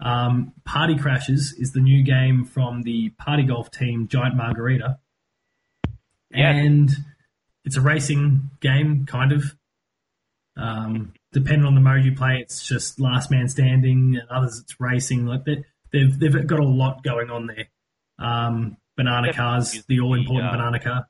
Um, 0.00 0.52
Party 0.64 0.94
Crashers 0.94 1.52
is 1.58 1.72
the 1.72 1.80
new 1.80 2.02
game 2.02 2.44
from 2.44 2.82
the 2.82 3.10
party 3.10 3.44
golf 3.44 3.70
team 3.70 4.08
Giant 4.08 4.36
Margarita. 4.36 4.98
Yes. 6.30 6.56
And 6.56 6.90
it's 7.64 7.76
a 7.76 7.80
racing 7.80 8.50
game, 8.60 9.06
kind 9.06 9.32
of. 9.32 9.56
Um, 10.56 11.14
depending 11.32 11.64
on 11.64 11.74
the 11.74 11.80
mode 11.80 12.04
you 12.04 12.14
play, 12.14 12.38
it's 12.40 12.66
just 12.66 13.00
last 13.00 13.30
man 13.30 13.48
standing, 13.48 14.18
and 14.20 14.28
others 14.28 14.60
it's 14.62 14.80
racing. 14.80 15.24
Like 15.24 15.44
they, 15.44 15.64
they've 15.92 16.18
they've 16.18 16.46
got 16.46 16.58
a 16.58 16.64
lot 16.64 17.02
going 17.02 17.30
on 17.30 17.46
there. 17.46 17.68
Um, 18.18 18.76
banana 18.96 19.28
Definitely 19.28 19.42
cars, 19.42 19.84
the 19.88 20.00
all 20.00 20.14
important 20.14 20.48
uh, 20.48 20.56
banana 20.56 20.78
car. 20.78 21.08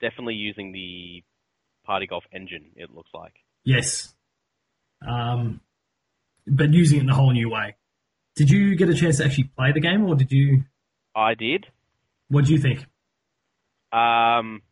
Definitely 0.00 0.34
using 0.34 0.72
the 0.72 1.22
party 1.84 2.06
golf 2.06 2.24
engine. 2.32 2.66
It 2.76 2.90
looks 2.94 3.10
like. 3.12 3.34
Yes. 3.64 4.14
Um, 5.06 5.60
but 6.46 6.72
using 6.72 6.98
it 6.98 7.02
in 7.02 7.10
a 7.10 7.14
whole 7.14 7.32
new 7.32 7.50
way. 7.50 7.76
Did 8.36 8.50
you 8.50 8.76
get 8.76 8.88
a 8.88 8.94
chance 8.94 9.18
to 9.18 9.24
actually 9.24 9.50
play 9.56 9.72
the 9.72 9.80
game, 9.80 10.04
or 10.04 10.14
did 10.14 10.30
you? 10.30 10.64
I 11.14 11.34
did. 11.34 11.66
What 12.28 12.44
do 12.44 12.52
you 12.52 12.58
think? 12.58 12.86
Um, 13.92 14.62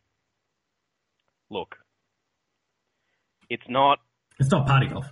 look, 1.49 1.75
it's 3.49 3.67
not 3.67 3.99
It's 4.39 4.51
not 4.51 4.67
party 4.67 4.87
golf. 4.87 5.05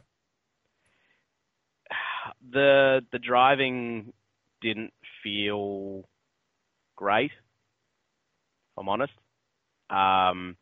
the 2.49 3.01
the 3.11 3.19
driving 3.19 4.13
didn't 4.65 4.93
feel 5.23 6.03
great. 6.95 7.31
If 7.31 8.79
I'm 8.79 8.89
honest, 8.89 9.13
um, 9.89 10.57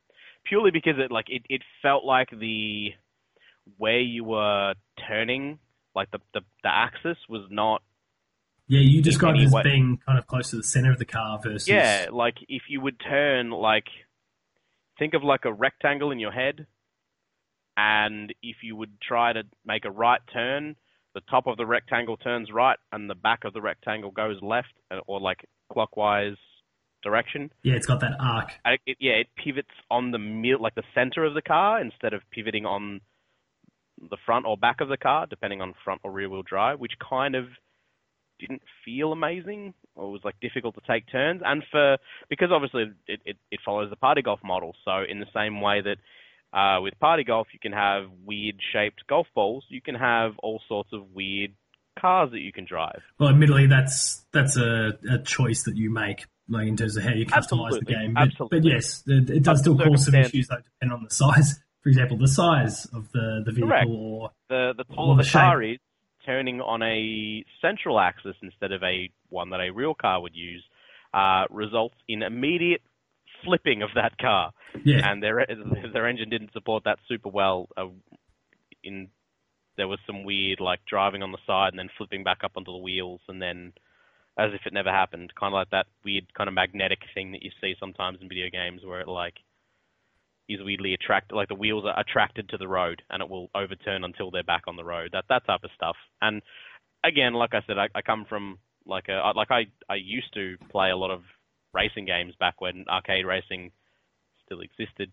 purely 0.45 0.71
because 0.71 0.95
it 0.97 1.11
like 1.11 1.25
it, 1.29 1.43
it 1.49 1.61
felt 1.81 2.03
like 2.03 2.29
the 2.29 2.89
where 3.77 4.01
you 4.01 4.23
were 4.23 4.73
turning, 5.07 5.59
like 5.95 6.11
the 6.11 6.19
the, 6.33 6.41
the 6.63 6.69
axis 6.69 7.17
was 7.29 7.43
not 7.49 7.81
Yeah, 8.67 8.81
you 8.81 9.01
described 9.01 9.39
it 9.39 9.45
as 9.45 9.53
Anyway. 9.53 9.63
being 9.63 9.99
kind 10.05 10.19
of 10.19 10.27
close 10.27 10.49
to 10.49 10.57
the 10.57 10.63
center 10.63 10.91
of 10.91 10.99
the 10.99 11.05
car 11.05 11.39
versus. 11.41 11.67
Yeah, 11.67 12.07
like 12.11 12.35
if 12.47 12.63
you 12.69 12.81
would 12.81 12.99
turn 12.99 13.49
like 13.49 13.87
think 14.99 15.13
of 15.13 15.23
like 15.23 15.45
a 15.45 15.53
rectangle 15.53 16.11
in 16.11 16.19
your 16.19 16.31
head 16.31 16.67
and 17.75 18.33
if 18.43 18.57
you 18.61 18.75
would 18.75 19.01
try 19.01 19.33
to 19.33 19.43
make 19.65 19.85
a 19.85 19.91
right 19.91 20.21
turn, 20.31 20.75
the 21.13 21.21
top 21.29 21.47
of 21.47 21.57
the 21.57 21.65
rectangle 21.65 22.17
turns 22.17 22.51
right 22.51 22.77
and 22.91 23.09
the 23.09 23.15
back 23.15 23.43
of 23.45 23.53
the 23.53 23.61
rectangle 23.61 24.11
goes 24.11 24.37
left 24.41 24.73
uh, 24.91 24.99
or 25.07 25.19
like 25.19 25.45
clockwise 25.71 26.35
direction. 27.03 27.51
Yeah, 27.63 27.73
it's 27.75 27.85
got 27.85 27.99
that 28.01 28.13
arc. 28.19 28.51
I- 28.65 28.77
It, 28.85 28.97
yeah, 28.99 29.13
it 29.13 29.27
pivots 29.35 29.67
on 29.91 30.11
the 30.11 30.17
mid, 30.19 30.59
like 30.59 30.75
the 30.75 30.83
center 30.95 31.23
of 31.25 31.33
the 31.33 31.41
car 31.41 31.79
instead 31.81 32.13
of 32.13 32.21
pivoting 32.31 32.65
on 32.65 33.01
the 34.09 34.17
front 34.25 34.45
or 34.45 34.57
back 34.57 34.81
of 34.81 34.89
the 34.89 34.97
car, 34.97 35.25
depending 35.27 35.61
on 35.61 35.73
front 35.83 36.01
or 36.03 36.11
rear 36.11 36.29
wheel 36.29 36.43
drive, 36.43 36.79
which 36.79 36.93
kind 36.99 37.35
of 37.35 37.45
didn't 38.39 38.61
feel 38.83 39.11
amazing 39.11 39.73
or 39.95 40.11
was 40.11 40.21
like 40.23 40.35
difficult 40.41 40.75
to 40.75 40.81
take 40.87 41.09
turns. 41.11 41.41
And 41.45 41.63
for 41.71 41.97
because 42.29 42.49
obviously 42.51 42.91
it, 43.07 43.21
it, 43.25 43.37
it 43.51 43.59
follows 43.63 43.89
the 43.89 43.95
party 43.95 44.21
golf 44.21 44.39
model, 44.43 44.75
so 44.83 45.03
in 45.07 45.19
the 45.19 45.27
same 45.33 45.61
way 45.61 45.81
that 45.81 45.97
uh, 46.53 46.79
with 46.81 46.97
party 46.99 47.23
golf 47.23 47.47
you 47.51 47.59
can 47.59 47.71
have 47.71 48.03
weird 48.25 48.55
shaped 48.71 49.03
golf 49.07 49.27
balls, 49.33 49.65
you 49.69 49.81
can 49.81 49.95
have 49.95 50.33
all 50.43 50.61
sorts 50.67 50.89
of 50.93 51.11
weird 51.13 51.51
cars 51.99 52.31
that 52.31 52.39
you 52.39 52.51
can 52.51 52.65
drive. 52.65 53.01
Well, 53.19 53.29
admittedly, 53.29 53.67
that's 53.67 54.25
that's 54.31 54.57
a, 54.57 54.93
a 55.09 55.19
choice 55.19 55.63
that 55.63 55.75
you 55.75 55.89
make, 55.89 56.25
like 56.47 56.67
in 56.67 56.77
terms 56.77 56.95
of 56.97 57.03
how 57.03 57.13
you 57.13 57.25
customize 57.25 57.79
the 57.79 57.85
game. 57.85 58.13
But, 58.13 58.23
absolutely. 58.23 58.59
but 58.59 58.67
yes, 58.67 59.03
it, 59.07 59.29
it 59.29 59.43
does 59.43 59.59
still 59.59 59.77
cause 59.77 60.05
some 60.05 60.15
issues 60.15 60.47
though, 60.47 60.57
depending 60.57 60.97
on 60.97 61.03
the 61.03 61.13
size. 61.13 61.59
For 61.81 61.89
example, 61.89 62.17
the 62.17 62.27
size 62.27 62.85
of 62.93 63.11
the 63.11 63.43
the 63.45 63.51
vehicle, 63.51 63.69
Correct. 63.69 63.89
or 63.89 64.31
the 64.49 64.73
the 64.77 64.83
taller 64.95 65.17
the 65.17 65.23
the 65.23 65.29
car 65.29 65.61
is, 65.61 65.79
turning 66.25 66.61
on 66.61 66.81
a 66.81 67.43
central 67.61 67.99
axis 67.99 68.35
instead 68.41 68.71
of 68.71 68.83
a 68.83 69.09
one 69.29 69.49
that 69.49 69.59
a 69.59 69.71
real 69.71 69.93
car 69.93 70.21
would 70.21 70.35
use, 70.35 70.63
uh, 71.13 71.45
results 71.49 71.95
in 72.07 72.23
immediate 72.23 72.81
flipping 73.43 73.81
of 73.81 73.89
that 73.95 74.17
car, 74.17 74.51
yeah, 74.83 75.09
and 75.09 75.21
their 75.21 75.45
their 75.93 76.07
engine 76.07 76.29
didn't 76.29 76.53
support 76.53 76.83
that 76.85 76.99
super 77.07 77.29
well. 77.29 77.69
Uh, 77.77 77.87
in 78.83 79.09
there 79.77 79.87
was 79.87 79.99
some 80.05 80.23
weird 80.23 80.59
like 80.59 80.79
driving 80.85 81.23
on 81.23 81.31
the 81.31 81.37
side 81.47 81.69
and 81.69 81.79
then 81.79 81.89
flipping 81.97 82.23
back 82.23 82.43
up 82.43 82.51
onto 82.55 82.71
the 82.71 82.77
wheels 82.77 83.21
and 83.27 83.41
then 83.41 83.73
as 84.37 84.51
if 84.53 84.61
it 84.65 84.73
never 84.73 84.89
happened, 84.89 85.31
kind 85.39 85.53
of 85.53 85.57
like 85.57 85.69
that 85.69 85.85
weird 86.03 86.33
kind 86.33 86.47
of 86.47 86.53
magnetic 86.53 86.99
thing 87.13 87.31
that 87.31 87.43
you 87.43 87.51
see 87.61 87.75
sometimes 87.79 88.17
in 88.21 88.27
video 88.27 88.49
games 88.49 88.81
where 88.83 89.01
it 89.01 89.07
like 89.07 89.35
is 90.49 90.59
weirdly 90.61 90.93
attracted, 90.93 91.35
like 91.35 91.47
the 91.47 91.55
wheels 91.55 91.85
are 91.85 91.99
attracted 91.99 92.49
to 92.49 92.57
the 92.57 92.67
road 92.67 93.01
and 93.09 93.21
it 93.21 93.29
will 93.29 93.49
overturn 93.55 94.03
until 94.03 94.31
they're 94.31 94.43
back 94.43 94.63
on 94.67 94.75
the 94.75 94.83
road. 94.83 95.09
That 95.13 95.25
that 95.29 95.45
type 95.45 95.63
of 95.63 95.69
stuff. 95.75 95.95
And 96.21 96.41
again, 97.03 97.33
like 97.33 97.53
I 97.53 97.61
said, 97.67 97.77
I, 97.77 97.89
I 97.95 98.01
come 98.01 98.25
from 98.27 98.57
like 98.85 99.07
a 99.07 99.31
like 99.35 99.51
I 99.51 99.65
I 99.87 99.95
used 99.95 100.33
to 100.33 100.57
play 100.71 100.89
a 100.89 100.97
lot 100.97 101.11
of 101.11 101.21
racing 101.73 102.05
games 102.05 102.33
back 102.39 102.61
when 102.61 102.85
arcade 102.89 103.25
racing 103.25 103.71
still 104.45 104.61
existed. 104.61 105.11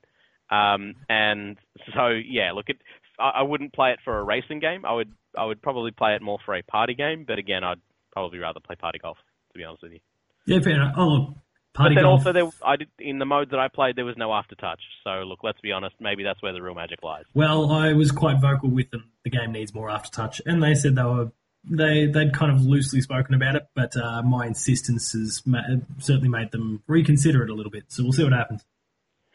Um, 0.50 0.96
and 1.08 1.56
so 1.94 2.08
yeah, 2.08 2.52
look, 2.52 2.68
it 2.68 2.78
I, 3.18 3.40
I 3.40 3.42
wouldn't 3.42 3.72
play 3.72 3.90
it 3.92 3.98
for 4.04 4.18
a 4.18 4.22
racing 4.22 4.61
game. 4.61 4.84
I 4.84 4.92
would 4.94 5.12
I 5.36 5.44
would 5.44 5.62
probably 5.62 5.90
play 5.92 6.14
it 6.14 6.22
more 6.22 6.38
for 6.44 6.54
a 6.54 6.62
party 6.62 6.94
game. 6.94 7.24
But 7.26 7.38
again, 7.38 7.62
I'd 7.64 7.80
probably 8.12 8.38
rather 8.38 8.61
play 8.61 8.76
party 8.76 8.98
golf 8.98 9.18
to 9.52 9.58
be 9.58 9.64
honest 9.64 9.82
with 9.82 9.92
you. 9.92 10.00
yeah, 10.46 10.61
fair 10.61 10.74
enough. 10.74 10.94
Oh, 10.96 11.34
party 11.74 11.94
but 11.94 12.00
then 12.00 12.04
golf. 12.04 12.20
also 12.20 12.32
there, 12.32 12.48
I 12.64 12.76
did 12.76 12.88
in 12.98 13.18
the 13.18 13.24
mode 13.24 13.50
that 13.50 13.58
I 13.61 13.68
played, 13.68 13.96
there 13.96 14.04
was 14.04 14.16
no 14.16 14.28
aftertouch. 14.30 14.80
So 15.04 15.22
look, 15.24 15.40
let's 15.42 15.61
be 15.61 15.72
honest, 15.72 15.94
maybe 16.00 16.22
that's 16.22 16.42
where 16.42 16.52
the 16.52 16.62
real 16.62 16.74
magic 16.74 17.02
lies. 17.02 17.24
Well, 17.34 17.70
I 17.70 17.92
was 17.92 18.11
quite 18.12 18.40
vocal 18.40 18.70
with 18.70 18.90
them. 18.90 19.11
The 19.24 19.30
game 19.30 19.52
needs 19.52 19.72
more 19.74 19.88
aftertouch, 19.88 20.40
and 20.46 20.62
they 20.62 20.74
said 20.74 20.96
they 20.96 21.02
were 21.02 21.30
they 21.64 22.06
they'd 22.06 22.32
kind 22.32 22.52
of 22.52 22.62
loosely 22.62 23.00
spoken 23.00 23.34
about 23.34 23.56
it, 23.56 23.66
but 23.74 23.96
uh, 23.96 24.22
my 24.22 24.46
insistence 24.46 25.12
has 25.12 25.42
ma- 25.44 25.61
certainly 25.98 26.28
made 26.28 26.50
them 26.52 26.82
reconsider 26.86 27.42
it 27.42 27.50
a 27.50 27.54
little 27.54 27.70
bit. 27.70 27.84
So 27.88 28.02
we'll 28.02 28.12
see 28.12 28.24
what 28.24 28.32
happens. 28.32 28.64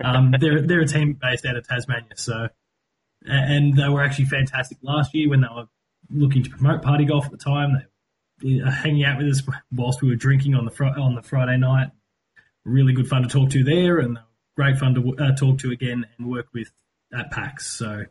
Um, 0.04 0.34
they're 0.40 0.62
they're 0.62 0.82
a 0.82 0.88
team 0.88 1.14
based 1.14 1.46
out 1.46 1.56
of 1.56 1.68
Tasmania, 1.68 2.16
so 2.16 2.48
and 3.26 3.76
they 3.76 3.90
were 3.90 4.04
actually 4.04 4.26
fantastic 4.26 4.78
last 4.82 5.14
year 5.14 5.30
when 5.30 5.42
they 5.42 5.48
were 5.54 5.68
looking 6.10 6.44
to 6.44 6.50
promote 6.50 6.82
party 6.82 7.06
golf 7.06 7.26
at 7.26 7.32
the 7.32 7.38
time. 7.38 7.82
They 8.42 8.62
were 8.62 8.70
hanging 8.70 9.06
out 9.06 9.18
with 9.18 9.28
us 9.28 9.42
whilst 9.72 10.02
we 10.02 10.10
were 10.10 10.16
drinking 10.16 10.56
on 10.56 10.66
the 10.66 10.72
fr- 10.72 10.86
on 10.86 11.16
the 11.16 11.22
Friday 11.22 11.58
night. 11.58 11.92
Really 12.64 12.94
good 12.94 13.08
fun 13.08 13.22
to 13.22 13.28
talk 13.28 13.52
to 13.52 13.64
there, 13.64 14.00
and 14.00 14.18
great 14.58 14.78
fun 14.78 14.96
to 14.96 15.16
uh, 15.18 15.36
talk 15.36 15.60
to 15.60 15.72
again 15.72 16.06
and 16.18 16.28
work 16.28 16.48
with 16.54 16.72
at 17.14 17.30
PAX. 17.32 17.68
So 17.68 18.06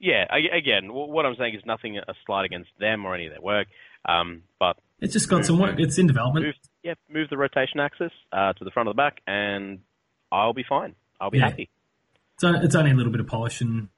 Yeah, 0.00 0.24
again, 0.34 0.92
what 0.92 1.26
I'm 1.26 1.36
saying 1.36 1.54
is 1.54 1.60
nothing 1.66 1.98
a 1.98 2.14
slight 2.24 2.46
against 2.46 2.70
them 2.80 3.04
or 3.04 3.14
any 3.14 3.26
of 3.26 3.32
their 3.32 3.40
work, 3.42 3.68
um, 4.08 4.42
but 4.58 4.78
It's 4.98 5.12
just 5.12 5.28
got 5.28 5.44
some 5.44 5.58
work. 5.58 5.78
It's 5.78 5.98
in 5.98 6.06
development. 6.06 6.46
move, 6.46 6.54
yeah, 6.82 6.94
move 7.12 7.28
the 7.28 7.36
rotation 7.36 7.80
axis 7.80 8.10
uh, 8.32 8.54
to 8.54 8.64
the 8.64 8.70
front 8.70 8.88
of 8.88 8.94
the 8.94 8.96
back, 8.96 9.20
and 9.26 9.80
I'll 10.32 10.54
be 10.54 10.64
fine. 10.66 10.94
I'll 11.20 11.30
be 11.30 11.36
Yeah. 11.38 11.50
happy. 11.50 11.68
So 12.38 12.54
it's 12.54 12.74
only 12.74 12.92
a 12.92 12.94
little 12.94 13.12
bit 13.12 13.20
of 13.20 13.26
polish 13.26 13.60
and 13.60 13.88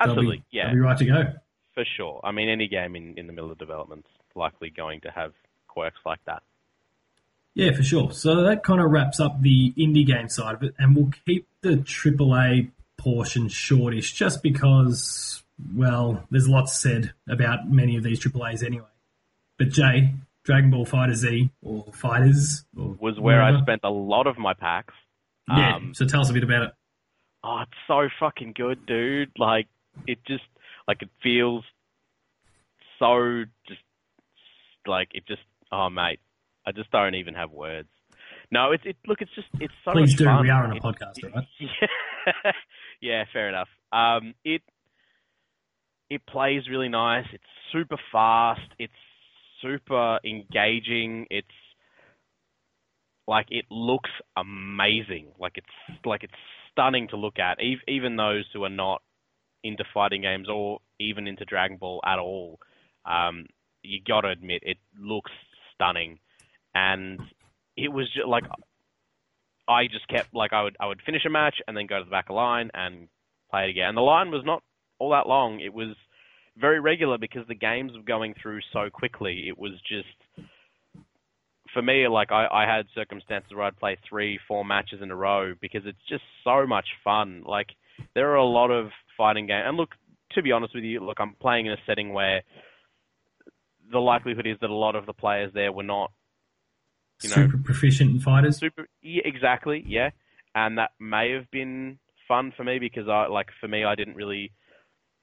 Absolutely, 0.00 0.38
be, 0.38 0.44
yeah, 0.50 0.72
be 0.72 0.80
right 0.80 0.98
to 0.98 1.04
go. 1.04 1.22
for 1.74 1.84
sure. 1.96 2.20
I 2.24 2.32
mean, 2.32 2.48
any 2.48 2.66
game 2.66 2.96
in, 2.96 3.16
in 3.16 3.28
the 3.28 3.32
middle 3.32 3.52
of 3.52 3.58
development's 3.58 4.08
likely 4.34 4.70
going 4.70 5.02
to 5.02 5.10
have 5.12 5.32
quirks 5.68 6.00
like 6.04 6.18
that. 6.26 6.42
Yeah, 7.54 7.70
for 7.72 7.82
sure. 7.84 8.10
So 8.12 8.42
that 8.42 8.64
kind 8.64 8.80
of 8.80 8.90
wraps 8.90 9.20
up 9.20 9.40
the 9.42 9.72
indie 9.78 10.04
game 10.06 10.28
side 10.28 10.54
of 10.56 10.62
it, 10.64 10.74
and 10.78 10.96
we'll 10.96 11.10
keep 11.26 11.46
the 11.60 11.76
AAA 11.84 12.70
portion 13.00 13.48
shortish 13.48 14.12
just 14.12 14.42
because, 14.42 15.42
well, 15.74 16.26
there's 16.30 16.48
lots 16.48 16.78
said 16.78 17.12
about 17.28 17.68
many 17.70 17.96
of 17.96 18.02
these 18.02 18.20
AAAs 18.24 18.64
anyway. 18.64 18.84
But 19.58 19.70
Jay, 19.70 20.14
Dragon 20.44 20.70
Ball 20.70 20.84
Fighter 20.84 21.14
Z 21.14 21.50
or 21.62 21.84
Fighters 21.92 22.64
or 22.76 22.96
Was 23.00 23.18
where 23.18 23.42
I 23.42 23.60
spent 23.60 23.80
a 23.84 23.90
lot 23.90 24.26
of 24.26 24.38
my 24.38 24.54
PAX. 24.54 24.94
Yeah. 25.48 25.76
Um, 25.76 25.94
so 25.94 26.06
tell 26.06 26.20
us 26.20 26.30
a 26.30 26.32
bit 26.32 26.44
about 26.44 26.62
it. 26.62 26.70
oh, 27.44 27.60
it's 27.62 27.72
so 27.86 28.08
fucking 28.20 28.52
good, 28.54 28.86
dude. 28.86 29.30
Like, 29.38 29.66
it 30.06 30.18
just, 30.26 30.44
like, 30.86 31.02
it 31.02 31.08
feels 31.22 31.64
so 32.98 33.44
just, 33.66 33.80
like, 34.86 35.08
it 35.14 35.26
just, 35.26 35.42
oh, 35.72 35.88
mate. 35.90 36.20
I 36.66 36.72
just 36.72 36.90
don't 36.90 37.14
even 37.14 37.34
have 37.34 37.50
words. 37.50 37.88
No, 38.52 38.72
it's, 38.72 38.84
it, 38.84 38.96
look, 39.06 39.20
it's 39.22 39.30
just, 39.34 39.48
it's 39.60 39.72
so 39.84 39.92
Please 39.92 40.10
much 40.10 40.18
do. 40.18 40.24
fun. 40.24 40.42
We 40.42 40.50
are 40.50 40.64
on 40.64 40.72
a 40.72 40.76
It- 40.76 40.82
podcast, 40.82 41.34
right? 41.34 41.46
Yeah, 42.44 42.52
yeah, 43.00 43.24
fair 43.32 43.48
enough. 43.48 43.68
Um, 43.92 44.34
it 44.44 44.62
it 46.08 46.26
plays 46.26 46.68
really 46.68 46.88
nice. 46.88 47.26
It's 47.32 47.44
super 47.72 47.96
fast. 48.12 48.60
It's 48.78 48.92
super 49.62 50.18
engaging. 50.24 51.26
It's 51.30 51.46
like 53.26 53.46
it 53.50 53.64
looks 53.70 54.10
amazing. 54.36 55.28
Like 55.38 55.52
it's 55.56 56.04
like 56.04 56.24
it's 56.24 56.34
stunning 56.72 57.08
to 57.08 57.16
look 57.16 57.38
at. 57.38 57.58
Even 57.88 58.16
those 58.16 58.44
who 58.52 58.64
are 58.64 58.70
not 58.70 59.02
into 59.62 59.84
fighting 59.94 60.22
games 60.22 60.48
or 60.48 60.80
even 60.98 61.26
into 61.26 61.44
Dragon 61.44 61.76
Ball 61.76 62.00
at 62.04 62.18
all, 62.18 62.58
um, 63.04 63.46
you 63.82 64.00
got 64.06 64.22
to 64.22 64.28
admit 64.28 64.62
it 64.64 64.78
looks 64.98 65.30
stunning. 65.74 66.18
And 66.74 67.20
it 67.76 67.92
was 67.92 68.06
just 68.12 68.26
like 68.26 68.44
I 69.70 69.86
just 69.86 70.08
kept 70.08 70.34
like 70.34 70.52
I 70.52 70.62
would 70.64 70.76
I 70.80 70.86
would 70.86 71.00
finish 71.06 71.24
a 71.24 71.30
match 71.30 71.56
and 71.66 71.76
then 71.76 71.86
go 71.86 71.98
to 71.98 72.04
the 72.04 72.10
back 72.10 72.28
of 72.28 72.34
line 72.34 72.70
and 72.74 73.08
play 73.50 73.64
it 73.64 73.70
again. 73.70 73.90
And 73.90 73.96
the 73.96 74.02
line 74.02 74.30
was 74.30 74.42
not 74.44 74.62
all 74.98 75.10
that 75.10 75.28
long. 75.28 75.60
It 75.60 75.72
was 75.72 75.94
very 76.58 76.80
regular 76.80 77.18
because 77.18 77.46
the 77.46 77.54
games 77.54 77.92
were 77.94 78.02
going 78.02 78.34
through 78.40 78.60
so 78.72 78.90
quickly. 78.92 79.44
It 79.46 79.56
was 79.56 79.72
just 79.88 80.48
for 81.72 81.82
me, 81.82 82.08
like 82.08 82.32
I, 82.32 82.46
I 82.52 82.66
had 82.66 82.86
circumstances 82.96 83.52
where 83.54 83.64
I'd 83.64 83.78
play 83.78 83.96
three, 84.08 84.40
four 84.48 84.64
matches 84.64 85.00
in 85.02 85.10
a 85.12 85.16
row 85.16 85.54
because 85.60 85.82
it's 85.84 86.02
just 86.08 86.24
so 86.42 86.66
much 86.66 86.86
fun. 87.04 87.44
Like 87.46 87.68
there 88.14 88.30
are 88.32 88.36
a 88.36 88.44
lot 88.44 88.70
of 88.70 88.88
fighting 89.16 89.46
games, 89.46 89.64
and 89.66 89.76
look, 89.76 89.90
to 90.32 90.42
be 90.42 90.52
honest 90.52 90.74
with 90.74 90.84
you, 90.84 91.00
look, 91.00 91.18
I'm 91.20 91.36
playing 91.40 91.66
in 91.66 91.72
a 91.72 91.76
setting 91.86 92.12
where 92.12 92.42
the 93.92 93.98
likelihood 93.98 94.46
is 94.46 94.56
that 94.60 94.70
a 94.70 94.74
lot 94.74 94.96
of 94.96 95.06
the 95.06 95.12
players 95.12 95.52
there 95.54 95.72
were 95.72 95.82
not, 95.84 96.12
you 97.22 97.28
know, 97.30 97.34
super 97.34 97.58
proficient 97.58 98.22
fighters. 98.22 98.58
Super, 98.58 98.88
yeah, 99.02 99.22
exactly, 99.24 99.84
yeah, 99.86 100.10
and 100.54 100.78
that 100.78 100.90
may 100.98 101.32
have 101.32 101.50
been 101.50 101.98
fun 102.28 102.52
for 102.56 102.64
me 102.64 102.78
because 102.78 103.08
I, 103.08 103.26
like, 103.26 103.48
for 103.60 103.68
me, 103.68 103.84
I 103.84 103.94
didn't 103.94 104.14
really 104.14 104.52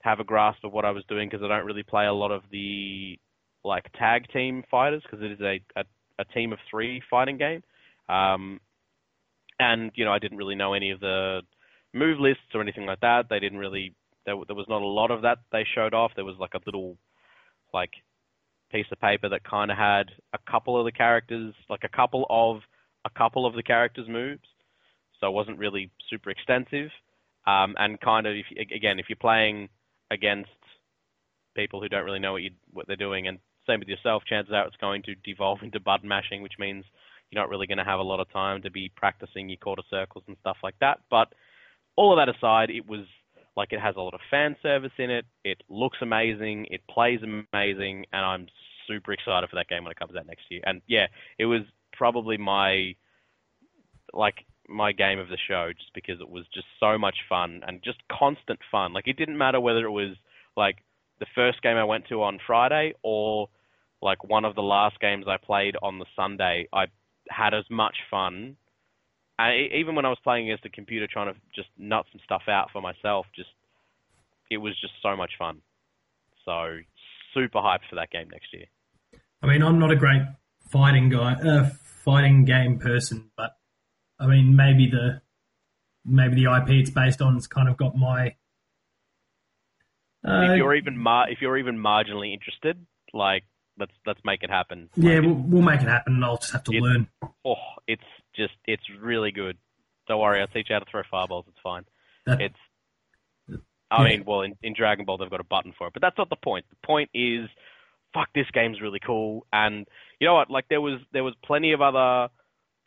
have 0.04 0.20
a 0.20 0.24
grasp 0.24 0.64
of 0.64 0.72
what 0.72 0.86
I 0.86 0.92
was 0.92 1.04
doing 1.10 1.28
because 1.30 1.44
I 1.44 1.48
don't 1.48 1.66
really 1.66 1.84
play 1.84 2.06
a 2.06 2.14
lot 2.14 2.32
of 2.32 2.44
the 2.52 3.20
like 3.64 3.92
tag 4.00 4.28
team 4.32 4.64
fighters 4.72 5.04
because 5.04 5.24
it 5.24 5.32
is 5.32 5.42
a, 5.42 5.60
a 5.76 5.84
a 6.20 6.26
team 6.26 6.54
of 6.54 6.60
three 6.70 7.02
fighting 7.10 7.38
game. 7.38 7.64
Um, 8.10 8.60
and 9.60 9.92
you 9.96 10.06
know, 10.06 10.12
I 10.12 10.20
didn't 10.20 10.38
really 10.38 10.56
know 10.56 10.74
any 10.74 10.92
of 10.92 11.00
the 11.00 11.42
move 11.94 12.20
lists 12.20 12.54
or 12.54 12.62
anything 12.62 12.86
like 12.86 13.02
that. 13.02 13.26
They 13.30 13.40
didn't 13.40 13.60
really. 13.60 13.94
There, 14.26 14.36
there 14.46 14.56
was 14.56 14.68
not 14.68 14.82
a 14.82 14.86
lot 14.86 15.12
of 15.12 15.22
that 15.22 15.40
they 15.52 15.66
showed 15.74 15.94
off. 15.94 16.12
There 16.16 16.26
was 16.26 16.36
like 16.38 16.54
a 16.54 16.60
little, 16.66 16.98
like, 17.74 17.92
piece 18.72 18.86
of 18.92 19.00
paper 19.00 19.30
that 19.30 19.44
kind 19.44 19.72
of 19.72 19.78
had 19.78 20.12
a 20.34 20.40
couple 20.50 20.78
of 20.80 20.86
the 20.86 20.92
characters, 20.92 21.54
like 21.70 21.84
a 21.84 21.96
couple 21.96 22.26
of 22.30 22.62
a 23.06 23.10
couple 23.10 23.46
of 23.46 23.56
the 23.56 23.64
characters' 23.64 24.08
moves. 24.10 24.44
So 25.20 25.28
it 25.28 25.34
wasn't 25.34 25.58
really 25.58 25.90
super 26.10 26.30
extensive. 26.30 26.90
Um, 27.46 27.76
and 27.78 28.00
kind 28.02 28.28
of, 28.28 28.36
if, 28.36 28.72
again, 28.72 29.00
if 29.00 29.06
you're 29.10 29.16
playing 29.16 29.70
against 30.12 30.50
people 31.56 31.82
who 31.82 31.90
don't 31.90 32.04
really 32.06 32.20
know 32.20 32.34
what 32.34 32.44
you 32.44 32.52
what 32.72 32.88
they're 32.88 32.96
doing 32.96 33.28
and 33.28 33.40
same 33.66 33.80
with 33.80 33.88
yourself, 33.88 34.24
chances 34.28 34.54
are 34.54 34.68
it's 34.68 34.76
going 34.78 35.04
to 35.04 35.16
devolve 35.24 35.60
into 35.64 35.80
button 35.80 36.08
mashing, 36.08 36.42
which 36.42 36.60
means 36.60 36.84
you're 37.30 37.42
not 37.42 37.50
really 37.50 37.68
going 37.68 37.78
to 37.78 37.84
have 37.84 38.00
a 38.00 38.04
lot 38.04 38.20
of 38.20 38.32
time 38.32 38.62
to 38.62 38.72
be 38.72 38.92
practicing 38.96 39.50
your 39.50 39.58
quarter 39.58 39.84
circles 39.90 40.24
and 40.28 40.38
stuff 40.40 40.58
like 40.64 40.76
that. 40.80 41.00
But 41.10 41.30
all 41.96 42.14
of 42.14 42.26
that 42.26 42.34
aside, 42.34 42.70
it 42.70 42.88
was 42.88 43.06
like 43.58 43.74
it 43.74 43.82
has 43.82 43.96
a 43.98 44.00
lot 44.00 44.14
of 44.14 44.22
fan 44.30 44.56
service 44.62 44.92
in 45.00 45.10
it. 45.10 45.26
It 45.44 45.62
looks 45.68 45.98
amazing. 46.02 46.68
It 46.70 46.82
plays 46.88 47.20
amazing, 47.24 48.06
and 48.14 48.26
I'm 48.26 48.48
super 48.88 49.12
excited 49.12 49.50
for 49.50 49.58
that 49.58 49.68
game 49.68 49.84
when 49.84 49.92
it 49.92 50.00
comes 50.00 50.16
out 50.16 50.28
next 50.28 50.44
year. 50.50 50.62
And 50.64 50.82
yeah, 50.88 51.08
it 51.40 51.46
was 51.46 51.62
probably 51.92 52.38
my 52.38 52.96
like 54.14 54.46
my 54.70 54.92
game 54.92 55.20
of 55.20 55.28
the 55.28 55.38
show 55.48 55.72
just 55.76 55.94
because 55.94 56.22
it 56.22 56.30
was 56.30 56.46
just 56.54 56.68
so 56.80 56.98
much 56.98 57.16
fun 57.28 57.62
and 57.68 57.82
just 57.84 57.98
constant 58.12 58.60
fun. 58.72 58.94
Like 58.94 59.08
it 59.08 59.18
didn't 59.18 59.38
matter 59.38 59.60
whether 59.60 59.86
it 59.86 59.92
was 59.92 60.16
like 60.56 60.78
the 61.20 61.26
first 61.34 61.62
game 61.64 61.78
I 61.78 61.84
went 61.84 62.08
to 62.10 62.22
on 62.24 62.40
Friday 62.46 62.94
or 63.02 63.50
like 64.02 64.24
one 64.24 64.46
of 64.46 64.56
the 64.56 64.62
last 64.62 65.00
games 65.00 65.26
I 65.28 65.38
played 65.38 65.76
on 65.82 65.98
the 65.98 66.06
Sunday, 66.16 66.68
I 66.72 66.86
had 67.30 67.54
as 67.54 67.66
much 67.72 67.96
fun. 68.12 68.56
And 69.40 69.72
even 69.74 69.96
when 69.96 70.06
I 70.06 70.10
was 70.10 70.18
playing 70.24 70.46
against 70.46 70.64
the 70.64 70.70
computer, 70.70 71.08
trying 71.12 71.34
to 71.34 71.40
just 71.56 71.70
nut 71.78 72.06
some 72.12 72.22
stuff 72.24 72.44
out 72.48 72.70
for 72.72 72.82
myself, 72.82 73.26
just 73.36 73.50
it 74.50 74.58
was 74.58 74.80
just 74.82 74.94
so 75.02 75.16
much 75.16 75.32
fun. 75.38 75.62
So 76.46 76.78
super 77.34 77.60
hyped 77.60 77.90
for 77.90 77.96
that 77.96 78.10
game 78.10 78.30
next 78.32 78.54
year. 78.54 78.66
I 79.42 79.48
mean, 79.48 79.62
I'm 79.62 79.80
not 79.80 79.92
a 79.92 79.96
great 79.96 80.24
fighting 80.70 81.10
guy, 81.10 81.34
uh, 81.34 81.70
fighting 82.04 82.46
game 82.46 82.80
person, 82.80 83.30
but 83.38 83.52
I 84.20 84.28
mean, 84.28 84.56
maybe 84.56 84.90
the 84.90 85.22
maybe 86.06 86.36
the 86.36 86.56
IP 86.56 86.70
it's 86.70 86.90
based 86.90 87.22
on 87.22 87.36
has 87.36 87.48
kind 87.48 87.70
of 87.70 87.78
got 87.78 87.96
my. 87.96 88.36
Uh, 90.28 90.52
if 90.52 90.58
you're 90.58 90.76
even 90.76 90.98
mar- 90.98 91.30
if 91.30 91.42
you're 91.42 91.58
even 91.58 91.78
marginally 91.78 92.34
interested, 92.34 92.86
like 93.14 93.44
let's 93.80 93.92
let's 94.06 94.20
make 94.26 94.42
it 94.44 94.50
happen. 94.50 94.90
Yeah, 94.96 95.20
we'll, 95.20 95.36
we'll 95.36 95.62
make 95.62 95.82
it 95.82 95.88
happen. 95.88 96.24
I'll 96.24 96.38
just 96.38 96.54
have 96.54 96.64
to 96.66 96.72
learn. 96.72 97.08
Oh, 97.46 97.56
it's 97.88 98.02
just 98.38 98.54
it's 98.66 98.84
really 99.02 99.32
good. 99.32 99.58
Don't 100.08 100.22
worry, 100.22 100.40
I'll 100.40 100.48
teach 100.48 100.68
you 100.70 100.76
how 100.76 100.80
to 100.80 100.90
throw 100.90 101.02
fireballs. 101.10 101.46
It's 101.48 101.58
fine. 101.62 101.84
It's. 102.28 102.56
I 103.92 104.04
mean, 104.04 104.26
well, 104.26 104.42
in, 104.42 104.54
in 104.62 104.74
Dragon 104.74 105.06
Ball 105.06 105.18
they've 105.18 105.30
got 105.30 105.40
a 105.40 105.46
button 105.46 105.74
for 105.78 105.88
it, 105.88 105.94
but 105.94 106.02
that's 106.02 106.18
not 106.18 106.30
the 106.30 106.36
point. 106.36 106.66
The 106.70 106.88
point 106.88 107.10
is, 107.14 107.50
fuck, 108.14 108.28
this 108.36 108.48
game's 108.54 108.82
really 108.82 109.00
cool, 109.00 109.46
and 109.52 109.88
you 110.20 110.28
know 110.28 110.36
what? 110.36 110.50
Like 110.50 110.66
there 110.70 110.82
was 110.82 111.00
there 111.14 111.24
was 111.24 111.34
plenty 111.44 111.72
of 111.72 111.82
other 111.82 112.30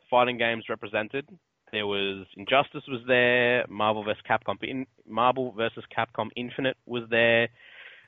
fighting 0.09 0.37
games 0.37 0.65
represented. 0.69 1.27
There 1.71 1.87
was 1.87 2.25
Injustice 2.35 2.83
was 2.87 3.01
there, 3.07 3.65
Marvel 3.69 4.03
vs. 4.03 4.21
Capcom 4.29 4.61
in, 4.61 4.85
Marvel 5.07 5.53
versus 5.53 5.85
Capcom 5.95 6.29
Infinite 6.35 6.77
was 6.85 7.03
there. 7.09 7.47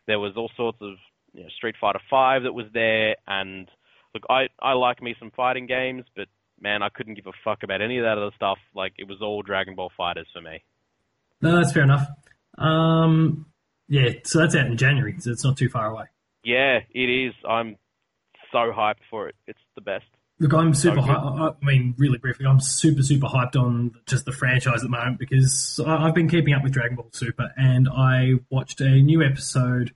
There 0.06 0.20
was 0.20 0.34
all 0.36 0.52
sorts 0.58 0.80
of 0.82 0.96
you 1.34 1.44
know, 1.44 1.50
Street 1.56 1.76
Fighter 1.80 2.02
Five 2.10 2.44
that 2.44 2.54
was 2.54 2.66
there, 2.74 3.16
and 3.28 3.70
look, 4.14 4.24
I 4.30 4.48
I 4.62 4.74
like 4.74 5.02
me 5.02 5.16
some 5.18 5.32
fighting 5.32 5.66
games, 5.66 6.04
but 6.16 6.28
man, 6.64 6.82
I 6.82 6.90
couldn't 6.90 7.16
give 7.16 7.28
a 7.28 7.34
fuck 7.44 7.62
about 7.64 7.82
any 7.82 7.98
of 8.00 8.06
that 8.06 8.18
other 8.18 8.32
stuff. 8.36 8.58
Like 8.74 8.94
it 8.98 9.08
was 9.08 9.22
all 9.22 9.44
Dragon 9.44 9.76
Ball 9.76 9.92
Fighters 9.96 10.28
for 10.34 10.42
me. 10.42 10.64
No, 11.42 11.58
that's 11.58 11.74
fair 11.74 11.84
enough. 11.84 12.08
Um, 12.58 13.46
yeah, 13.90 14.10
so 14.24 14.40
that's 14.40 14.56
out 14.56 14.66
in 14.66 14.78
January, 14.78 15.16
so 15.20 15.32
it's 15.32 15.44
not 15.44 15.58
too 15.58 15.70
far 15.70 15.88
away. 15.88 16.06
Yeah, 16.44 16.80
it 16.90 17.10
is. 17.10 17.34
I'm 17.48 17.78
so 18.52 18.72
hyped 18.76 19.04
for 19.10 19.28
it. 19.28 19.36
It's 19.46 19.60
the 19.76 19.82
best. 19.82 20.06
Look, 20.40 20.54
I'm 20.54 20.74
super. 20.74 21.02
So 21.02 21.12
I 21.12 21.54
mean, 21.62 21.94
really 21.98 22.18
briefly, 22.18 22.46
I'm 22.46 22.60
super, 22.60 23.04
super 23.04 23.28
hyped 23.28 23.56
on 23.56 23.96
just 24.08 24.26
the 24.26 24.32
franchise 24.32 24.78
at 24.78 24.82
the 24.82 24.90
moment 24.90 25.20
because 25.20 25.80
I've 25.86 26.16
been 26.16 26.30
keeping 26.30 26.54
up 26.54 26.64
with 26.64 26.74
Dragon 26.74 26.96
Ball 26.96 27.10
Super, 27.12 27.52
and 27.56 27.88
I 27.88 28.34
watched 28.50 28.82
a 28.82 29.02
new 29.02 29.22
episode 29.22 29.94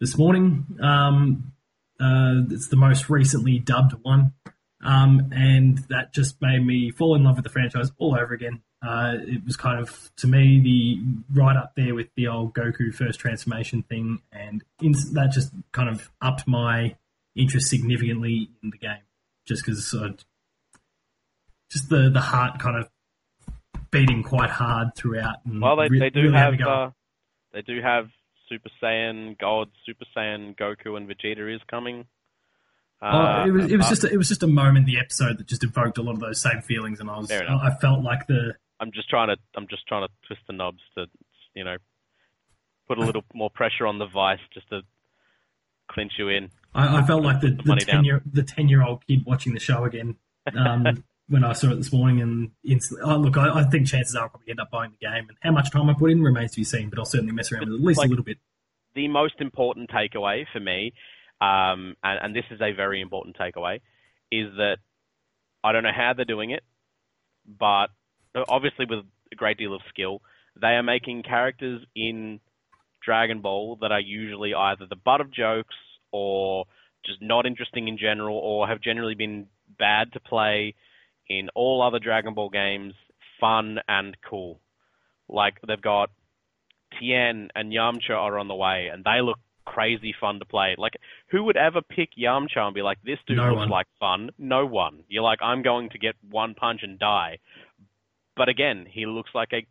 this 0.00 0.18
morning. 0.18 0.66
Um, 0.82 1.52
uh, 2.00 2.42
it's 2.50 2.68
the 2.68 2.76
most 2.76 3.08
recently 3.08 3.58
dubbed 3.58 3.94
one, 4.02 4.34
um, 4.84 5.32
and 5.34 5.78
that 5.88 6.12
just 6.12 6.40
made 6.40 6.64
me 6.64 6.90
fall 6.90 7.14
in 7.14 7.24
love 7.24 7.36
with 7.36 7.44
the 7.44 7.50
franchise 7.50 7.90
all 7.98 8.14
over 8.14 8.34
again. 8.34 8.62
Uh, 8.86 9.14
it 9.20 9.44
was 9.44 9.56
kind 9.56 9.80
of 9.80 10.10
to 10.16 10.26
me 10.26 10.60
the 10.60 11.40
right 11.40 11.56
up 11.56 11.72
there 11.74 11.94
with 11.94 12.08
the 12.16 12.28
old 12.28 12.54
Goku 12.54 12.94
first 12.94 13.18
transformation 13.18 13.82
thing, 13.82 14.20
and 14.30 14.62
in, 14.82 14.92
that 15.12 15.30
just 15.32 15.52
kind 15.72 15.88
of 15.88 16.10
upped 16.20 16.46
my 16.46 16.96
interest 17.34 17.70
significantly 17.70 18.50
in 18.62 18.70
the 18.70 18.78
game, 18.78 19.02
just 19.46 19.64
because 19.64 19.94
uh, 19.94 20.10
just 21.70 21.88
the 21.88 22.10
the 22.10 22.20
heart 22.20 22.58
kind 22.58 22.76
of 22.76 22.90
beating 23.90 24.22
quite 24.22 24.50
hard 24.50 24.94
throughout. 24.96 25.36
well, 25.46 25.76
they, 25.76 25.88
they 25.88 26.10
do 26.10 26.24
really 26.24 26.34
have 26.34 26.60
uh, 26.60 26.90
they 27.54 27.62
do 27.62 27.80
have 27.80 28.08
Super 28.50 28.68
Saiyan 28.82 29.38
God, 29.38 29.68
Super 29.86 30.04
Saiyan 30.14 30.56
Goku, 30.56 30.96
and 30.96 31.08
Vegeta 31.08 31.54
is 31.54 31.62
coming. 31.70 32.04
Uh, 33.04 33.42
oh, 33.44 33.48
it 33.48 33.50
was, 33.50 33.70
it 33.70 33.76
was 33.76 33.86
uh, 33.86 33.90
just 33.90 34.04
a, 34.04 34.12
it 34.12 34.16
was 34.16 34.28
just 34.28 34.42
a 34.42 34.46
moment 34.46 34.88
in 34.88 34.94
the 34.94 34.98
episode 34.98 35.36
that 35.36 35.46
just 35.46 35.62
evoked 35.62 35.98
a 35.98 36.02
lot 36.02 36.14
of 36.14 36.20
those 36.20 36.40
same 36.40 36.62
feelings, 36.62 37.00
and 37.00 37.10
I 37.10 37.18
was 37.18 37.30
I 37.30 37.76
felt 37.78 38.02
like 38.02 38.26
the. 38.26 38.54
I'm 38.80 38.92
just 38.92 39.10
trying 39.10 39.28
to 39.28 39.36
I'm 39.54 39.66
just 39.68 39.86
trying 39.86 40.08
to 40.08 40.12
twist 40.26 40.40
the 40.46 40.54
knobs 40.54 40.80
to 40.96 41.04
you 41.54 41.64
know 41.64 41.76
put 42.88 42.96
a 42.96 43.02
little 43.02 43.22
more 43.34 43.50
pressure 43.50 43.86
on 43.86 43.98
the 43.98 44.06
vice 44.06 44.38
just 44.54 44.70
to 44.70 44.80
clinch 45.86 46.12
you 46.18 46.30
in. 46.30 46.48
I, 46.74 47.00
I 47.00 47.06
felt 47.06 47.22
like 47.22 47.42
the, 47.42 47.50
the, 47.50 47.74
the 47.74 47.84
ten 47.86 48.04
year 48.04 48.22
the 48.24 48.42
ten 48.42 48.70
year 48.70 48.82
old 48.82 49.06
kid 49.06 49.26
watching 49.26 49.52
the 49.52 49.60
show 49.60 49.84
again. 49.84 50.16
Um, 50.56 51.04
when 51.28 51.44
I 51.44 51.52
saw 51.52 51.70
it 51.72 51.76
this 51.76 51.92
morning, 51.92 52.22
and 52.22 52.50
instantly, 52.64 53.06
oh, 53.06 53.16
look, 53.16 53.36
I, 53.36 53.60
I, 53.60 53.64
think 53.64 53.86
chances 53.86 54.14
are 54.14 54.24
I'll 54.24 54.28
probably 54.28 54.50
end 54.50 54.60
up 54.60 54.70
buying 54.70 54.92
the 54.98 55.06
game, 55.06 55.26
and 55.28 55.38
how 55.42 55.52
much 55.52 55.70
time 55.70 55.88
I 55.90 55.94
put 55.94 56.10
in 56.10 56.22
remains 56.22 56.52
to 56.52 56.56
be 56.56 56.64
seen. 56.64 56.88
But 56.88 56.98
I'll 56.98 57.04
certainly 57.04 57.32
mess 57.32 57.52
around 57.52 57.66
with 57.66 57.70
it 57.70 57.74
at 57.74 57.80
least 57.80 57.98
like, 57.98 58.06
a 58.06 58.10
little 58.10 58.24
bit. 58.24 58.38
The 58.94 59.08
most 59.08 59.34
important 59.40 59.90
takeaway 59.90 60.46
for 60.52 60.60
me, 60.60 60.92
um, 61.40 61.96
and, 62.02 62.18
and 62.22 62.36
this 62.36 62.44
is 62.50 62.60
a 62.60 62.72
very 62.72 63.00
important 63.00 63.36
takeaway, 63.36 63.80
is 64.30 64.48
that 64.56 64.76
I 65.62 65.72
don't 65.72 65.82
know 65.82 65.90
how 65.94 66.12
they're 66.14 66.24
doing 66.24 66.50
it, 66.50 66.62
but 67.46 67.88
obviously 68.48 68.86
with 68.88 69.00
a 69.32 69.36
great 69.36 69.58
deal 69.58 69.74
of 69.74 69.82
skill, 69.88 70.20
they 70.60 70.68
are 70.68 70.82
making 70.82 71.22
characters 71.22 71.84
in 71.94 72.40
Dragon 73.04 73.40
Ball 73.40 73.76
that 73.80 73.92
are 73.92 74.00
usually 74.00 74.54
either 74.54 74.86
the 74.88 74.96
butt 74.96 75.20
of 75.20 75.30
jokes 75.32 75.74
or 76.12 76.64
just 77.04 77.20
not 77.20 77.44
interesting 77.44 77.88
in 77.88 77.98
general, 77.98 78.38
or 78.38 78.66
have 78.66 78.80
generally 78.80 79.14
been 79.14 79.46
bad 79.78 80.12
to 80.12 80.20
play 80.20 80.74
in 81.28 81.48
all 81.54 81.82
other 81.82 81.98
Dragon 81.98 82.34
Ball 82.34 82.48
games 82.48 82.94
fun 83.40 83.78
and 83.88 84.16
cool. 84.28 84.60
Like 85.28 85.54
they've 85.66 85.80
got 85.80 86.10
Tien 86.98 87.50
and 87.54 87.72
Yamcha 87.72 88.10
are 88.10 88.38
on 88.38 88.48
the 88.48 88.54
way, 88.54 88.88
and 88.92 89.04
they 89.04 89.20
look 89.20 89.38
crazy 89.64 90.14
fun 90.20 90.38
to 90.38 90.44
play. 90.44 90.74
Like, 90.78 90.94
who 91.28 91.44
would 91.44 91.56
ever 91.56 91.80
pick 91.82 92.10
Yamcha 92.18 92.58
and 92.58 92.74
be 92.74 92.82
like, 92.82 92.98
this 93.04 93.18
dude 93.26 93.36
No 93.38 93.50
looks 93.50 93.58
one. 93.60 93.68
like 93.70 93.86
fun? 93.98 94.30
No 94.38 94.66
one. 94.66 95.04
You're 95.08 95.22
like, 95.22 95.40
I'm 95.42 95.62
going 95.62 95.90
to 95.90 95.98
get 95.98 96.14
one 96.30 96.54
punch 96.54 96.80
and 96.82 96.98
die. 96.98 97.38
But 98.36 98.48
again, 98.48 98.86
he 98.90 99.06
looks 99.06 99.30
like 99.34 99.52
a 99.52 99.66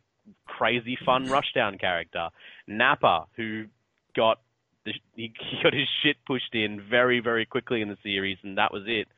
crazy 0.46 0.96
fun 1.04 1.26
rushdown 1.28 1.78
character. 1.80 2.28
Nappa, 2.66 3.26
who 3.36 3.64
got 4.16 4.40
the, 4.84 4.92
he 5.14 5.32
got 5.62 5.72
his 5.74 5.88
shit 6.02 6.16
pushed 6.26 6.54
in 6.54 6.80
very 6.88 7.20
very 7.20 7.46
quickly 7.46 7.82
in 7.82 7.88
the 7.88 7.98
series, 8.02 8.38
and 8.42 8.58
that 8.58 8.72
was 8.72 8.84
it. 8.86 9.08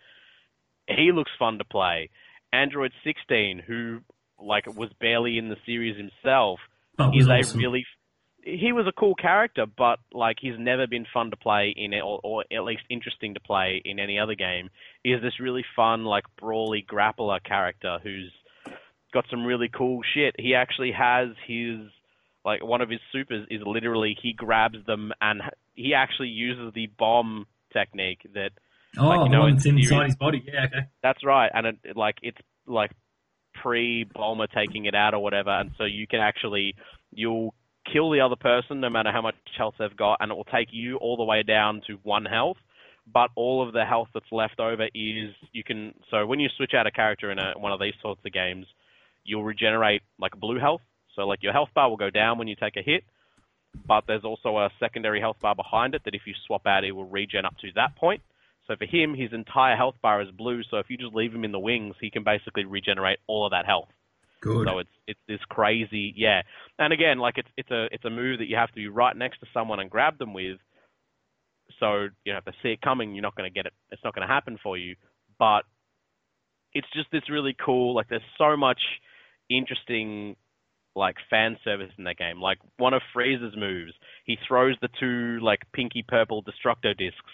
He 0.89 1.11
looks 1.13 1.31
fun 1.39 1.59
to 1.59 1.65
play. 1.65 2.11
Android 2.53 2.93
16, 3.05 3.63
who 3.67 4.01
like 4.41 4.67
was 4.67 4.91
barely 5.01 5.39
in 5.39 5.49
the 5.49 5.57
series 5.67 5.97
himself, 5.97 6.61
is 7.15 7.27
a 7.29 7.33
awesome. 7.41 7.61
really 7.61 7.85
he 8.47 8.73
was 8.73 8.87
a 8.87 8.93
cool 8.93 9.17
character, 9.17 9.67
but 9.67 9.99
like 10.13 10.37
he's 10.41 10.59
never 10.59 10.87
been 10.87 11.05
fun 11.13 11.31
to 11.31 11.37
play 11.37 11.75
in 11.77 11.93
it, 11.93 12.01
or, 12.01 12.21
or 12.23 12.45
at 12.53 12.63
least 12.63 12.83
interesting 12.89 13.35
to 13.35 13.41
play 13.41 13.83
in 13.85 13.99
any 13.99 14.19
other 14.21 14.37
game. 14.37 14.71
Is 15.05 15.21
this 15.21 15.41
really 15.41 15.65
fun 15.75 16.05
like 16.05 16.25
brawly 16.41 16.87
grappler 16.89 17.43
character 17.43 17.99
who's 18.03 18.33
got 19.13 19.25
some 19.31 19.45
really 19.45 19.69
cool 19.69 20.01
shit. 20.15 20.37
He 20.39 20.55
actually 20.55 20.93
has 20.93 21.31
his 21.47 21.81
like 22.45 22.63
one 22.63 22.81
of 22.81 22.89
his 22.89 23.01
supers 23.11 23.47
is 23.51 23.61
literally 23.67 24.17
he 24.23 24.33
grabs 24.33 24.79
them 24.87 25.13
and 25.21 25.43
he 25.75 25.95
actually 25.95 26.29
uses 26.29 26.73
the 26.75 26.87
bomb 26.99 27.47
technique 27.73 28.21
that 28.35 28.51
oh, 28.97 29.09
like, 29.09 29.25
you 29.25 29.37
know, 29.37 29.47
in 29.47 29.55
inside 29.55 29.83
series- 29.83 30.07
his 30.07 30.17
body. 30.17 30.45
Yeah, 30.47 30.67
okay. 30.67 30.87
that's 31.03 31.25
right, 31.25 31.51
and 31.53 31.67
it, 31.67 31.97
like 31.97 32.17
it's 32.23 32.39
like 32.67 32.93
pre-bomber 33.55 34.47
taking 34.47 34.85
it 34.85 34.95
out 34.95 35.15
or 35.15 35.23
whatever, 35.23 35.51
and 35.51 35.73
so 35.79 35.85
you 35.85 36.07
can 36.07 36.21
actually 36.21 36.77
you'll 37.11 37.55
kill 37.93 38.11
the 38.11 38.21
other 38.21 38.37
person 38.37 38.81
no 38.81 38.91
matter 38.91 39.11
how 39.13 39.23
much 39.23 39.35
health 39.57 39.75
they've 39.79 39.97
got, 39.97 40.19
and 40.21 40.31
it 40.31 40.35
will 40.35 40.45
take 40.45 40.69
you 40.71 40.97
all 40.97 41.17
the 41.17 41.25
way 41.25 41.43
down 41.43 41.83
to 41.87 41.99
one 42.03 42.25
health. 42.25 42.57
But 43.13 43.31
all 43.37 43.67
of 43.67 43.73
the 43.73 43.85
health 43.85 44.09
that's 44.15 44.33
left 44.33 44.59
over 44.59 44.85
is 44.87 45.31
you 45.53 45.63
can. 45.65 45.95
So 46.11 46.27
when 46.27 46.41
you 46.41 46.49
switch 46.57 46.73
out 46.75 46.87
a 46.87 46.91
character 46.91 47.31
in 47.31 47.39
a, 47.39 47.53
one 47.57 47.73
of 47.73 47.79
these 47.79 47.95
sorts 48.03 48.21
of 48.25 48.33
games, 48.33 48.67
you'll 49.25 49.45
regenerate 49.45 50.03
like 50.19 50.33
blue 50.39 50.59
health. 50.59 50.81
So 51.15 51.23
like 51.23 51.43
your 51.43 51.53
health 51.53 51.69
bar 51.75 51.89
will 51.89 51.97
go 51.97 52.11
down 52.11 52.39
when 52.39 52.49
you 52.49 52.57
take 52.57 52.77
a 52.77 52.83
hit, 52.83 53.05
but 53.87 54.05
there's 54.07 54.25
also 54.25 54.59
a 54.59 54.71
secondary 54.81 55.21
health 55.21 55.37
bar 55.41 55.55
behind 55.55 55.95
it 55.95 56.03
that 56.05 56.15
if 56.15 56.23
you 56.27 56.35
swap 56.47 56.67
out, 56.67 56.85
it 56.85 56.93
will 56.93 57.09
regen 57.09 57.45
up 57.45 57.57
to 57.61 57.69
that 57.77 57.97
point. 57.97 58.23
So 58.67 58.75
for 58.77 58.85
him, 58.85 59.15
his 59.15 59.33
entire 59.33 59.77
health 59.77 59.95
bar 60.03 60.21
is 60.21 60.29
blue. 60.31 60.63
So 60.71 60.79
if 60.79 60.87
you 60.89 60.97
just 60.97 61.15
leave 61.15 61.33
him 61.33 61.45
in 61.45 61.53
the 61.53 61.59
wings, 61.59 61.95
he 62.01 62.11
can 62.11 62.25
basically 62.25 62.65
regenerate 62.65 63.19
all 63.27 63.47
of 63.47 63.53
that 63.53 63.67
health. 63.67 63.89
Good. 64.41 64.67
So 64.67 64.79
it's 64.79 64.91
it's 65.07 65.21
this 65.29 65.41
crazy, 65.49 66.13
yeah. 66.17 66.43
And 66.79 66.93
again, 66.93 67.19
like 67.19 67.39
it's 67.39 67.49
it's 67.57 67.71
a 67.71 67.89
it's 67.93 68.05
a 68.05 68.11
move 68.11 68.39
that 68.39 68.49
you 68.49 68.57
have 68.57 68.69
to 68.69 68.75
be 68.75 68.89
right 68.89 69.17
next 69.17 69.41
to 69.41 69.47
someone 69.53 69.81
and 69.81 69.91
grab 69.91 70.19
them 70.19 70.35
with. 70.35 70.59
So 71.81 72.09
you 72.25 72.33
know 72.33 72.39
if 72.39 72.45
they 72.45 72.55
see 72.63 72.69
it 72.71 72.83
coming, 72.83 73.15
you're 73.15 73.23
not 73.23 73.35
going 73.35 73.51
to 73.51 73.55
get 73.55 73.67
it. 73.67 73.73
It's 73.91 74.03
not 74.05 74.15
going 74.15 74.27
to 74.27 74.33
happen 74.33 74.59
for 74.63 74.77
you. 74.77 74.97
But 75.39 75.63
it's 76.73 76.89
just 76.95 77.11
this 77.11 77.31
really 77.31 77.57
cool. 77.65 77.95
Like 77.95 78.09
there's 78.09 78.23
so 78.39 78.57
much 78.57 78.81
interesting 79.49 80.37
like 80.95 81.17
fan 81.31 81.57
service 81.65 81.91
in 81.99 82.05
that 82.05 82.17
game. 82.17 82.41
Like 82.41 82.59
one 82.79 82.95
of 82.95 83.03
Frieza's 83.15 83.57
moves, 83.57 83.93
he 84.25 84.39
throws 84.47 84.77
the 84.81 84.89
two 84.99 85.39
like 85.43 85.61
pinky 85.73 86.05
purple 86.07 86.43
destructo 86.43 86.97
discs 86.97 87.33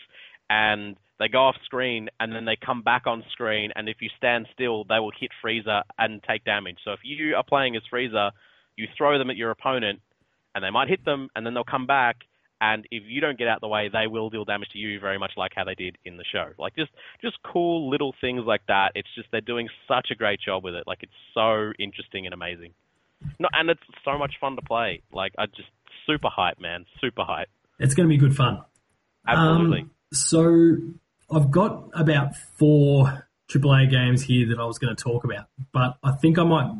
and 0.50 0.96
they 1.22 1.28
go 1.28 1.46
off 1.46 1.56
screen 1.64 2.08
and 2.18 2.32
then 2.32 2.44
they 2.44 2.56
come 2.56 2.82
back 2.82 3.06
on 3.06 3.22
screen 3.30 3.70
and 3.76 3.88
if 3.88 3.96
you 4.00 4.08
stand 4.16 4.48
still 4.52 4.84
they 4.84 4.98
will 4.98 5.12
hit 5.18 5.30
Frieza 5.44 5.82
and 5.98 6.22
take 6.28 6.44
damage. 6.44 6.78
So 6.84 6.92
if 6.92 7.00
you 7.02 7.34
are 7.36 7.44
playing 7.44 7.76
as 7.76 7.82
Frieza, 7.92 8.32
you 8.76 8.88
throw 8.96 9.18
them 9.18 9.30
at 9.30 9.36
your 9.36 9.50
opponent 9.50 10.00
and 10.54 10.64
they 10.64 10.70
might 10.70 10.88
hit 10.88 11.04
them 11.04 11.28
and 11.36 11.46
then 11.46 11.54
they'll 11.54 11.64
come 11.64 11.86
back 11.86 12.16
and 12.60 12.86
if 12.90 13.04
you 13.06 13.20
don't 13.20 13.38
get 13.38 13.48
out 13.48 13.60
the 13.60 13.68
way 13.68 13.88
they 13.92 14.06
will 14.06 14.30
deal 14.30 14.44
damage 14.44 14.68
to 14.72 14.78
you 14.78 14.98
very 15.00 15.18
much 15.18 15.32
like 15.36 15.52
how 15.54 15.64
they 15.64 15.74
did 15.74 15.96
in 16.04 16.16
the 16.16 16.24
show. 16.32 16.50
Like 16.58 16.74
just 16.76 16.90
just 17.20 17.36
cool 17.44 17.90
little 17.90 18.14
things 18.20 18.42
like 18.46 18.62
that. 18.68 18.92
It's 18.94 19.08
just 19.14 19.28
they're 19.30 19.40
doing 19.40 19.68
such 19.88 20.08
a 20.10 20.14
great 20.14 20.40
job 20.44 20.64
with 20.64 20.74
it. 20.74 20.84
Like 20.86 21.02
it's 21.02 21.12
so 21.34 21.72
interesting 21.78 22.26
and 22.26 22.34
amazing. 22.34 22.72
No, 23.38 23.48
and 23.52 23.70
it's 23.70 23.80
so 24.04 24.18
much 24.18 24.34
fun 24.40 24.56
to 24.56 24.62
play. 24.62 25.02
Like 25.12 25.32
I 25.38 25.46
just 25.46 25.70
super 26.06 26.28
hype, 26.30 26.60
man. 26.60 26.86
Super 27.00 27.22
hype. 27.24 27.48
It's 27.78 27.94
going 27.94 28.08
to 28.08 28.12
be 28.12 28.18
good 28.18 28.36
fun. 28.36 28.62
Absolutely. 29.26 29.80
Um, 29.80 29.90
so 30.12 30.76
I've 31.30 31.50
got 31.50 31.88
about 31.94 32.36
four 32.36 33.26
AAA 33.50 33.90
games 33.90 34.22
here 34.22 34.48
that 34.48 34.58
I 34.58 34.64
was 34.64 34.78
going 34.78 34.94
to 34.94 35.02
talk 35.02 35.24
about, 35.24 35.46
but 35.72 35.96
I 36.02 36.12
think 36.12 36.38
I 36.38 36.44
might 36.44 36.70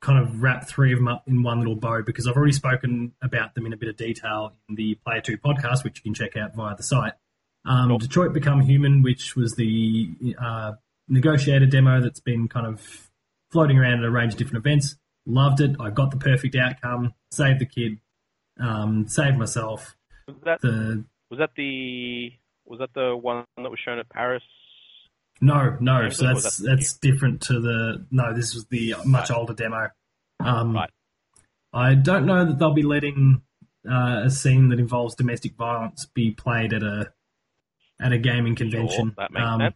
kind 0.00 0.18
of 0.18 0.42
wrap 0.42 0.66
three 0.66 0.92
of 0.92 0.98
them 0.98 1.08
up 1.08 1.22
in 1.28 1.42
one 1.42 1.58
little 1.60 1.76
bow 1.76 2.02
because 2.02 2.26
I've 2.26 2.34
already 2.36 2.52
spoken 2.52 3.12
about 3.22 3.54
them 3.54 3.66
in 3.66 3.72
a 3.72 3.76
bit 3.76 3.88
of 3.88 3.96
detail 3.96 4.52
in 4.68 4.74
the 4.74 4.96
Player 4.96 5.20
2 5.20 5.38
podcast, 5.38 5.84
which 5.84 5.98
you 5.98 6.02
can 6.02 6.14
check 6.14 6.36
out 6.36 6.54
via 6.54 6.74
the 6.76 6.82
site. 6.82 7.12
Um, 7.64 7.88
Cool. 7.90 7.98
Detroit 7.98 8.32
Become 8.32 8.60
Human, 8.62 9.02
which 9.02 9.36
was 9.36 9.54
the 9.54 10.34
uh, 10.40 10.72
negotiator 11.08 11.66
demo 11.66 12.00
that's 12.00 12.18
been 12.20 12.48
kind 12.48 12.66
of 12.66 13.10
floating 13.52 13.78
around 13.78 14.00
at 14.00 14.04
a 14.04 14.10
range 14.10 14.32
of 14.32 14.38
different 14.38 14.66
events. 14.66 14.96
Loved 15.24 15.60
it. 15.60 15.76
I 15.78 15.90
got 15.90 16.10
the 16.10 16.16
perfect 16.16 16.56
outcome, 16.56 17.14
saved 17.30 17.60
the 17.60 17.66
kid, 17.66 17.98
um, 18.58 19.06
saved 19.06 19.38
myself. 19.38 19.94
was 20.26 20.36
that 20.44 20.60
The 20.62 21.04
was 21.30 21.38
that 21.38 21.50
the 21.54 22.32
was 22.72 22.78
that 22.78 22.94
the 22.94 23.14
one 23.14 23.44
that 23.58 23.68
was 23.70 23.78
shown 23.84 23.98
at 23.98 24.08
Paris? 24.08 24.42
No, 25.42 25.76
no. 25.78 26.08
So 26.08 26.24
that's 26.26 26.56
that- 26.56 26.66
that's 26.66 26.94
different 26.96 27.42
to 27.42 27.60
the. 27.60 28.06
No, 28.10 28.32
this 28.32 28.54
was 28.54 28.64
the 28.66 28.94
much 29.04 29.28
Right. 29.28 29.38
older 29.38 29.52
demo. 29.52 29.90
Um, 30.40 30.74
Right. 30.74 30.90
I 31.74 31.94
don't 31.94 32.24
know 32.24 32.46
that 32.46 32.58
they'll 32.58 32.72
be 32.74 32.82
letting 32.82 33.42
uh, 33.88 34.22
a 34.24 34.30
scene 34.30 34.68
that 34.68 34.78
involves 34.78 35.14
domestic 35.16 35.56
violence 35.56 36.06
be 36.14 36.30
played 36.30 36.72
at 36.72 36.82
a 36.82 37.12
at 38.00 38.12
a 38.12 38.18
gaming 38.18 38.54
convention. 38.54 39.08
Sure, 39.08 39.14
that 39.18 39.32
makes 39.32 39.44
Um, 39.46 39.60
sense. 39.60 39.74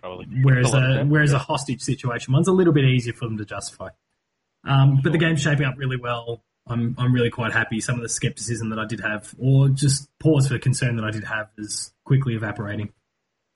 Probably 0.00 0.26
Whereas 0.42 0.74
a 0.74 0.78
a 1.00 1.04
whereas 1.04 1.30
yeah. 1.32 1.36
a 1.38 1.40
hostage 1.40 1.80
situation 1.80 2.32
one's 2.34 2.46
a 2.46 2.52
little 2.52 2.72
bit 2.74 2.84
easier 2.84 3.14
for 3.14 3.24
them 3.26 3.38
to 3.38 3.44
justify. 3.44 3.88
Um, 4.64 5.00
but 5.02 5.12
the 5.12 5.18
game's 5.18 5.40
shaping 5.42 5.66
up 5.66 5.74
really 5.78 5.96
well. 5.96 6.44
I'm 6.66 6.94
I'm 6.98 7.12
really 7.12 7.30
quite 7.30 7.52
happy. 7.52 7.80
Some 7.80 7.96
of 7.96 8.02
the 8.02 8.08
skepticism 8.08 8.70
that 8.70 8.78
I 8.78 8.86
did 8.86 9.00
have, 9.00 9.34
or 9.38 9.68
just 9.68 10.08
pause 10.18 10.48
for 10.48 10.58
concern 10.58 10.96
that 10.96 11.04
I 11.04 11.10
did 11.10 11.24
have, 11.24 11.50
is 11.58 11.92
quickly 12.04 12.34
evaporating. 12.34 12.92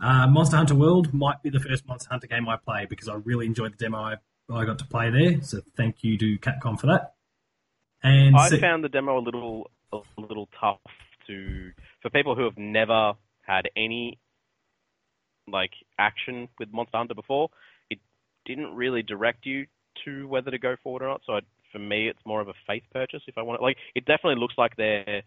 Uh, 0.00 0.26
Monster 0.28 0.56
Hunter 0.56 0.74
World 0.74 1.12
might 1.12 1.42
be 1.42 1.50
the 1.50 1.58
first 1.58 1.86
Monster 1.86 2.10
Hunter 2.10 2.26
game 2.26 2.48
I 2.48 2.56
play 2.56 2.86
because 2.88 3.08
I 3.08 3.14
really 3.14 3.46
enjoyed 3.46 3.72
the 3.72 3.76
demo 3.76 3.98
I, 3.98 4.14
I 4.52 4.64
got 4.64 4.78
to 4.78 4.86
play 4.86 5.10
there. 5.10 5.42
So 5.42 5.60
thank 5.76 6.04
you 6.04 6.16
to 6.18 6.38
Capcom 6.38 6.78
for 6.78 6.86
that. 6.88 7.14
And 8.02 8.36
I 8.36 8.48
se- 8.48 8.60
found 8.60 8.84
the 8.84 8.88
demo 8.88 9.18
a 9.18 9.20
little 9.20 9.70
a 9.92 10.00
little 10.18 10.48
tough 10.60 10.78
to 11.26 11.70
for 12.02 12.10
people 12.10 12.34
who 12.34 12.44
have 12.44 12.58
never 12.58 13.14
had 13.42 13.68
any 13.76 14.18
like 15.50 15.72
action 15.98 16.48
with 16.58 16.72
Monster 16.72 16.98
Hunter 16.98 17.14
before. 17.14 17.48
It 17.90 17.98
didn't 18.44 18.74
really 18.74 19.02
direct 19.02 19.46
you 19.46 19.66
to 20.04 20.28
whether 20.28 20.50
to 20.50 20.58
go 20.58 20.76
forward 20.82 21.02
or 21.02 21.08
not. 21.08 21.22
So 21.26 21.32
I, 21.34 21.40
for 21.72 21.78
me, 21.78 22.08
it's 22.08 22.20
more 22.26 22.40
of 22.40 22.48
a 22.48 22.54
faith 22.66 22.84
purchase. 22.92 23.22
If 23.26 23.36
I 23.38 23.42
want, 23.42 23.60
to 23.60 23.64
like, 23.64 23.76
it 23.94 24.04
definitely 24.06 24.40
looks 24.40 24.54
like 24.58 24.76
they're 24.76 25.22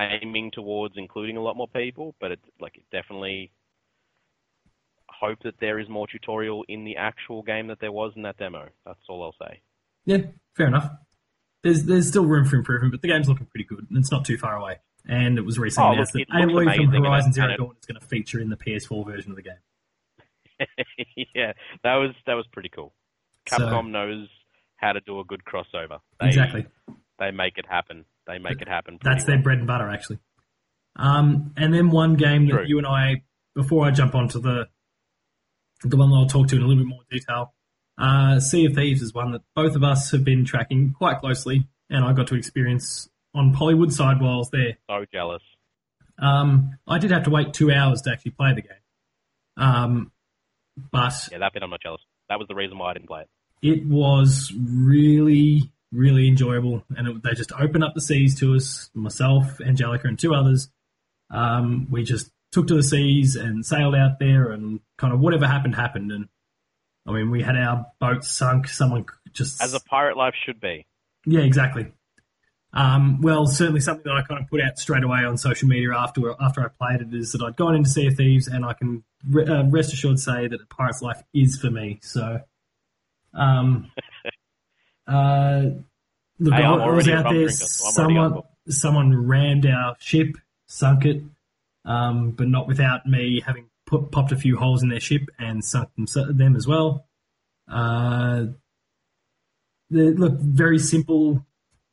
aiming 0.00 0.50
towards 0.52 0.94
including 0.96 1.36
a 1.36 1.42
lot 1.42 1.56
more 1.56 1.68
people, 1.68 2.14
but 2.20 2.32
it 2.32 2.40
like 2.60 2.76
it 2.76 2.84
definitely 2.90 3.50
hope 5.08 5.38
that 5.44 5.54
there 5.60 5.78
is 5.78 5.88
more 5.88 6.06
tutorial 6.06 6.64
in 6.68 6.84
the 6.84 6.96
actual 6.96 7.42
game 7.42 7.68
that 7.68 7.78
there 7.80 7.92
was 7.92 8.12
in 8.16 8.22
that 8.22 8.36
demo. 8.36 8.68
That's 8.84 8.98
all 9.08 9.22
I'll 9.22 9.48
say. 9.48 9.60
yeah, 10.04 10.18
fair 10.56 10.66
enough. 10.66 10.90
There's 11.62 11.84
there's 11.84 12.08
still 12.08 12.24
room 12.26 12.44
for 12.44 12.56
improvement, 12.56 12.92
but 12.92 13.02
the 13.02 13.08
game's 13.08 13.28
looking 13.28 13.46
pretty 13.46 13.64
good 13.64 13.86
and 13.88 13.98
it's 13.98 14.10
not 14.10 14.24
too 14.24 14.36
far 14.36 14.56
away. 14.56 14.78
And 15.06 15.38
it 15.38 15.42
was 15.44 15.58
recently 15.58 15.88
Oh, 15.90 15.92
announced 15.92 16.14
look, 16.14 16.26
that 16.28 16.34
Aloy 16.34 16.76
from 16.76 16.88
Horizon 17.04 17.32
Zero 17.32 17.52
it- 17.52 17.56
Dawn 17.58 17.74
is 17.78 17.86
going 17.86 18.00
to 18.00 18.06
feature 18.06 18.40
in 18.40 18.48
the 18.50 18.56
PS4 18.56 19.04
version 19.06 19.30
of 19.30 19.36
the 19.36 19.42
game. 19.42 20.58
yeah, 21.34 21.52
that 21.82 21.94
was 21.96 22.10
that 22.26 22.34
was 22.34 22.46
pretty 22.52 22.68
cool. 22.70 22.92
So- 23.48 23.58
Capcom 23.58 23.90
knows 23.90 24.28
how 24.84 24.92
to 24.92 25.00
do 25.00 25.18
a 25.20 25.24
good 25.24 25.42
crossover. 25.44 25.98
They, 26.20 26.28
exactly. 26.28 26.66
They 27.18 27.30
make 27.30 27.58
it 27.58 27.66
happen. 27.68 28.04
They 28.26 28.38
make 28.38 28.60
it 28.60 28.68
happen. 28.68 28.98
That's 29.02 29.24
their 29.24 29.38
bread 29.38 29.58
and 29.58 29.66
butter, 29.66 29.88
actually. 29.88 30.18
Um, 30.96 31.52
and 31.56 31.72
then 31.74 31.90
one 31.90 32.14
game 32.14 32.48
that 32.48 32.68
you 32.68 32.78
and 32.78 32.86
I, 32.86 33.22
before 33.54 33.86
I 33.86 33.90
jump 33.90 34.14
onto 34.14 34.40
the 34.40 34.68
the 35.82 35.96
one 35.96 36.08
that 36.10 36.16
I'll 36.16 36.26
talk 36.26 36.48
to 36.48 36.56
in 36.56 36.62
a 36.62 36.66
little 36.66 36.82
bit 36.82 36.88
more 36.88 37.02
detail, 37.10 37.52
uh, 37.98 38.40
Sea 38.40 38.66
of 38.66 38.74
Thieves 38.74 39.02
is 39.02 39.12
one 39.12 39.32
that 39.32 39.42
both 39.54 39.76
of 39.76 39.82
us 39.82 40.10
have 40.12 40.24
been 40.24 40.44
tracking 40.44 40.94
quite 40.96 41.18
closely, 41.18 41.66
and 41.90 42.04
I 42.04 42.12
got 42.12 42.28
to 42.28 42.36
experience 42.36 43.08
on 43.34 43.54
Pollywood 43.54 43.92
side 43.92 44.20
while 44.20 44.34
I 44.34 44.36
was 44.36 44.50
there. 44.50 44.78
So 44.88 45.04
jealous. 45.12 45.42
Um, 46.18 46.78
I 46.86 46.98
did 46.98 47.10
have 47.10 47.24
to 47.24 47.30
wait 47.30 47.52
two 47.52 47.72
hours 47.72 48.02
to 48.02 48.12
actually 48.12 48.32
play 48.32 48.54
the 48.54 48.62
game, 48.62 48.84
um, 49.56 50.12
but 50.90 51.28
Yeah, 51.30 51.38
that 51.38 51.52
bit 51.52 51.62
I'm 51.62 51.70
not 51.70 51.82
jealous. 51.82 52.00
That 52.28 52.38
was 52.38 52.48
the 52.48 52.54
reason 52.54 52.78
why 52.78 52.90
I 52.90 52.92
didn't 52.94 53.08
play 53.08 53.22
it. 53.22 53.28
It 53.64 53.86
was 53.86 54.52
really, 54.56 55.72
really 55.90 56.28
enjoyable. 56.28 56.84
And 56.96 57.08
it, 57.08 57.22
they 57.22 57.32
just 57.32 57.50
opened 57.58 57.82
up 57.82 57.94
the 57.94 58.00
seas 58.02 58.38
to 58.40 58.54
us, 58.54 58.90
myself, 58.94 59.58
Angelica, 59.60 60.06
and 60.06 60.18
two 60.18 60.34
others. 60.34 60.68
Um, 61.30 61.88
we 61.90 62.04
just 62.04 62.30
took 62.52 62.66
to 62.68 62.74
the 62.74 62.82
seas 62.82 63.36
and 63.36 63.64
sailed 63.64 63.94
out 63.94 64.18
there, 64.20 64.52
and 64.52 64.80
kind 64.98 65.14
of 65.14 65.20
whatever 65.20 65.46
happened, 65.46 65.74
happened. 65.74 66.12
And 66.12 66.28
I 67.06 67.12
mean, 67.12 67.30
we 67.30 67.42
had 67.42 67.56
our 67.56 67.86
boat 67.98 68.22
sunk. 68.22 68.68
Someone 68.68 69.06
just 69.32 69.62
As 69.62 69.72
a 69.74 69.80
pirate 69.80 70.16
life 70.18 70.34
should 70.44 70.60
be. 70.60 70.86
yeah, 71.26 71.40
exactly. 71.40 71.90
Um, 72.74 73.20
well, 73.22 73.46
certainly 73.46 73.80
something 73.80 74.02
that 74.04 74.16
I 74.16 74.22
kind 74.22 74.42
of 74.42 74.50
put 74.50 74.60
out 74.60 74.78
straight 74.78 75.04
away 75.04 75.24
on 75.24 75.38
social 75.38 75.68
media 75.68 75.96
after 75.96 76.34
after 76.40 76.60
I 76.60 76.68
played 76.68 77.00
it 77.00 77.14
is 77.16 77.32
that 77.32 77.40
I'd 77.42 77.56
gone 77.56 77.76
into 77.76 77.88
Sea 77.88 78.08
of 78.08 78.16
Thieves, 78.16 78.46
and 78.48 78.64
I 78.64 78.74
can 78.74 79.04
re- 79.26 79.46
uh, 79.46 79.64
rest 79.64 79.92
assured 79.92 80.18
say 80.18 80.48
that 80.48 80.60
a 80.60 80.66
Pirates 80.66 81.00
Life 81.00 81.22
is 81.32 81.56
for 81.58 81.70
me. 81.70 82.00
So, 82.02 82.40
um, 83.34 83.90
uh, 85.06 85.62
look, 86.38 86.54
Hey, 86.54 86.62
I, 86.62 86.72
I'm 86.72 86.96
was 86.96 87.08
out 87.08 87.30
there. 87.30 87.48
so 87.48 88.02
I'm 88.02 88.16
already 88.16 88.18
on 88.18 88.30
someone 88.30 88.42
someone 88.68 89.26
rammed 89.26 89.66
our 89.66 89.96
ship, 89.98 90.36
sunk 90.66 91.04
it, 91.04 91.22
um, 91.84 92.30
but 92.30 92.48
not 92.48 92.66
without 92.66 93.06
me 93.06 93.42
having 93.44 93.68
put, 93.86 94.10
popped 94.10 94.32
a 94.32 94.36
few 94.36 94.56
holes 94.56 94.82
in 94.82 94.88
their 94.88 95.00
ship 95.00 95.28
and 95.38 95.64
sunk 95.64 95.90
them, 95.96 96.36
them 96.36 96.56
as 96.56 96.66
well. 96.66 97.06
Uh, 97.70 98.46
the, 99.90 100.14
look, 100.16 100.38
very 100.40 100.78
simple 100.78 101.44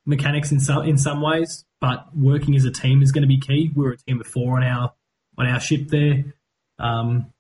mechanics 0.06 0.52
in 0.52 0.60
some 0.60 0.86
in 0.86 0.98
some 0.98 1.22
ways, 1.22 1.66
but 1.80 2.16
working 2.16 2.56
as 2.56 2.66
a 2.66 2.72
team 2.72 3.02
is 3.02 3.12
going 3.12 3.22
to 3.22 3.28
be 3.28 3.40
key. 3.40 3.72
We 3.76 3.84
were 3.84 3.92
a 3.92 3.98
team 3.98 4.20
of 4.20 4.28
four 4.28 4.58
on 4.58 4.64
our 4.64 4.94
on 5.38 5.48
our 5.48 5.60
ship 5.60 5.90
there, 5.90 6.34
um, 6.80 7.32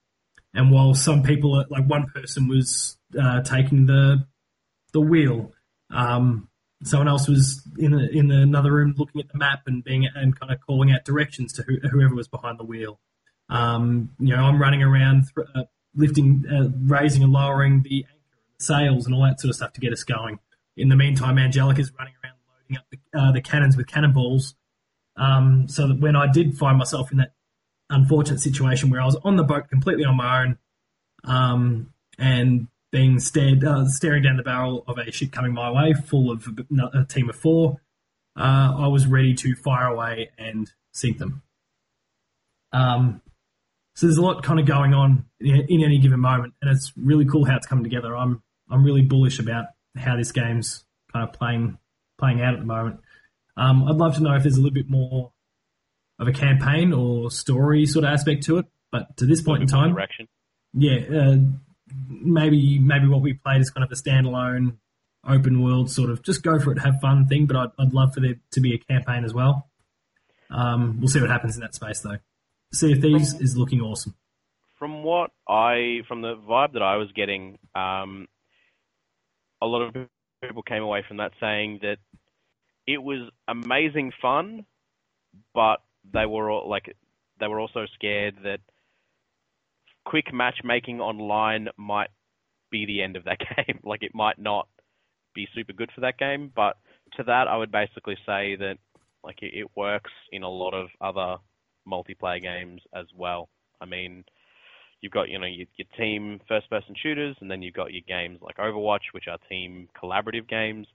and 0.53 0.71
while 0.71 0.93
some 0.93 1.23
people, 1.23 1.63
like 1.69 1.85
one 1.85 2.07
person, 2.07 2.47
was 2.47 2.97
uh, 3.19 3.41
taking 3.41 3.85
the 3.85 4.25
the 4.93 5.01
wheel, 5.01 5.53
um, 5.89 6.49
someone 6.83 7.07
else 7.07 7.27
was 7.27 7.61
in 7.77 7.93
a, 7.93 8.07
in 8.07 8.31
another 8.31 8.73
room 8.73 8.93
looking 8.97 9.21
at 9.21 9.29
the 9.29 9.37
map 9.37 9.61
and 9.67 9.83
being 9.83 10.07
and 10.13 10.37
kind 10.37 10.51
of 10.51 10.59
calling 10.59 10.91
out 10.91 11.05
directions 11.05 11.53
to 11.53 11.63
who, 11.63 11.77
whoever 11.89 12.15
was 12.15 12.27
behind 12.27 12.59
the 12.59 12.63
wheel. 12.63 12.99
Um, 13.49 14.11
you 14.19 14.35
know, 14.35 14.43
I'm 14.43 14.61
running 14.61 14.81
around 14.81 15.27
th- 15.35 15.47
uh, 15.55 15.63
lifting, 15.95 16.45
uh, 16.51 16.69
raising 16.85 17.23
and 17.23 17.31
lowering 17.31 17.83
the 17.83 18.05
anchor, 18.09 18.13
and 18.33 18.59
the 18.59 18.63
sails, 18.63 19.05
and 19.05 19.15
all 19.15 19.23
that 19.23 19.39
sort 19.39 19.49
of 19.49 19.55
stuff 19.55 19.73
to 19.73 19.81
get 19.81 19.93
us 19.93 20.03
going. 20.03 20.39
In 20.77 20.89
the 20.89 20.95
meantime, 20.95 21.37
Angelica's 21.37 21.91
running 21.97 22.13
around 22.23 22.35
loading 22.47 22.77
up 22.77 22.85
the, 22.89 23.19
uh, 23.19 23.31
the 23.31 23.41
cannons 23.41 23.75
with 23.77 23.87
cannonballs, 23.87 24.55
um, 25.17 25.67
so 25.67 25.87
that 25.87 25.99
when 25.99 26.15
I 26.15 26.31
did 26.31 26.57
find 26.57 26.77
myself 26.77 27.11
in 27.11 27.17
that 27.17 27.33
unfortunate 27.91 28.39
situation 28.39 28.89
where 28.89 29.01
I 29.01 29.05
was 29.05 29.17
on 29.23 29.35
the 29.35 29.43
boat 29.43 29.69
completely 29.69 30.05
on 30.05 30.17
my 30.17 30.43
own, 30.43 30.57
um, 31.23 31.93
and 32.17 32.67
being 32.91 33.19
stared, 33.19 33.63
uh, 33.63 33.85
staring 33.87 34.23
down 34.23 34.37
the 34.37 34.43
barrel 34.43 34.83
of 34.87 34.97
a 34.97 35.11
ship 35.11 35.31
coming 35.31 35.53
my 35.53 35.71
way, 35.71 35.93
full 35.93 36.31
of 36.31 36.47
a, 36.47 36.99
a 36.99 37.05
team 37.05 37.29
of 37.29 37.35
four, 37.35 37.77
uh, 38.37 38.75
I 38.77 38.87
was 38.87 39.07
ready 39.07 39.33
to 39.35 39.55
fire 39.55 39.87
away 39.87 40.31
and 40.37 40.69
sink 40.91 41.17
them. 41.17 41.41
Um, 42.73 43.21
so 43.95 44.07
there's 44.07 44.17
a 44.17 44.21
lot 44.21 44.43
kind 44.43 44.59
of 44.59 44.65
going 44.65 44.93
on 44.93 45.25
in, 45.39 45.83
any 45.83 45.99
given 45.99 46.19
moment, 46.19 46.53
and 46.61 46.71
it's 46.71 46.93
really 46.95 47.25
cool 47.25 47.45
how 47.45 47.57
it's 47.57 47.67
coming 47.67 47.83
together. 47.83 48.15
I'm 48.15 48.41
I'm 48.69 48.83
really 48.83 49.01
bullish 49.01 49.39
about 49.39 49.65
how 49.97 50.15
this 50.15 50.31
game's 50.31 50.85
kind 51.11 51.27
of 51.27 51.33
playing 51.33 51.77
playing 52.17 52.41
out 52.41 52.53
at 52.53 52.59
the 52.59 52.65
moment. 52.65 53.01
Um, 53.57 53.83
I'd 53.83 53.97
love 53.97 54.15
to 54.15 54.23
know 54.23 54.33
if 54.33 54.43
there's 54.43 54.55
a 54.55 54.61
little 54.61 54.73
bit 54.73 54.89
more 54.89 55.33
of 56.21 56.27
a 56.27 56.31
campaign 56.31 56.93
or 56.93 57.31
story 57.31 57.85
sort 57.85 58.05
of 58.05 58.11
aspect 58.11 58.43
to 58.43 58.59
it, 58.59 58.65
but 58.91 59.17
to 59.17 59.25
this 59.25 59.41
point 59.41 59.61
in 59.63 59.67
time, 59.67 59.93
Direction. 59.93 60.27
yeah, 60.73 60.99
uh, 61.13 61.37
maybe 62.07 62.79
maybe 62.79 63.07
what 63.07 63.21
we 63.21 63.33
played 63.33 63.61
is 63.61 63.69
kind 63.69 63.83
of 63.83 63.91
a 63.91 63.95
standalone 63.95 64.77
open 65.27 65.61
world 65.61 65.89
sort 65.91 66.09
of 66.09 66.23
just 66.23 66.43
go 66.43 66.59
for 66.59 66.71
it, 66.71 66.79
have 66.79 66.99
fun 67.01 67.27
thing. 67.27 67.45
But 67.47 67.57
I'd, 67.57 67.69
I'd 67.79 67.93
love 67.93 68.13
for 68.13 68.19
there 68.19 68.35
to 68.51 68.61
be 68.61 68.73
a 68.75 68.77
campaign 68.77 69.25
as 69.25 69.33
well. 69.33 69.69
Um, 70.49 70.99
we'll 70.99 71.07
see 71.07 71.21
what 71.21 71.29
happens 71.29 71.55
in 71.55 71.61
that 71.61 71.75
space 71.75 71.99
though. 72.01 72.17
Sea 72.73 72.93
of 72.93 72.99
Thieves 72.99 73.33
is 73.41 73.57
looking 73.57 73.81
awesome. 73.81 74.15
From 74.77 75.03
what 75.03 75.31
I, 75.47 76.01
from 76.07 76.21
the 76.21 76.35
vibe 76.35 76.73
that 76.73 76.81
I 76.81 76.97
was 76.97 77.11
getting, 77.13 77.59
um, 77.75 78.27
a 79.61 79.65
lot 79.65 79.81
of 79.81 79.93
people 80.41 80.63
came 80.63 80.81
away 80.81 81.03
from 81.07 81.17
that 81.17 81.31
saying 81.39 81.79
that 81.83 81.97
it 82.87 82.97
was 82.97 83.29
amazing 83.47 84.11
fun, 84.21 84.65
but 85.53 85.81
they 86.13 86.25
were 86.25 86.49
all, 86.49 86.69
like 86.69 86.95
they 87.39 87.47
were 87.47 87.59
also 87.59 87.85
scared 87.95 88.35
that 88.43 88.59
quick 90.05 90.33
matchmaking 90.33 90.99
online 90.99 91.69
might 91.77 92.09
be 92.71 92.85
the 92.85 93.01
end 93.01 93.15
of 93.15 93.25
that 93.25 93.39
game. 93.55 93.79
like 93.83 94.03
it 94.03 94.15
might 94.15 94.39
not 94.39 94.67
be 95.33 95.47
super 95.53 95.73
good 95.73 95.91
for 95.93 96.01
that 96.01 96.17
game. 96.17 96.51
But 96.55 96.77
to 97.17 97.23
that, 97.23 97.47
I 97.47 97.57
would 97.57 97.71
basically 97.71 98.17
say 98.25 98.55
that 98.55 98.77
like 99.23 99.41
it, 99.41 99.53
it 99.53 99.67
works 99.75 100.11
in 100.31 100.43
a 100.43 100.49
lot 100.49 100.73
of 100.73 100.89
other 100.99 101.37
multiplayer 101.87 102.41
games 102.41 102.81
as 102.93 103.05
well. 103.15 103.49
I 103.79 103.85
mean, 103.85 104.23
you've 105.01 105.11
got 105.11 105.29
you 105.29 105.39
know 105.39 105.45
your, 105.45 105.67
your 105.77 105.87
team 105.97 106.39
first-person 106.47 106.95
shooters, 107.01 107.35
and 107.41 107.49
then 107.49 107.61
you've 107.61 107.73
got 107.73 107.91
your 107.91 108.03
games 108.07 108.39
like 108.41 108.57
Overwatch, 108.57 109.13
which 109.13 109.27
are 109.27 109.37
team 109.49 109.89
collaborative 110.01 110.47
games. 110.47 110.87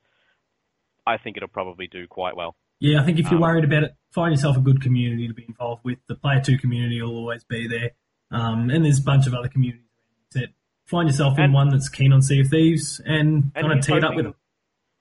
I 1.06 1.18
think 1.18 1.36
it'll 1.36 1.48
probably 1.48 1.86
do 1.86 2.06
quite 2.08 2.36
well. 2.36 2.56
Yeah, 2.78 3.00
I 3.00 3.04
think 3.04 3.18
if 3.18 3.26
you're 3.26 3.36
Um, 3.36 3.40
worried 3.40 3.64
about 3.64 3.84
it, 3.84 3.94
find 4.10 4.32
yourself 4.32 4.56
a 4.56 4.60
good 4.60 4.82
community 4.82 5.26
to 5.28 5.34
be 5.34 5.44
involved 5.46 5.84
with. 5.84 5.98
The 6.08 6.14
Player 6.14 6.40
Two 6.40 6.58
community 6.58 7.00
will 7.00 7.16
always 7.16 7.44
be 7.44 7.66
there, 7.66 7.92
um, 8.30 8.70
and 8.70 8.84
there's 8.84 9.00
a 9.00 9.04
bunch 9.04 9.26
of 9.26 9.34
other 9.34 9.48
communities 9.48 9.84
around 10.34 10.42
the. 10.48 10.52
Find 10.86 11.08
yourself 11.08 11.38
in 11.38 11.52
one 11.52 11.70
that's 11.70 11.88
keen 11.88 12.12
on 12.12 12.22
Sea 12.22 12.40
of 12.42 12.48
Thieves 12.48 13.00
and, 13.00 13.50
And 13.56 13.66
kind 13.66 13.72
of 13.78 13.88
it 13.88 14.04
up 14.04 14.14
with 14.14 14.26
them. 14.26 14.34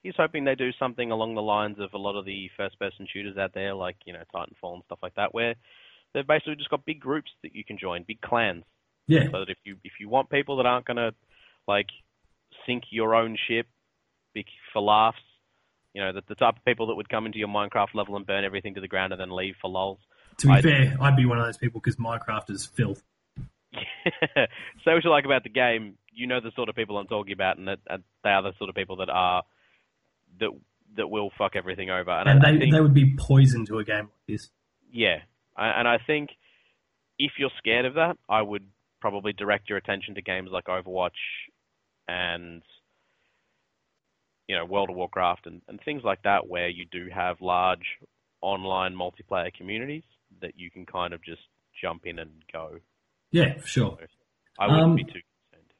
He's 0.01 0.15
hoping 0.15 0.43
they 0.43 0.55
do 0.55 0.71
something 0.79 1.11
along 1.11 1.35
the 1.35 1.43
lines 1.43 1.79
of 1.79 1.93
a 1.93 1.97
lot 1.97 2.15
of 2.15 2.25
the 2.25 2.49
first-person 2.57 3.07
shooters 3.11 3.37
out 3.37 3.53
there, 3.53 3.75
like 3.75 3.97
you 4.05 4.13
know 4.13 4.23
Titanfall 4.33 4.75
and 4.75 4.83
stuff 4.85 4.99
like 5.03 5.15
that, 5.15 5.33
where 5.33 5.55
they've 6.13 6.25
basically 6.25 6.55
just 6.55 6.69
got 6.69 6.85
big 6.85 6.99
groups 6.99 7.29
that 7.43 7.55
you 7.55 7.63
can 7.63 7.77
join, 7.77 8.03
big 8.07 8.21
clans. 8.21 8.63
Yeah, 9.07 9.25
so 9.31 9.39
that 9.39 9.49
if 9.49 9.57
you 9.63 9.77
if 9.83 9.93
you 9.99 10.09
want 10.09 10.29
people 10.29 10.57
that 10.57 10.65
aren't 10.65 10.85
gonna 10.85 11.11
like 11.67 11.87
sink 12.65 12.85
your 12.89 13.13
own 13.13 13.37
ship 13.47 13.67
for 14.73 14.81
laughs, 14.81 15.21
you 15.95 16.01
know, 16.01 16.11
the, 16.13 16.21
the 16.27 16.35
type 16.35 16.57
of 16.57 16.65
people 16.65 16.87
that 16.87 16.95
would 16.95 17.09
come 17.09 17.25
into 17.25 17.39
your 17.39 17.47
Minecraft 17.47 17.95
level 17.95 18.15
and 18.17 18.27
burn 18.27 18.43
everything 18.43 18.75
to 18.75 18.81
the 18.81 18.87
ground 18.87 19.13
and 19.13 19.19
then 19.19 19.31
leave 19.31 19.55
for 19.61 19.69
lols. 19.69 19.97
to 20.39 20.47
be 20.47 20.53
I- 20.53 20.61
fair, 20.61 20.95
I'd 21.01 21.15
be 21.15 21.25
one 21.25 21.39
of 21.39 21.45
those 21.45 21.57
people 21.57 21.79
because 21.81 21.95
Minecraft 21.95 22.49
is 22.51 22.65
filth. 22.67 23.01
Say 23.75 24.93
what 24.93 25.03
you 25.03 25.09
like 25.09 25.25
about 25.25 25.43
the 25.43 25.49
game, 25.49 25.95
you 26.13 26.27
know 26.27 26.39
the 26.39 26.51
sort 26.55 26.69
of 26.69 26.75
people 26.75 26.97
I'm 26.97 27.07
talking 27.07 27.33
about, 27.33 27.57
and 27.57 27.67
that 27.67 27.79
and 27.89 28.03
they 28.23 28.29
are 28.29 28.41
the 28.43 28.53
sort 28.57 28.69
of 28.69 28.75
people 28.75 28.97
that 28.97 29.09
are 29.09 29.43
that 30.39 30.49
that 30.97 31.07
will 31.07 31.31
fuck 31.37 31.55
everything 31.55 31.89
over. 31.89 32.11
And, 32.11 32.29
And 32.29 32.45
I, 32.45 32.49
I 32.49 32.51
they, 32.53 32.59
think, 32.59 32.73
they 32.73 32.79
would 32.81 32.93
be 32.93 33.15
poison 33.17 33.65
to 33.65 33.79
a 33.79 33.83
game 33.83 34.05
like 34.05 34.27
this. 34.27 34.49
yeah, 34.93 35.17
I, 35.57 35.67
and 35.79 35.87
I 35.87 35.97
think 36.05 36.29
if 37.19 37.33
you're 37.37 37.51
scared 37.57 37.85
of 37.85 37.95
that, 37.95 38.17
I 38.29 38.41
would 38.41 38.63
probably 39.01 39.33
direct 39.33 39.67
your 39.69 39.77
attention 39.77 40.15
to 40.15 40.21
games 40.21 40.49
like 40.51 40.65
Overwatch 40.65 41.11
and 42.07 42.61
you 44.47 44.55
know 44.55 44.65
World 44.65 44.89
of 44.89 44.95
Warcraft 44.95 45.47
and, 45.47 45.61
and 45.67 45.79
things 45.83 46.03
like 46.03 46.21
that, 46.23 46.47
where 46.47 46.69
you 46.69 46.85
do 46.91 47.07
have 47.13 47.41
large 47.41 47.97
online 48.41 48.93
multiplayer 48.95 49.53
communities 49.53 50.03
that 50.41 50.53
you 50.57 50.69
can 50.69 50.85
kind 50.85 51.13
of 51.13 51.23
just 51.23 51.41
jump 51.81 52.05
in 52.05 52.19
and 52.19 52.31
go. 52.51 52.77
Yeah, 53.31 53.57
for 53.57 53.67
sure. 53.67 53.97
I 54.59 54.67
wouldn't 54.67 54.83
Um, 54.83 54.95
be 54.95 55.03
too 55.03 55.19
concerned. 55.51 55.73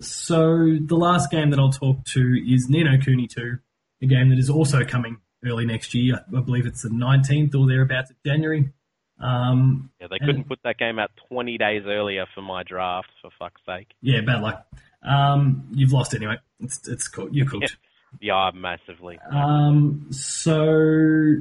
So 0.00 0.86
the 0.86 0.96
last 0.96 1.30
game 1.30 1.50
that 1.50 1.58
I'll 1.58 1.70
talk 1.72 2.04
to 2.06 2.20
is 2.46 2.68
Ni 2.68 2.82
no 2.84 2.96
Kuni 2.98 3.26
2, 3.26 3.58
a 4.02 4.06
game 4.06 4.30
that 4.30 4.38
is 4.38 4.48
also 4.50 4.84
coming 4.84 5.18
early 5.44 5.66
next 5.66 5.94
year. 5.94 6.24
I 6.36 6.40
believe 6.40 6.66
it's 6.66 6.82
the 6.82 6.88
19th 6.90 7.54
or 7.54 7.66
thereabouts 7.66 8.10
of 8.10 8.16
January. 8.24 8.70
Um, 9.18 9.90
Yeah, 10.00 10.06
they 10.10 10.18
couldn't 10.18 10.44
put 10.48 10.60
that 10.64 10.78
game 10.78 10.98
out 10.98 11.10
20 11.28 11.58
days 11.58 11.82
earlier 11.86 12.26
for 12.34 12.40
my 12.42 12.62
draft, 12.62 13.08
for 13.20 13.30
fuck's 13.38 13.60
sake. 13.66 13.88
yeah, 14.00 14.20
bad 14.20 14.42
luck. 14.42 14.66
Um, 15.02 15.68
you've 15.72 15.92
lost 15.92 16.14
anyway. 16.14 16.36
It's 16.60 16.86
it's 16.88 17.08
cool. 17.08 17.28
You're 17.32 17.46
cooked. 17.46 17.76
Yeah, 18.20 18.50
massively. 18.54 19.18
Um, 19.30 20.06
so 20.10 21.34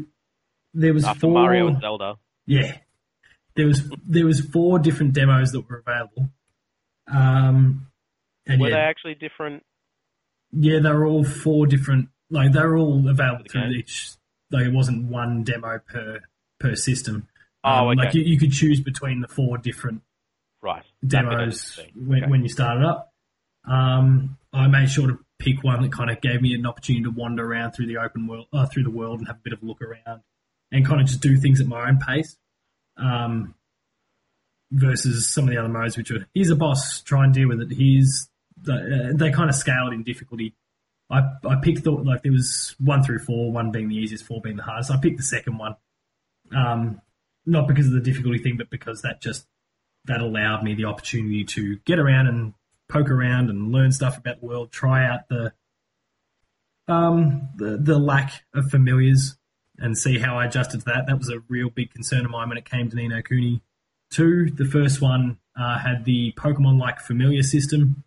there 0.74 0.94
was 0.94 1.04
After 1.06 1.22
four. 1.22 1.32
Mario 1.34 1.68
and 1.68 1.80
Zelda. 1.82 2.16
Yeah, 2.46 2.78
there 3.56 3.68
was 3.68 3.90
there 4.06 4.26
was 4.26 4.42
four 4.42 4.80
different 4.80 5.14
demos 5.14 5.52
that 5.52 5.70
were 5.70 5.84
available. 5.86 6.30
Um, 7.08 7.88
and 8.48 8.60
Were 8.62 8.70
yeah, 8.70 8.76
they 8.76 8.82
actually 8.82 9.16
different? 9.16 9.64
yeah, 10.52 10.80
they 10.80 10.90
were 10.92 11.06
all 11.06 11.24
four 11.24 11.68
different. 11.68 12.10
Like 12.30 12.54
they 12.54 12.62
were 12.62 12.78
all 12.78 13.08
available 13.08 13.46
through 13.50 13.62
Okay. 13.64 13.72
each. 13.80 14.12
Like 14.52 14.66
it 14.66 14.74
wasn't 14.74 15.06
one 15.06 15.44
demo 15.44 15.80
per 15.80 16.20
per 16.60 16.76
system. 16.76 17.28
Oh, 17.64 17.90
Um, 17.90 17.98
Like 17.98 18.14
you, 18.14 18.24
you 18.24 18.40
could 18.40 18.52
choose 18.54 18.80
between 18.82 19.22
the 19.22 19.28
four 19.28 19.58
different 19.58 20.02
Right. 20.64 20.84
That 21.04 21.24
bit 21.24 21.32
I 21.34 21.36
demos 21.40 21.80
when, 21.96 22.24
Okay. 22.24 22.32
when 22.32 22.44
you 22.44 22.50
started 22.50 22.84
up. 22.86 23.14
Um, 23.66 24.38
I 24.54 24.68
made 24.68 24.90
sure 24.90 25.08
to 25.08 25.20
pick 25.42 25.64
one 25.64 25.82
that 25.82 25.92
kind 25.92 26.10
of 26.10 26.22
gave 26.22 26.42
me 26.42 26.54
an 26.54 26.66
opportunity 26.66 27.04
to 27.04 27.12
wander 27.12 27.46
around 27.46 27.72
through 27.72 27.88
the 27.88 27.98
open 27.98 28.28
world, 28.28 28.48
uh, 28.54 28.66
through 28.68 28.84
the 28.84 28.92
world, 28.92 29.20
and 29.20 29.28
have 29.28 29.38
a 29.38 29.42
bit 29.44 29.54
of 29.54 29.62
a 29.64 29.66
look 29.66 29.82
around, 29.82 30.22
and 30.72 30.86
kind 30.86 31.02
of 31.02 31.08
just 31.08 31.22
do 31.22 31.38
things 31.38 31.60
at 31.60 31.68
my 31.68 31.88
own 31.88 31.98
pace. 31.98 32.38
Um, 32.98 33.56
versus 34.72 35.30
some 35.30 35.46
of 35.46 35.50
the 35.50 35.58
other 35.58 35.70
modes, 35.70 35.98
which 35.98 36.12
are 36.12 36.26
here's 36.34 36.50
a 36.50 36.56
boss, 36.56 37.02
try 37.02 37.26
and 37.26 37.34
deal 37.34 37.50
with 37.50 37.62
it. 37.62 37.72
Here's 37.72 38.30
the, 38.62 38.74
uh, 38.74 39.18
they 39.18 39.32
kind 39.32 39.50
of 39.50 39.56
scaled 39.56 39.94
in 39.94 40.04
difficulty. 40.04 40.56
I 41.10 41.22
I 41.46 41.56
picked 41.62 41.84
the 41.84 41.92
like 41.92 42.24
there 42.24 42.32
was 42.32 42.76
one 42.80 43.04
through 43.04 43.20
four, 43.20 43.52
one 43.52 43.72
being 43.72 43.90
the 43.90 43.96
easiest, 43.96 44.26
four 44.26 44.42
being 44.42 44.56
the 44.56 44.64
hardest. 44.64 44.92
I 44.92 44.98
picked 44.98 45.18
the 45.18 45.24
second 45.24 45.58
one, 45.58 45.76
um, 46.56 47.02
not 47.46 47.68
because 47.68 47.88
of 47.88 47.94
the 47.94 48.02
difficulty 48.02 48.40
thing, 48.40 48.58
but 48.58 48.70
because 48.70 49.02
that 49.02 49.22
just 49.22 49.46
that 50.06 50.22
allowed 50.22 50.64
me 50.64 50.74
the 50.74 50.86
opportunity 50.86 51.44
to 51.44 51.78
get 51.86 52.00
around 52.00 52.28
and 52.28 52.54
poke 52.92 53.10
around 53.10 53.50
and 53.50 53.72
learn 53.72 53.92
stuff 53.92 54.18
about 54.18 54.40
the 54.40 54.46
world, 54.46 54.72
try 54.72 55.06
out 55.06 55.30
the 55.30 55.54
um, 56.88 57.50
the, 57.56 57.78
the 57.78 57.98
lack 57.98 58.44
of 58.54 58.70
familiars 58.70 59.38
and 59.78 59.98
see 59.98 60.20
how 60.20 60.38
I 60.38 60.46
adjusted 60.46 60.80
to 60.80 60.86
that. 60.86 61.06
That 61.08 61.18
was 61.18 61.30
a 61.30 61.40
real 61.48 61.70
big 61.70 61.94
concern 61.94 62.26
of 62.26 62.32
mine 62.32 62.50
when 62.50 62.58
it 62.58 62.66
came 62.66 62.90
to 62.90 62.96
Ni 62.96 63.08
no 63.08 63.22
Kuni 63.22 63.62
2. 64.12 64.52
The 64.52 64.66
first 64.66 65.02
one 65.02 65.40
uh, 65.58 65.80
had 65.80 66.06
the 66.06 66.34
Pokemon 66.34 66.80
like 66.80 67.00
familiar 67.00 67.44
system, 67.44 68.04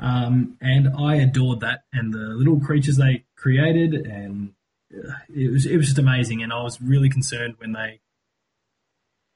um, 0.00 0.56
and 0.60 0.88
I 0.96 1.16
adored 1.16 1.60
that 1.60 1.84
and 1.92 2.12
the 2.12 2.18
little 2.18 2.60
creatures 2.60 2.96
they 2.96 3.24
created, 3.36 3.94
and 4.06 4.52
uh, 4.94 5.12
it 5.34 5.50
was 5.50 5.66
it 5.66 5.76
was 5.76 5.86
just 5.86 5.98
amazing. 5.98 6.42
And 6.42 6.52
I 6.52 6.62
was 6.62 6.80
really 6.80 7.08
concerned 7.08 7.54
when 7.58 7.72
they 7.72 8.00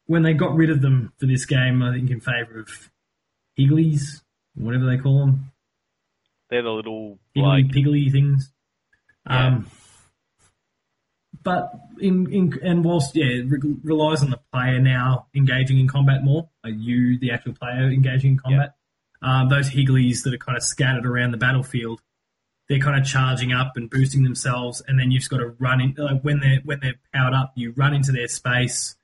when 0.07 0.23
they 0.23 0.33
got 0.33 0.55
rid 0.55 0.71
of 0.71 0.81
them 0.81 1.13
for 1.19 1.27
this 1.27 1.45
game. 1.45 1.83
I 1.83 1.93
think 1.93 2.11
in 2.11 2.21
favour 2.21 2.61
of 2.61 2.91
Higglies, 3.59 4.23
whatever 4.61 4.87
they 4.87 4.99
call 4.99 5.21
them. 5.21 5.53
They're 6.51 6.63
the 6.63 6.71
little 6.71 7.19
like 7.37 7.69
piggly 7.69 8.11
things. 8.11 8.51
Yeah. 9.29 9.47
Um, 9.47 9.71
but 11.43 11.73
in, 12.01 12.31
in 12.31 12.59
and 12.63 12.85
whilst 12.85 13.17
yeah, 13.17 13.27
it 13.27 13.47
re- 13.49 13.77
relies 13.83 14.23
on 14.23 14.31
the 14.31 14.41
player 14.53 14.79
now 14.81 15.27
engaging 15.35 15.79
in 15.79 15.89
combat 15.89 16.23
more, 16.25 16.49
like 16.65 16.75
you, 16.77 17.19
the 17.19 17.31
actual 17.31 17.55
player, 17.55 17.89
engaging 17.91 18.33
in 18.33 18.39
combat. 18.39 18.75
Um, 19.23 19.49
those 19.49 19.71
Higglies 19.71 20.25
that 20.25 20.35
are 20.35 20.39
kind 20.39 20.57
of 20.57 20.63
scattered 20.63 21.07
around 21.07 21.31
the 21.31 21.37
battlefield, 21.37 22.01
they're 22.69 22.79
kind 22.79 22.99
of 22.99 23.07
charging 23.07 23.53
up 23.53 23.73
and 23.77 23.91
boosting 23.91 24.23
themselves, 24.23 24.83
and 24.87 24.99
then 24.99 25.11
you've 25.11 25.21
just 25.21 25.31
got 25.31 25.39
to 25.39 25.55
run 25.59 25.81
in. 25.81 25.95
Like 25.97 26.23
when 26.23 26.41
they're 26.41 26.61
when 26.65 26.81
they're 26.81 26.99
powered 27.13 27.35
up, 27.35 27.53
you 27.55 27.73
run 27.77 27.95
into 27.95 28.13
their 28.13 28.29
space, 28.29 28.97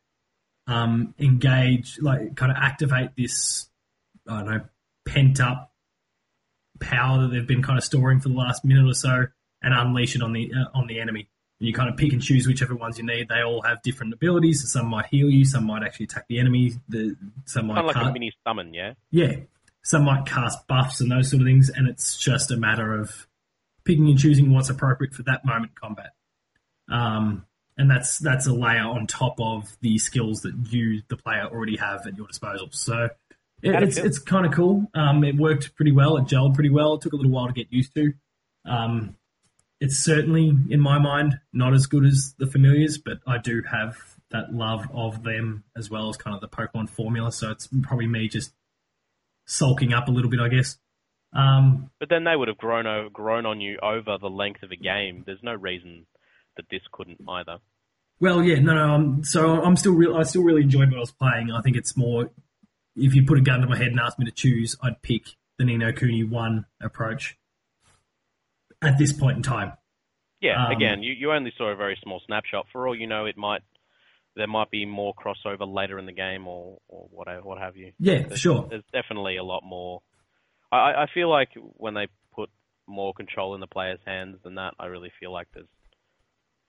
um, 0.66 1.14
engage, 1.18 1.98
like 2.00 2.34
kind 2.34 2.50
of 2.50 2.58
activate 2.58 3.10
this, 3.16 3.68
I 4.28 4.36
don't 4.38 4.46
know, 4.46 4.60
pent 5.06 5.40
up 5.40 5.72
power 6.80 7.22
that 7.22 7.28
they've 7.28 7.46
been 7.46 7.62
kind 7.62 7.78
of 7.78 7.84
storing 7.84 8.20
for 8.20 8.28
the 8.28 8.34
last 8.34 8.64
minute 8.64 8.86
or 8.86 8.94
so, 8.94 9.26
and 9.62 9.74
unleash 9.74 10.14
it 10.14 10.22
on 10.22 10.32
the 10.32 10.52
uh, 10.52 10.78
on 10.78 10.86
the 10.86 11.00
enemy. 11.00 11.28
And 11.58 11.66
you 11.66 11.72
kind 11.72 11.88
of 11.88 11.96
pick 11.96 12.12
and 12.12 12.20
choose 12.20 12.46
whichever 12.46 12.74
ones 12.74 12.98
you 12.98 13.04
need. 13.04 13.28
They 13.28 13.40
all 13.40 13.62
have 13.62 13.80
different 13.80 14.12
abilities. 14.12 14.70
Some 14.70 14.88
might 14.88 15.06
heal 15.06 15.30
you, 15.30 15.46
some 15.46 15.64
might 15.64 15.82
actually 15.82 16.04
attack 16.04 16.26
the 16.28 16.38
enemy. 16.38 16.72
The 16.88 17.16
some 17.46 17.68
might 17.68 17.76
kind 17.76 17.80
of 17.80 17.86
like 17.86 17.94
cut- 17.94 18.10
a 18.10 18.12
mini 18.12 18.32
summon, 18.46 18.74
yeah. 18.74 18.92
yeah, 19.10 19.36
some 19.82 20.04
might 20.04 20.26
cast 20.26 20.66
buffs 20.66 21.00
and 21.00 21.10
those 21.10 21.30
sort 21.30 21.40
of 21.40 21.46
things, 21.46 21.70
and 21.70 21.88
it's 21.88 22.16
just 22.18 22.50
a 22.50 22.56
matter 22.56 22.92
of 22.92 23.26
picking 23.84 24.08
and 24.08 24.18
choosing 24.18 24.52
what's 24.52 24.68
appropriate 24.68 25.14
for 25.14 25.22
that 25.22 25.44
moment 25.44 25.78
combat. 25.80 26.10
Um, 26.90 27.46
and 27.78 27.90
that's 27.90 28.18
that's 28.18 28.46
a 28.46 28.52
layer 28.52 28.84
on 28.84 29.06
top 29.06 29.40
of 29.40 29.64
the 29.80 29.98
skills 29.98 30.40
that 30.42 30.54
you, 30.70 31.02
the 31.08 31.16
player, 31.16 31.44
already 31.44 31.76
have 31.76 32.06
at 32.06 32.16
your 32.16 32.26
disposal. 32.26 32.68
So 32.72 33.08
it, 33.62 33.82
it's 33.82 33.96
it's 33.96 34.18
kind 34.18 34.46
of 34.46 34.52
cool. 34.52 34.90
Um, 34.94 35.24
it 35.24 35.36
worked 35.36 35.74
pretty 35.76 35.92
well. 35.92 36.16
It 36.16 36.24
gelled 36.24 36.54
pretty 36.54 36.70
well. 36.70 36.94
It 36.94 37.00
took 37.02 37.12
a 37.12 37.16
little 37.16 37.32
while 37.32 37.46
to 37.46 37.52
get 37.52 37.72
used 37.72 37.94
to. 37.94 38.12
Um, 38.64 39.16
it's 39.80 39.96
certainly, 39.98 40.48
in 40.70 40.80
my 40.80 40.98
mind, 40.98 41.38
not 41.52 41.74
as 41.74 41.86
good 41.86 42.04
as 42.04 42.34
the 42.38 42.46
familiars, 42.46 42.96
but 42.98 43.18
I 43.26 43.38
do 43.38 43.62
have 43.70 43.96
that 44.30 44.52
love 44.52 44.86
of 44.92 45.22
them 45.22 45.64
as 45.76 45.90
well 45.90 46.08
as 46.08 46.16
kind 46.16 46.34
of 46.34 46.40
the 46.40 46.48
Pokemon 46.48 46.88
formula. 46.90 47.30
So 47.30 47.50
it's 47.50 47.68
probably 47.82 48.06
me 48.06 48.28
just 48.28 48.52
sulking 49.46 49.92
up 49.92 50.08
a 50.08 50.10
little 50.10 50.30
bit, 50.30 50.40
I 50.40 50.48
guess. 50.48 50.78
Um, 51.32 51.90
But 52.00 52.08
then 52.08 52.24
they 52.24 52.34
would 52.34 52.48
have 52.48 52.56
grown 52.56 52.86
o- 52.86 53.08
grown 53.10 53.46
on 53.46 53.60
you 53.60 53.78
over 53.82 54.16
the 54.18 54.30
length 54.30 54.62
of 54.62 54.70
a 54.72 54.76
game. 54.76 55.22
There's 55.26 55.42
no 55.42 55.54
reason 55.54 56.06
that 56.56 56.66
this 56.70 56.80
couldn't 56.90 57.20
either. 57.28 57.58
well, 58.18 58.42
yeah, 58.42 58.58
no, 58.60 58.74
no. 58.74 58.94
Um, 58.94 59.24
so 59.24 59.62
I'm 59.62 59.76
still 59.76 59.92
real. 59.92 60.16
I 60.16 60.22
still 60.22 60.42
really 60.42 60.62
enjoyed 60.62 60.88
what 60.88 60.96
I 60.96 61.00
was 61.00 61.12
playing. 61.12 61.52
I 61.52 61.60
think 61.60 61.76
it's 61.76 61.96
more 61.96 62.30
if 62.96 63.14
you 63.14 63.24
put 63.24 63.38
a 63.38 63.42
gun 63.42 63.60
to 63.60 63.66
my 63.66 63.76
head 63.76 63.88
and 63.88 64.00
asked 64.00 64.18
me 64.18 64.24
to 64.24 64.32
choose, 64.32 64.76
I'd 64.82 65.02
pick 65.02 65.36
the 65.58 65.64
Ni 65.64 65.76
no 65.76 65.92
Kuni 65.92 66.24
one 66.24 66.66
approach 66.80 67.38
at 68.82 68.98
this 68.98 69.12
point 69.12 69.36
in 69.36 69.42
time. 69.42 69.72
Yeah, 70.40 70.66
Um, 70.66 70.72
again, 70.72 71.02
you, 71.02 71.14
you 71.14 71.32
only 71.32 71.52
saw 71.56 71.70
a 71.70 71.76
very 71.76 71.98
small 72.02 72.20
snapshot. 72.26 72.66
For 72.72 72.86
all 72.86 72.94
you 72.94 73.06
know, 73.06 73.26
it 73.26 73.36
might 73.36 73.62
there 74.34 74.46
might 74.46 74.70
be 74.70 74.84
more 74.84 75.14
crossover 75.14 75.66
later 75.66 75.98
in 75.98 76.06
the 76.06 76.12
game 76.12 76.46
or 76.46 76.78
or 76.88 77.08
whatever, 77.10 77.42
what 77.42 77.58
have 77.58 77.76
you. 77.76 77.92
Yeah, 77.98 78.22
for 78.22 78.28
There's, 78.28 78.40
sure. 78.40 78.66
There's 78.68 78.84
definitely 78.92 79.36
a 79.36 79.44
lot 79.44 79.62
more. 79.64 80.02
I 80.70 80.76
I 80.76 81.06
feel 81.12 81.30
like 81.30 81.50
when 81.54 81.94
they 81.94 82.08
put 82.34 82.50
more 82.86 83.14
control 83.14 83.54
in 83.54 83.60
the 83.60 83.66
player's 83.66 84.00
hands 84.06 84.36
than 84.44 84.56
that, 84.56 84.74
I 84.78 84.86
really 84.86 85.12
feel 85.18 85.32
like 85.32 85.48
there's 85.54 85.66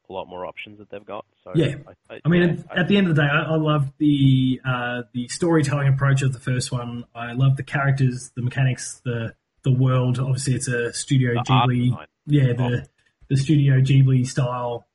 a 0.10 0.14
lot 0.14 0.28
more 0.28 0.46
options 0.46 0.80
that 0.80 0.90
they've 0.90 1.06
got. 1.06 1.26
So 1.44 1.52
Yeah. 1.56 1.76
I, 2.10 2.20
I 2.24 2.30
mean, 2.30 2.42
yeah, 2.42 2.64
at, 2.72 2.78
at 2.80 2.88
the 2.88 2.98
end 2.98 3.08
of 3.08 3.16
the 3.16 3.22
day, 3.22 3.28
I, 3.28 3.54
I 3.54 3.56
love 3.56 3.92
the 3.98 4.62
uh, 4.66 5.02
the 5.14 5.28
storytelling 5.28 5.88
approach 5.88 6.22
of 6.22 6.34
the 6.34 6.40
first 6.40 6.72
one. 6.72 7.04
I 7.14 7.34
love 7.34 7.58
the 7.58 7.64
characters, 7.64 8.32
the 8.36 8.42
mechanics, 8.42 9.02
the 9.04 9.34
the 9.64 9.72
world. 9.72 10.20
Obviously, 10.20 10.56
it's 10.56 10.68
a 10.68 10.94
Studio 10.94 11.42
Ghibli. 11.44 11.98
Yeah, 12.26 12.54
the 12.54 12.88
the 13.30 13.38
Studio 13.38 13.80
Ghibli 13.80 14.26
style 14.26 14.88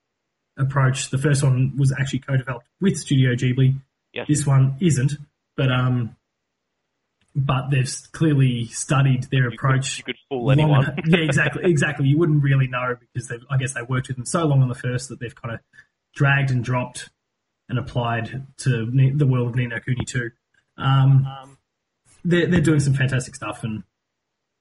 approach. 0.56 1.10
The 1.10 1.18
first 1.18 1.42
one 1.42 1.76
was 1.76 1.92
actually 1.92 2.20
co-developed 2.20 2.66
with 2.80 2.96
Studio 2.96 3.34
Ghibli. 3.34 3.76
Yes. 4.12 4.26
This 4.28 4.46
one 4.46 4.76
isn't, 4.80 5.12
but 5.56 5.70
um, 5.72 6.16
but 7.34 7.70
they've 7.70 7.90
clearly 8.12 8.66
studied 8.66 9.24
their 9.30 9.48
you 9.48 9.56
approach. 9.56 9.96
Could, 9.96 9.98
you 9.98 10.04
could 10.04 10.16
fool 10.28 10.50
anyone. 10.50 10.94
yeah, 11.06 11.18
exactly, 11.18 11.64
exactly. 11.64 12.06
You 12.06 12.18
wouldn't 12.18 12.42
really 12.42 12.66
know 12.66 12.96
because 13.00 13.28
they've, 13.28 13.44
I 13.50 13.56
guess 13.56 13.74
they 13.74 13.82
worked 13.82 14.08
with 14.08 14.16
them 14.16 14.26
so 14.26 14.44
long 14.44 14.62
on 14.62 14.68
the 14.68 14.74
first 14.74 15.08
that 15.08 15.20
they've 15.20 15.34
kind 15.34 15.54
of 15.54 15.60
dragged 16.14 16.50
and 16.50 16.62
dropped 16.62 17.10
and 17.68 17.78
applied 17.78 18.46
to 18.58 18.90
the 19.14 19.26
world 19.26 19.48
of 19.48 19.54
Ni 19.56 19.66
no 19.66 19.80
Kuni 19.80 20.04
2. 20.04 20.30
Um, 20.76 21.26
they're, 22.24 22.46
they're 22.46 22.60
doing 22.60 22.80
some 22.80 22.94
fantastic 22.94 23.34
stuff, 23.34 23.64
and 23.64 23.82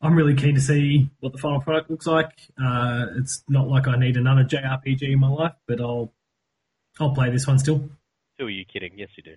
I'm 0.01 0.15
really 0.15 0.33
keen 0.33 0.55
to 0.55 0.61
see 0.61 1.09
what 1.19 1.33
the 1.33 1.37
final 1.37 1.61
product 1.61 1.89
looks 1.89 2.07
like. 2.07 2.31
Uh, 2.61 3.07
it's 3.17 3.43
not 3.47 3.67
like 3.67 3.87
I 3.87 3.97
need 3.97 4.17
another 4.17 4.43
JRPG 4.43 5.03
in 5.03 5.19
my 5.19 5.29
life, 5.29 5.53
but 5.67 5.79
I'll 5.79 6.13
I'll 6.99 7.13
play 7.13 7.29
this 7.29 7.47
one 7.47 7.59
still. 7.59 7.89
Who 8.39 8.45
are 8.45 8.49
you 8.49 8.65
kidding? 8.65 8.93
Yes, 8.97 9.09
you 9.15 9.23
do. 9.23 9.35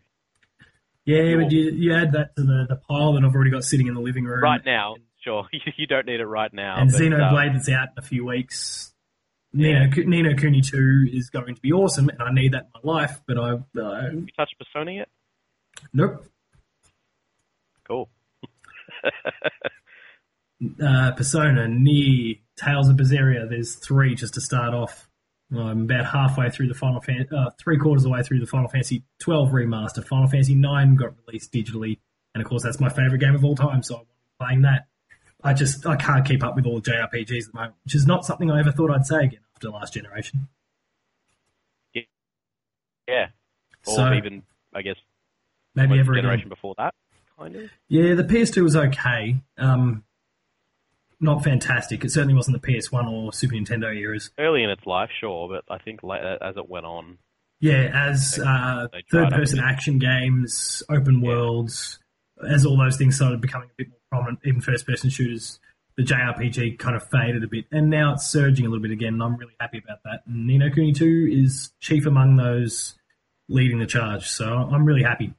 Yeah, 1.06 1.36
but 1.36 1.52
you, 1.52 1.70
you 1.70 1.94
add 1.94 2.12
that 2.12 2.34
to 2.36 2.42
the, 2.42 2.66
the 2.68 2.76
pile 2.76 3.12
that 3.12 3.24
I've 3.24 3.34
already 3.34 3.50
got 3.50 3.64
sitting 3.64 3.88
in 3.88 3.94
the 3.94 4.00
living 4.00 4.24
room. 4.24 4.42
Right 4.42 4.64
now, 4.64 4.96
sure. 5.22 5.46
You 5.76 5.86
don't 5.86 6.06
need 6.06 6.20
it 6.20 6.26
right 6.26 6.52
now. 6.52 6.76
and 6.78 6.90
but, 6.90 7.00
um, 7.00 7.12
Xenoblade 7.12 7.52
that's 7.54 7.68
out 7.68 7.88
in 7.96 7.98
a 7.98 8.02
few 8.02 8.24
weeks. 8.24 8.92
Yeah. 9.52 9.86
Nino, 9.86 10.08
Ni 10.08 10.22
no 10.22 10.34
Kuni 10.34 10.62
2 10.62 11.08
is 11.12 11.30
going 11.30 11.54
to 11.54 11.60
be 11.60 11.72
awesome, 11.72 12.08
and 12.08 12.22
I 12.22 12.32
need 12.32 12.52
that 12.52 12.68
in 12.74 12.80
my 12.82 12.92
life, 12.92 13.20
but 13.26 13.38
I. 13.38 13.50
Uh, 13.78 14.10
you 14.12 14.26
touched 14.36 14.56
Persona 14.58 14.92
yet? 14.92 15.08
nope. 15.92 16.24
Cool. 17.86 18.08
Uh, 20.82 21.10
Persona, 21.12 21.68
Nier, 21.68 22.36
Tales 22.56 22.88
of 22.88 22.96
Berseria, 22.96 23.46
there's 23.50 23.74
three 23.74 24.14
just 24.14 24.34
to 24.34 24.40
start 24.40 24.72
off. 24.72 25.10
I'm 25.52 25.82
about 25.82 26.06
halfway 26.06 26.50
through 26.50 26.68
the 26.68 26.74
Final 26.74 27.00
Fan, 27.00 27.26
uh, 27.32 27.50
three 27.58 27.78
quarters 27.78 28.02
of 28.04 28.10
the 28.10 28.14
way 28.14 28.22
through 28.22 28.40
the 28.40 28.46
Final 28.46 28.68
Fantasy 28.68 29.04
12 29.20 29.50
remaster. 29.50 30.04
Final 30.04 30.26
Fantasy 30.26 30.54
9 30.54 30.96
got 30.96 31.12
released 31.26 31.52
digitally, 31.52 31.98
and 32.34 32.42
of 32.42 32.48
course 32.48 32.62
that's 32.62 32.80
my 32.80 32.88
favorite 32.88 33.18
game 33.18 33.34
of 33.34 33.44
all 33.44 33.54
time, 33.54 33.82
so 33.82 33.98
I'm 33.98 34.06
playing 34.40 34.62
that. 34.62 34.86
I 35.42 35.52
just 35.54 35.86
I 35.86 35.96
can't 35.96 36.26
keep 36.26 36.42
up 36.42 36.56
with 36.56 36.66
all 36.66 36.80
the 36.80 36.90
JRPGs 36.90 37.46
at 37.46 37.52
the 37.52 37.54
moment, 37.54 37.74
which 37.84 37.94
is 37.94 38.06
not 38.06 38.24
something 38.24 38.50
I 38.50 38.60
ever 38.60 38.72
thought 38.72 38.90
I'd 38.90 39.06
say 39.06 39.24
again 39.24 39.40
after 39.54 39.68
last 39.70 39.92
generation. 39.94 40.48
Yeah. 43.06 43.28
Or 43.86 43.96
So- 43.96 44.12
even, 44.14 44.42
I 44.72 44.80
guess, 44.82 44.96
Maybe 45.74 45.90
like, 45.90 46.00
ever 46.00 46.12
again. 46.12 46.22
generation 46.24 46.48
before 46.48 46.74
that, 46.78 46.94
kind 47.38 47.54
of. 47.56 47.70
Yeah, 47.88 48.14
the 48.14 48.24
PS2 48.24 48.62
was 48.62 48.76
okay. 48.76 49.36
Um, 49.58 50.04
not 51.20 51.42
fantastic. 51.44 52.04
It 52.04 52.10
certainly 52.10 52.34
wasn't 52.34 52.60
the 52.60 52.72
PS1 52.72 53.06
or 53.10 53.32
Super 53.32 53.54
Nintendo 53.54 53.94
eras. 53.94 54.30
Early 54.38 54.62
in 54.62 54.70
its 54.70 54.84
life, 54.86 55.10
sure, 55.20 55.48
but 55.48 55.64
I 55.72 55.78
think 55.82 56.02
la- 56.02 56.16
as 56.40 56.56
it 56.56 56.68
went 56.68 56.86
on, 56.86 57.18
Yeah, 57.60 57.90
as 57.94 58.38
uh, 58.38 58.88
a 58.92 59.00
bit. 59.10 59.58
action 59.58 59.98
games, 59.98 60.82
open 60.88 61.20
Yeah. 61.20 61.28
worlds, 61.28 61.98
as 62.48 62.66
all 62.66 62.76
those 62.76 62.96
things 62.96 63.16
started 63.16 63.40
becoming 63.40 63.68
a 63.70 63.74
bit 63.76 63.88
more 63.88 63.98
prominent, 64.10 64.40
even 64.44 64.60
first-person 64.60 65.10
shooters, 65.10 65.60
the 65.96 66.02
JRPG 66.02 66.76
kind 66.78 66.96
of 66.96 67.08
faded 67.08 67.44
a 67.44 67.48
bit, 67.48 67.66
and 67.70 67.88
now 67.88 68.14
it's 68.14 68.26
surging 68.28 68.66
a 68.66 68.68
little 68.68 68.82
bit 68.82 68.90
again. 68.90 69.14
And 69.14 69.22
I'm 69.22 69.36
really 69.36 69.54
happy 69.60 69.78
about 69.78 69.98
that. 70.04 70.22
And 70.26 70.46
Ni 70.46 70.58
no 70.58 70.68
Kuni 70.70 70.92
2 70.92 71.28
is 71.30 71.72
chief 71.80 72.04
among 72.06 72.36
those 72.36 72.98
leading 73.48 73.78
the 73.78 73.86
charge, 73.86 74.26
so 74.26 74.46
I'm 74.56 74.84
really 74.84 75.02
happy. 75.04 75.34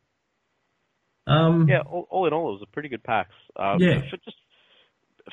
Um, 1.28 1.68
yeah, 1.68 1.80
all, 1.80 2.08
all 2.10 2.28
in 2.28 2.34
all, 2.34 2.50
it 2.50 2.54
was 2.54 2.62
a 2.62 2.72
pretty 2.72 2.88
good 2.90 3.04
PAX. 3.04 3.32
Uh, 3.56 3.76
Yeah. 3.80 4.00
For 4.10 4.18
just 4.18 4.38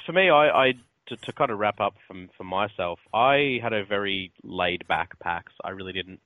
for 0.06 0.12
me, 0.12 0.30
I, 0.30 0.48
I 0.48 0.72
to, 1.08 1.16
to 1.16 1.32
kind 1.32 1.50
of 1.50 1.58
wrap 1.58 1.80
up 1.80 1.94
from 2.06 2.30
for 2.36 2.44
myself, 2.44 2.98
I 3.12 3.58
had 3.62 3.72
a 3.72 3.84
very 3.84 4.32
laid 4.42 4.86
back 4.88 5.18
PAX. 5.18 5.52
I 5.64 5.70
really 5.70 5.92
didn't 5.92 6.20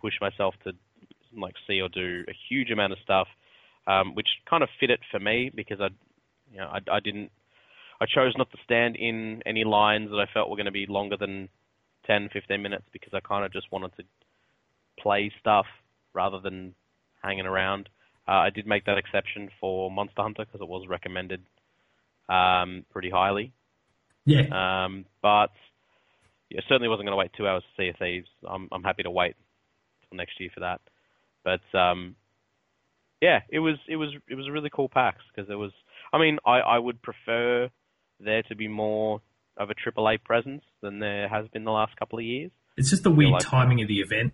push 0.00 0.14
myself 0.20 0.54
to 0.64 0.72
like 1.36 1.54
see 1.66 1.80
or 1.80 1.88
do 1.88 2.24
a 2.28 2.32
huge 2.48 2.70
amount 2.70 2.92
of 2.92 2.98
stuff, 3.02 3.28
um, 3.86 4.14
which 4.14 4.28
kind 4.48 4.62
of 4.62 4.68
fit 4.80 4.90
it 4.90 5.00
for 5.10 5.20
me 5.20 5.50
because 5.54 5.80
I, 5.80 5.88
you 6.50 6.58
know, 6.58 6.66
I, 6.66 6.78
I 6.90 7.00
didn't. 7.00 7.30
I 7.98 8.04
chose 8.04 8.34
not 8.36 8.50
to 8.50 8.58
stand 8.62 8.96
in 8.96 9.42
any 9.46 9.64
lines 9.64 10.10
that 10.10 10.18
I 10.18 10.26
felt 10.32 10.50
were 10.50 10.56
going 10.56 10.66
to 10.66 10.72
be 10.72 10.84
longer 10.86 11.16
than 11.16 11.48
10, 12.06 12.28
15 12.30 12.60
minutes 12.60 12.84
because 12.92 13.14
I 13.14 13.20
kind 13.20 13.42
of 13.42 13.52
just 13.52 13.72
wanted 13.72 13.96
to 13.96 14.02
play 15.00 15.32
stuff 15.40 15.64
rather 16.12 16.38
than 16.38 16.74
hanging 17.22 17.46
around. 17.46 17.88
Uh, 18.28 18.32
I 18.32 18.50
did 18.50 18.66
make 18.66 18.84
that 18.84 18.98
exception 18.98 19.48
for 19.58 19.90
Monster 19.90 20.20
Hunter 20.20 20.44
because 20.44 20.60
it 20.60 20.68
was 20.68 20.86
recommended 20.86 21.40
um, 22.28 22.84
pretty 22.90 23.10
highly. 23.10 23.52
yeah, 24.24 24.84
Um, 24.84 25.04
but 25.22 25.50
yeah, 26.50 26.60
certainly 26.68 26.88
wasn't 26.88 27.06
going 27.06 27.12
to 27.12 27.16
wait 27.16 27.30
two 27.36 27.46
hours 27.46 27.62
to 27.76 27.82
Sea 27.82 27.88
of 27.90 27.96
Thieves. 27.96 28.28
I'm 28.48 28.68
I'm 28.72 28.82
happy 28.82 29.02
to 29.02 29.10
wait 29.10 29.34
till 30.08 30.16
next 30.16 30.38
year 30.40 30.50
for 30.54 30.60
that. 30.60 30.80
But 31.44 31.78
um, 31.78 32.16
yeah, 33.20 33.40
it 33.48 33.58
was 33.60 33.76
it 33.88 33.96
was 33.96 34.10
it 34.28 34.34
was 34.34 34.46
a 34.46 34.52
really 34.52 34.70
cool 34.70 34.88
PAX 34.88 35.18
because 35.34 35.48
there 35.48 35.58
was. 35.58 35.72
I 36.12 36.18
mean, 36.18 36.38
I 36.46 36.58
I 36.60 36.78
would 36.78 37.02
prefer 37.02 37.68
there 38.20 38.42
to 38.44 38.54
be 38.56 38.68
more 38.68 39.20
of 39.56 39.70
a 39.70 39.74
AAA 39.74 40.22
presence 40.24 40.62
than 40.82 40.98
there 40.98 41.28
has 41.28 41.48
been 41.48 41.64
the 41.64 41.70
last 41.72 41.96
couple 41.96 42.18
of 42.18 42.24
years. 42.24 42.50
It's 42.76 42.90
just 42.90 43.02
the 43.04 43.10
weird 43.10 43.32
like- 43.32 43.42
timing 43.42 43.82
of 43.82 43.88
the 43.88 44.00
event. 44.00 44.32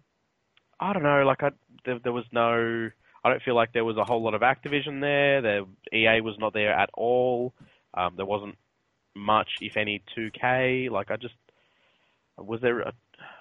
I 0.80 0.92
don't 0.92 1.04
know, 1.04 1.22
like 1.24 1.42
I 1.42 1.50
there, 1.84 1.98
there 2.02 2.12
was 2.12 2.24
no. 2.32 2.90
I 3.24 3.30
don't 3.30 3.42
feel 3.42 3.54
like 3.54 3.72
there 3.72 3.84
was 3.84 3.96
a 3.96 4.02
whole 4.04 4.20
lot 4.20 4.34
of 4.34 4.40
Activision 4.40 5.00
there. 5.00 5.40
There 5.40 5.62
EA 5.92 6.20
was 6.22 6.34
not 6.40 6.52
there 6.52 6.72
at 6.72 6.90
all. 6.94 7.54
Um, 7.94 8.14
there 8.16 8.26
wasn't 8.26 8.56
much, 9.14 9.48
if 9.60 9.76
any, 9.76 10.02
2K. 10.16 10.90
Like 10.90 11.10
I 11.10 11.16
just 11.16 11.34
was 12.38 12.60
there. 12.60 12.80
A, 12.80 12.92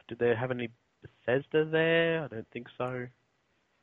did 0.08 0.20
they 0.20 0.36
have 0.36 0.52
any 0.52 0.70
Bethesda 1.02 1.66
there? 1.66 2.24
I 2.24 2.28
don't 2.28 2.48
think 2.52 2.68
so. 2.78 3.08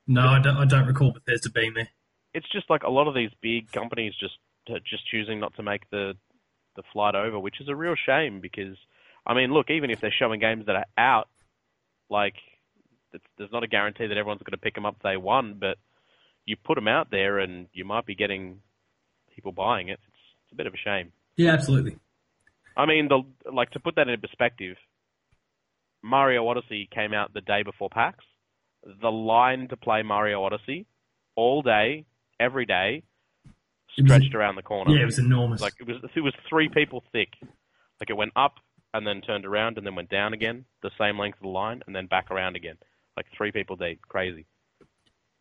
No, 0.06 0.22
I 0.22 0.40
don't, 0.40 0.56
I 0.56 0.64
don't 0.64 0.86
recall 0.86 1.12
Bethesda 1.12 1.50
being 1.50 1.74
there. 1.74 1.88
It's 2.34 2.50
just 2.50 2.70
like 2.70 2.82
a 2.82 2.90
lot 2.90 3.08
of 3.08 3.14
these 3.14 3.30
big 3.40 3.70
companies 3.72 4.14
just 4.18 4.34
just 4.84 5.06
choosing 5.10 5.40
not 5.40 5.54
to 5.56 5.62
make 5.62 5.88
the 5.90 6.14
the 6.76 6.82
flight 6.92 7.14
over, 7.14 7.38
which 7.38 7.60
is 7.60 7.68
a 7.68 7.74
real 7.74 7.94
shame 8.06 8.40
because 8.40 8.76
I 9.26 9.34
mean, 9.34 9.52
look, 9.52 9.70
even 9.70 9.90
if 9.90 10.00
they're 10.00 10.14
showing 10.16 10.40
games 10.40 10.66
that 10.66 10.76
are 10.76 10.86
out, 10.96 11.28
like 12.08 12.34
there's 13.36 13.52
not 13.52 13.64
a 13.64 13.68
guarantee 13.68 14.06
that 14.06 14.16
everyone's 14.16 14.42
going 14.42 14.52
to 14.52 14.58
pick 14.58 14.74
them 14.74 14.86
up 14.86 15.02
day 15.02 15.16
one, 15.16 15.56
but 15.58 15.78
you 16.46 16.56
put 16.56 16.76
them 16.76 16.88
out 16.88 17.10
there 17.10 17.38
and 17.38 17.66
you 17.72 17.84
might 17.84 18.06
be 18.06 18.14
getting 18.14 18.60
people 19.34 19.52
buying 19.52 19.88
it. 19.88 20.00
It's, 20.48 20.52
a 20.52 20.56
bit 20.56 20.66
of 20.66 20.74
a 20.74 20.78
shame. 20.78 21.12
Yeah, 21.36 21.52
absolutely. 21.52 21.98
I 22.76 22.86
mean, 22.86 23.08
the 23.08 23.22
like 23.52 23.70
to 23.70 23.80
put 23.80 23.96
that 23.96 24.08
in 24.08 24.20
perspective. 24.20 24.76
Mario 26.02 26.46
Odyssey 26.46 26.88
came 26.94 27.12
out 27.12 27.34
the 27.34 27.40
day 27.40 27.62
before 27.62 27.90
PAX. 27.90 28.24
The 29.02 29.10
line 29.10 29.68
to 29.68 29.76
play 29.76 30.02
Mario 30.02 30.42
Odyssey 30.44 30.86
all 31.34 31.60
day, 31.60 32.06
every 32.38 32.66
day, 32.66 33.02
stretched 33.98 34.34
around 34.34 34.54
the 34.54 34.62
corner. 34.62 34.94
Yeah, 34.94 35.02
it 35.02 35.06
was 35.06 35.18
enormous. 35.18 35.60
Like 35.60 35.74
it 35.80 35.86
was, 35.86 35.96
it 36.14 36.20
was 36.20 36.32
three 36.48 36.68
people 36.68 37.02
thick. 37.12 37.30
Like 38.00 38.10
it 38.10 38.16
went 38.16 38.32
up 38.36 38.54
and 38.94 39.06
then 39.06 39.20
turned 39.20 39.44
around 39.44 39.76
and 39.76 39.86
then 39.86 39.94
went 39.94 40.08
down 40.08 40.32
again, 40.32 40.64
the 40.82 40.90
same 40.98 41.18
length 41.18 41.38
of 41.38 41.42
the 41.42 41.48
line, 41.48 41.82
and 41.86 41.94
then 41.94 42.06
back 42.06 42.30
around 42.30 42.56
again. 42.56 42.76
Like 43.16 43.26
three 43.36 43.52
people 43.52 43.76
deep, 43.76 44.00
crazy. 44.08 44.46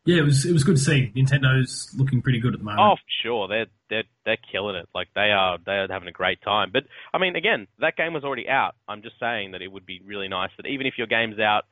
Yeah, 0.08 0.18
it 0.20 0.24
was 0.26 0.46
it 0.46 0.54
was 0.54 0.64
good 0.64 0.78
to 0.78 0.82
see. 0.82 1.12
Nintendo's 1.16 1.94
looking 1.98 2.22
pretty 2.22 2.40
good 2.40 2.54
at 2.54 2.60
the 2.60 2.66
moment. 2.66 2.82
Oh, 2.82 2.96
for 2.96 3.12
sure, 3.24 3.48
they're 3.48 3.68
they're 3.90 4.04
they're 4.26 4.38
killing 4.52 4.76
it. 4.76 4.88
Like 4.96 5.10
they 5.14 5.30
are 5.32 5.58
they 5.66 5.74
are 5.74 5.88
having 5.90 6.08
a 6.08 6.12
great 6.12 6.42
time. 6.42 6.72
But 6.74 6.84
I 7.14 7.18
mean, 7.20 7.36
again, 7.36 7.68
that 7.80 7.96
game 7.98 8.14
was 8.14 8.24
already 8.24 8.50
out. 8.50 8.76
I'm 8.88 9.02
just 9.04 9.20
saying 9.20 9.52
that 9.52 9.62
it 9.62 9.72
would 9.72 9.86
be 9.86 10.02
really 10.06 10.28
nice 10.28 10.50
that 10.58 10.66
even 10.66 10.88
if 10.88 10.94
your 10.98 11.08
game's 11.08 11.40
out 11.40 11.66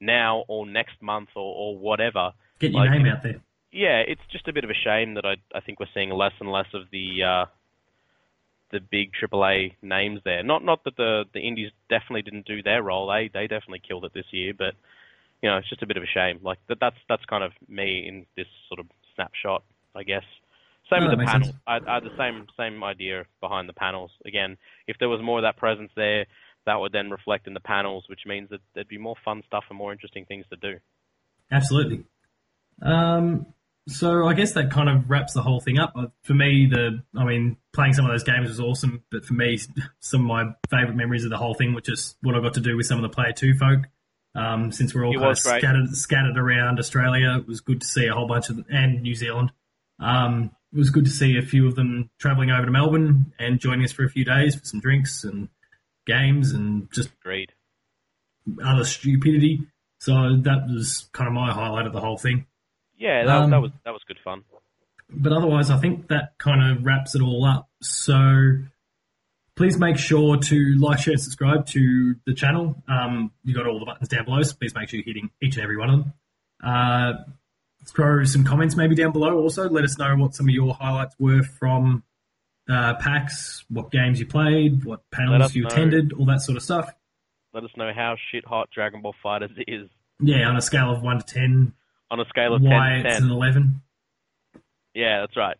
now 0.00 0.44
or 0.48 0.66
next 0.66 1.00
month 1.00 1.28
or, 1.36 1.42
or 1.54 1.78
whatever, 1.78 2.32
Get 2.58 2.72
your 2.72 2.80
like- 2.84 2.90
name 2.90 3.06
out 3.06 3.22
there. 3.22 3.40
yeah, 3.72 4.02
it's 4.06 4.20
just 4.32 4.48
a 4.48 4.52
bit 4.52 4.64
of 4.64 4.70
a 4.70 4.74
shame 4.84 5.14
that 5.14 5.24
I 5.24 5.36
I 5.54 5.60
think 5.60 5.78
we're 5.78 5.86
seeing 5.94 6.10
less 6.10 6.32
and 6.40 6.50
less 6.50 6.66
of 6.74 6.82
the 6.90 7.22
uh, 7.22 7.44
the 8.72 8.80
big 8.80 9.10
AAA 9.22 9.74
names 9.82 10.20
there. 10.24 10.42
Not 10.42 10.64
not 10.64 10.84
that 10.84 10.96
the 10.96 11.24
the 11.32 11.40
indies 11.40 11.70
definitely 11.88 12.22
didn't 12.22 12.46
do 12.46 12.62
their 12.62 12.82
role. 12.82 13.06
They 13.08 13.28
they 13.32 13.46
definitely 13.46 13.82
killed 13.86 14.04
it 14.04 14.12
this 14.14 14.26
year, 14.32 14.52
but 14.56 14.74
you 15.46 15.52
know 15.52 15.58
it's 15.58 15.68
just 15.68 15.82
a 15.82 15.86
bit 15.86 15.96
of 15.96 16.02
a 16.02 16.06
shame. 16.06 16.40
Like 16.42 16.58
that 16.68 16.78
that's 16.80 16.96
that's 17.08 17.24
kind 17.26 17.44
of 17.44 17.52
me 17.68 18.04
in 18.08 18.26
this 18.36 18.48
sort 18.68 18.80
of 18.80 18.86
snapshot, 19.14 19.62
I 19.94 20.02
guess. 20.02 20.24
Same 20.90 21.04
No, 21.04 21.10
with 21.10 21.20
the 21.20 21.24
panels. 21.24 21.52
I, 21.68 21.76
I 21.86 21.94
had 21.94 22.02
the 22.02 22.16
same 22.18 22.46
same 22.56 22.82
idea 22.82 23.26
behind 23.40 23.68
the 23.68 23.72
panels. 23.72 24.10
Again, 24.26 24.56
if 24.88 24.96
there 24.98 25.08
was 25.08 25.22
more 25.22 25.38
of 25.38 25.44
that 25.44 25.56
presence 25.56 25.92
there, 25.94 26.26
that 26.64 26.80
would 26.80 26.90
then 26.90 27.10
reflect 27.10 27.46
in 27.46 27.54
the 27.54 27.60
panels, 27.60 28.06
which 28.08 28.22
means 28.26 28.50
that 28.50 28.58
there'd 28.74 28.88
be 28.88 28.98
more 28.98 29.14
fun 29.24 29.44
stuff 29.46 29.62
and 29.68 29.78
more 29.78 29.92
interesting 29.92 30.24
things 30.24 30.46
to 30.50 30.56
do. 30.56 30.80
Absolutely. 31.52 32.02
Um, 32.82 33.46
so 33.86 34.26
I 34.26 34.34
guess 34.34 34.52
that 34.54 34.72
kind 34.72 34.88
of 34.88 35.08
wraps 35.08 35.32
the 35.32 35.42
whole 35.42 35.60
thing 35.60 35.78
up. 35.78 35.92
Uh, 35.94 36.06
For 36.24 36.34
me, 36.34 36.66
the 36.68 37.04
I 37.16 37.24
mean, 37.24 37.56
playing 37.72 37.92
some 37.92 38.04
of 38.04 38.10
those 38.10 38.24
games 38.24 38.48
was 38.48 38.58
awesome, 38.58 39.04
but 39.12 39.24
for 39.24 39.34
me, 39.34 39.58
some 40.00 40.22
of 40.22 40.26
my 40.26 40.54
favourite 40.68 40.96
memories 40.96 41.22
of 41.22 41.30
the 41.30 41.36
whole 41.36 41.54
thing 41.54 41.72
were 41.72 41.80
just 41.80 42.16
what 42.20 42.34
I 42.34 42.40
got 42.40 42.54
to 42.54 42.60
do 42.60 42.76
with 42.76 42.86
some 42.86 42.98
of 42.98 43.02
the 43.02 43.14
Player 43.14 43.32
Two 43.32 43.54
folk. 43.54 43.82
Um, 44.36 44.70
since 44.70 44.94
we're 44.94 45.04
all 45.06 45.12
It 45.14 45.18
kind 45.18 45.30
of 45.30 45.38
scattered 45.38 45.96
scattered 45.96 46.36
around 46.38 46.78
Australia, 46.78 47.36
it 47.38 47.46
was 47.48 47.60
good 47.60 47.80
to 47.80 47.86
see 47.86 48.06
a 48.06 48.12
whole 48.12 48.26
bunch 48.28 48.50
of 48.50 48.56
them, 48.56 48.66
and 48.68 49.02
New 49.02 49.14
Zealand. 49.14 49.50
Um, 49.98 50.50
it 50.72 50.78
was 50.78 50.90
good 50.90 51.06
to 51.06 51.10
see 51.10 51.38
a 51.38 51.42
few 51.42 51.66
of 51.66 51.74
them 51.74 52.10
travelling 52.18 52.50
over 52.50 52.66
to 52.66 52.70
Melbourne 52.70 53.32
and 53.38 53.58
joining 53.58 53.84
us 53.84 53.92
for 53.92 54.04
a 54.04 54.10
few 54.10 54.24
days 54.24 54.54
for 54.54 54.64
some 54.64 54.80
drinks 54.80 55.24
and 55.24 55.48
games 56.06 56.52
and 56.52 56.88
just 56.92 57.10
Agreed. 57.22 57.52
other 58.62 58.84
stupidity. 58.84 59.60
So 60.00 60.36
that 60.42 60.66
was 60.68 61.08
kind 61.12 61.28
of 61.28 61.32
my 61.34 61.52
highlight 61.52 61.86
of 61.86 61.92
the 61.94 62.00
whole 62.00 62.18
thing. 62.18 62.46
Yeah, 62.98 63.24
that, 63.24 63.36
Um, 63.36 63.50
that 63.50 63.62
was 63.62 63.70
that 63.84 63.92
was 63.92 64.02
good 64.06 64.18
fun. 64.22 64.44
but 65.08 65.32
otherwise, 65.32 65.70
I 65.70 65.78
think 65.78 66.08
that 66.08 66.36
kind 66.38 66.62
of 66.76 66.84
wraps 66.84 67.14
it 67.14 67.22
all 67.22 67.44
up. 67.44 67.68
So 67.80 68.58
please 69.56 69.78
make 69.78 69.96
sure 69.96 70.36
to 70.36 70.74
like, 70.78 70.98
share, 71.00 71.12
and 71.12 71.20
subscribe 71.22 71.66
to 71.66 72.14
the 72.26 72.34
channel. 72.34 72.76
Um, 72.88 73.32
you 73.42 73.54
got 73.54 73.66
all 73.66 73.78
the 73.78 73.86
buttons 73.86 74.08
down 74.08 74.26
below, 74.26 74.42
so 74.42 74.54
please 74.54 74.74
make 74.74 74.88
sure 74.88 74.98
you're 74.98 75.04
hitting 75.04 75.30
each 75.42 75.56
and 75.56 75.64
every 75.64 75.76
one 75.76 75.90
of 75.90 75.98
them. 76.00 76.12
Uh, 76.62 77.12
throw 77.86 78.24
some 78.24 78.44
comments 78.44 78.76
maybe 78.76 78.94
down 78.94 79.12
below. 79.12 79.38
Also, 79.38 79.68
let 79.68 79.84
us 79.84 79.98
know 79.98 80.14
what 80.16 80.34
some 80.34 80.48
of 80.48 80.54
your 80.54 80.74
highlights 80.74 81.14
were 81.18 81.42
from 81.42 82.02
uh, 82.68 82.94
PAX, 82.94 83.64
what 83.68 83.90
games 83.90 84.20
you 84.20 84.26
played, 84.26 84.84
what 84.84 85.08
panels 85.10 85.54
you 85.54 85.62
know. 85.62 85.68
attended, 85.68 86.12
all 86.12 86.26
that 86.26 86.42
sort 86.42 86.56
of 86.56 86.62
stuff. 86.62 86.92
Let 87.54 87.64
us 87.64 87.70
know 87.76 87.90
how 87.94 88.16
shit 88.30 88.44
hot 88.44 88.68
Dragon 88.74 89.00
Ball 89.00 89.14
FighterZ 89.24 89.64
is 89.66 89.88
Yeah, 90.20 90.48
on 90.48 90.56
a 90.56 90.60
scale 90.60 90.90
of 90.92 91.02
one 91.02 91.18
to 91.20 91.24
ten, 91.24 91.72
on 92.10 92.20
a 92.20 92.26
scale 92.26 92.54
of 92.54 92.62
10 92.62 92.70
why 92.70 92.88
to 93.02 93.08
it's 93.08 93.14
10. 93.18 93.22
an 93.24 93.30
eleven. 93.30 93.82
Yeah, 94.94 95.20
that's 95.20 95.36
right. 95.36 95.56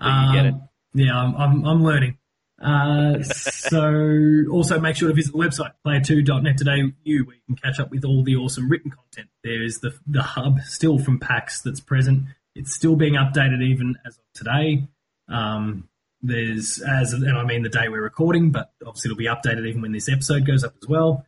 So 0.00 0.06
you 0.08 0.32
get 0.32 0.46
it. 0.46 0.54
Um, 0.54 0.68
Yeah, 0.94 1.16
I'm, 1.16 1.34
I'm, 1.36 1.64
I'm 1.64 1.84
learning. 1.84 2.18
Uh, 2.62 3.20
so 3.24 4.44
also 4.52 4.78
make 4.78 4.94
sure 4.94 5.08
to 5.08 5.14
visit 5.14 5.32
the 5.32 5.38
website 5.38 5.72
player2.net 5.84 6.56
today 6.56 6.92
you 7.02 7.24
where 7.24 7.34
you 7.34 7.42
can 7.46 7.56
catch 7.56 7.80
up 7.80 7.90
with 7.90 8.04
all 8.04 8.22
the 8.22 8.36
awesome 8.36 8.68
written 8.68 8.90
content. 8.90 9.28
There 9.42 9.62
is 9.62 9.80
the 9.80 9.92
the 10.06 10.22
hub 10.22 10.60
still 10.60 10.98
from 10.98 11.18
PAX 11.18 11.60
that's 11.62 11.80
present. 11.80 12.24
It's 12.54 12.72
still 12.72 12.94
being 12.94 13.14
updated 13.14 13.62
even 13.62 13.96
as 14.06 14.16
of 14.16 14.24
today. 14.34 14.86
Um, 15.28 15.88
there's 16.20 16.80
as 16.80 17.12
and 17.12 17.36
I 17.36 17.44
mean 17.44 17.62
the 17.62 17.68
day 17.68 17.88
we're 17.88 18.02
recording, 18.02 18.52
but 18.52 18.70
obviously 18.86 19.10
it'll 19.10 19.18
be 19.18 19.26
updated 19.26 19.66
even 19.66 19.82
when 19.82 19.92
this 19.92 20.08
episode 20.08 20.46
goes 20.46 20.62
up 20.62 20.74
as 20.80 20.88
well. 20.88 21.26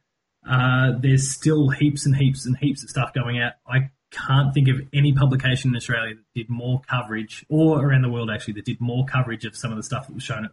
Uh, 0.48 0.92
there's 1.00 1.32
still 1.34 1.70
heaps 1.70 2.06
and 2.06 2.14
heaps 2.14 2.46
and 2.46 2.56
heaps 2.56 2.84
of 2.84 2.90
stuff 2.90 3.12
going 3.12 3.40
out. 3.40 3.54
I 3.66 3.90
can't 4.12 4.54
think 4.54 4.68
of 4.68 4.76
any 4.92 5.12
publication 5.12 5.70
in 5.70 5.76
Australia 5.76 6.14
that 6.14 6.24
did 6.34 6.48
more 6.48 6.80
coverage, 6.88 7.44
or 7.48 7.84
around 7.84 8.02
the 8.02 8.10
world 8.10 8.30
actually, 8.30 8.54
that 8.54 8.66
did 8.66 8.80
more 8.80 9.04
coverage 9.04 9.44
of 9.44 9.56
some 9.56 9.72
of 9.72 9.76
the 9.76 9.82
stuff 9.82 10.06
that 10.06 10.14
was 10.14 10.22
shown 10.22 10.44
at 10.44 10.52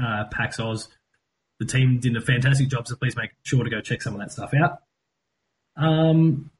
uh, 0.00 0.24
PAX 0.30 0.58
AUS. 0.60 0.88
The 1.58 1.66
team 1.66 2.00
did 2.00 2.16
a 2.16 2.20
fantastic 2.20 2.68
job, 2.68 2.86
so 2.88 2.96
please 2.96 3.16
make 3.16 3.30
sure 3.44 3.62
to 3.64 3.70
go 3.70 3.80
check 3.80 4.02
some 4.02 4.14
of 4.14 4.20
that 4.20 4.32
stuff 4.32 4.52
out. 4.54 4.78
Um, 5.76 6.50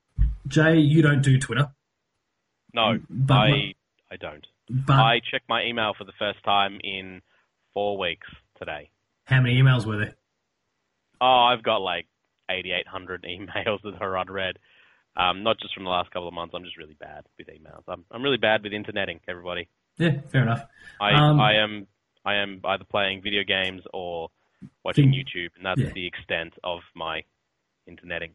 Jay, 0.46 0.76
you 0.78 1.02
don't 1.02 1.22
do 1.22 1.38
Twitter, 1.38 1.68
No, 2.72 2.98
but 3.10 3.34
I 3.34 3.74
I 4.10 4.16
don't. 4.16 4.46
but 4.68 4.94
I 4.94 5.20
checked 5.30 5.48
my 5.48 5.64
email 5.64 5.92
for 5.96 6.04
the 6.04 6.12
first 6.18 6.42
time 6.44 6.78
in 6.82 7.20
four 7.74 7.98
weeks 7.98 8.26
today. 8.58 8.90
how 9.24 9.40
many 9.40 9.60
emails 9.60 9.86
were 9.86 9.98
there? 9.98 10.14
Oh, 11.20 11.48
I've 11.52 11.62
got 11.62 11.78
like 11.78 12.06
8,800 12.50 13.24
emails 13.28 13.82
that 13.82 14.00
are 14.00 14.16
unread. 14.18 14.58
Um, 15.16 15.42
not 15.42 15.58
just 15.60 15.74
from 15.74 15.84
the 15.84 15.90
last 15.90 16.10
couple 16.10 16.26
of 16.28 16.34
months. 16.34 16.54
I'm 16.56 16.64
just 16.64 16.78
really 16.78 16.96
bad 16.98 17.24
with 17.38 17.48
emails. 17.48 17.82
I'm 17.86 18.04
I'm 18.10 18.22
really 18.22 18.38
bad 18.38 18.62
with 18.62 18.72
interneting. 18.72 19.20
Everybody. 19.28 19.68
Yeah, 19.98 20.20
fair 20.30 20.42
enough. 20.42 20.64
I 21.00 21.10
Um, 21.12 21.38
I 21.40 21.56
am 21.56 21.86
I 22.24 22.36
am 22.36 22.60
either 22.64 22.84
playing 22.84 23.22
video 23.22 23.42
games 23.44 23.82
or 23.92 24.28
watching 24.84 25.12
YouTube, 25.12 25.50
and 25.56 25.64
that's 25.64 25.80
yeah. 25.80 25.92
the 25.94 26.06
extent 26.06 26.54
of 26.62 26.80
my 26.94 27.22
interneting. 27.86 28.34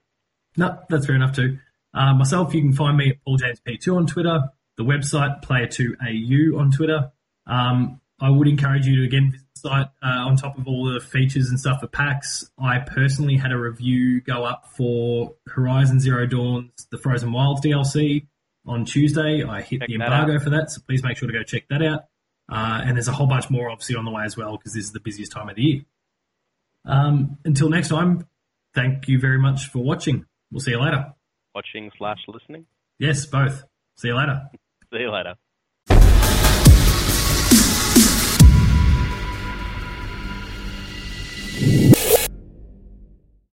No, 0.56 0.80
that's 0.90 1.06
fair 1.06 1.16
enough 1.16 1.36
too. 1.36 1.60
Uh, 1.94 2.14
myself, 2.14 2.54
you 2.54 2.62
can 2.62 2.74
find 2.74 2.98
me 2.98 3.12
at 3.12 3.24
Paul 3.24 3.38
James 3.38 3.60
P2 3.66 3.96
on 3.96 4.08
Twitter, 4.08 4.50
the 4.78 4.84
website 4.84 5.44
Player2AU 5.44 6.60
on 6.60 6.72
Twitter. 6.72 7.12
Um, 7.46 8.02
I 8.20 8.30
would 8.30 8.48
encourage 8.48 8.86
you 8.86 8.98
to 8.98 9.04
again 9.06 9.32
visit 9.32 9.46
the 9.54 9.70
site 9.70 9.88
uh, 10.04 10.26
on 10.28 10.36
top 10.36 10.58
of 10.58 10.68
all 10.68 10.92
the 10.92 11.00
features 11.00 11.50
and 11.50 11.60
stuff 11.60 11.82
for 11.82 11.88
PAX. 11.88 12.50
I 12.60 12.80
personally 12.80 13.38
had 13.38 13.52
a 13.52 13.58
review 13.58 14.22
go 14.22 14.44
up 14.44 14.66
for 14.76 15.36
Horizon 15.48 16.00
Zero 16.00 16.26
Dawn's 16.26 16.88
The 16.92 16.98
Frozen 16.98 17.32
Wilds 17.32 17.62
DLC 17.62 18.28
on 18.66 18.86
Tuesday. 18.86 19.44
I 19.44 19.62
hit 19.62 19.82
Check 19.82 19.88
the 19.88 19.96
embargo 19.96 20.40
for 20.40 20.50
that, 20.52 20.72
so 20.72 20.82
please 20.88 21.04
make 21.04 21.18
sure 21.18 21.28
to 21.28 21.34
go 21.34 21.44
check 21.44 21.68
that 21.70 21.84
out. 21.84 22.06
Uh, 22.50 22.82
and 22.86 22.96
there's 22.96 23.08
a 23.08 23.14
whole 23.14 23.28
bunch 23.28 23.50
more 23.50 23.70
obviously 23.70 23.96
on 23.96 24.06
the 24.06 24.12
way 24.12 24.24
as 24.24 24.38
well 24.38 24.58
because 24.58 24.74
this 24.74 24.86
is 24.86 24.92
the 24.92 25.00
busiest 25.00 25.32
time 25.32 25.50
of 25.50 25.56
the 25.56 25.62
year. 25.62 25.82
Um, 26.86 27.38
until 27.44 27.70
next 27.70 27.90
time, 27.90 28.26
thank 28.74 29.08
you 29.08 29.20
very 29.20 29.38
much 29.38 29.68
for 29.68 29.80
watching. 29.80 30.26
We'll 30.52 30.62
see 30.62 30.72
you 30.72 30.82
later. 30.82 31.14
Watching 31.54 31.92
slash 31.98 32.20
listening. 32.28 32.66
Yes, 33.00 33.26
both. 33.26 33.64
See 33.98 34.08
you 34.08 34.16
later. 34.16 34.50
See 34.94 35.00
you 35.00 35.12
later. 35.12 35.36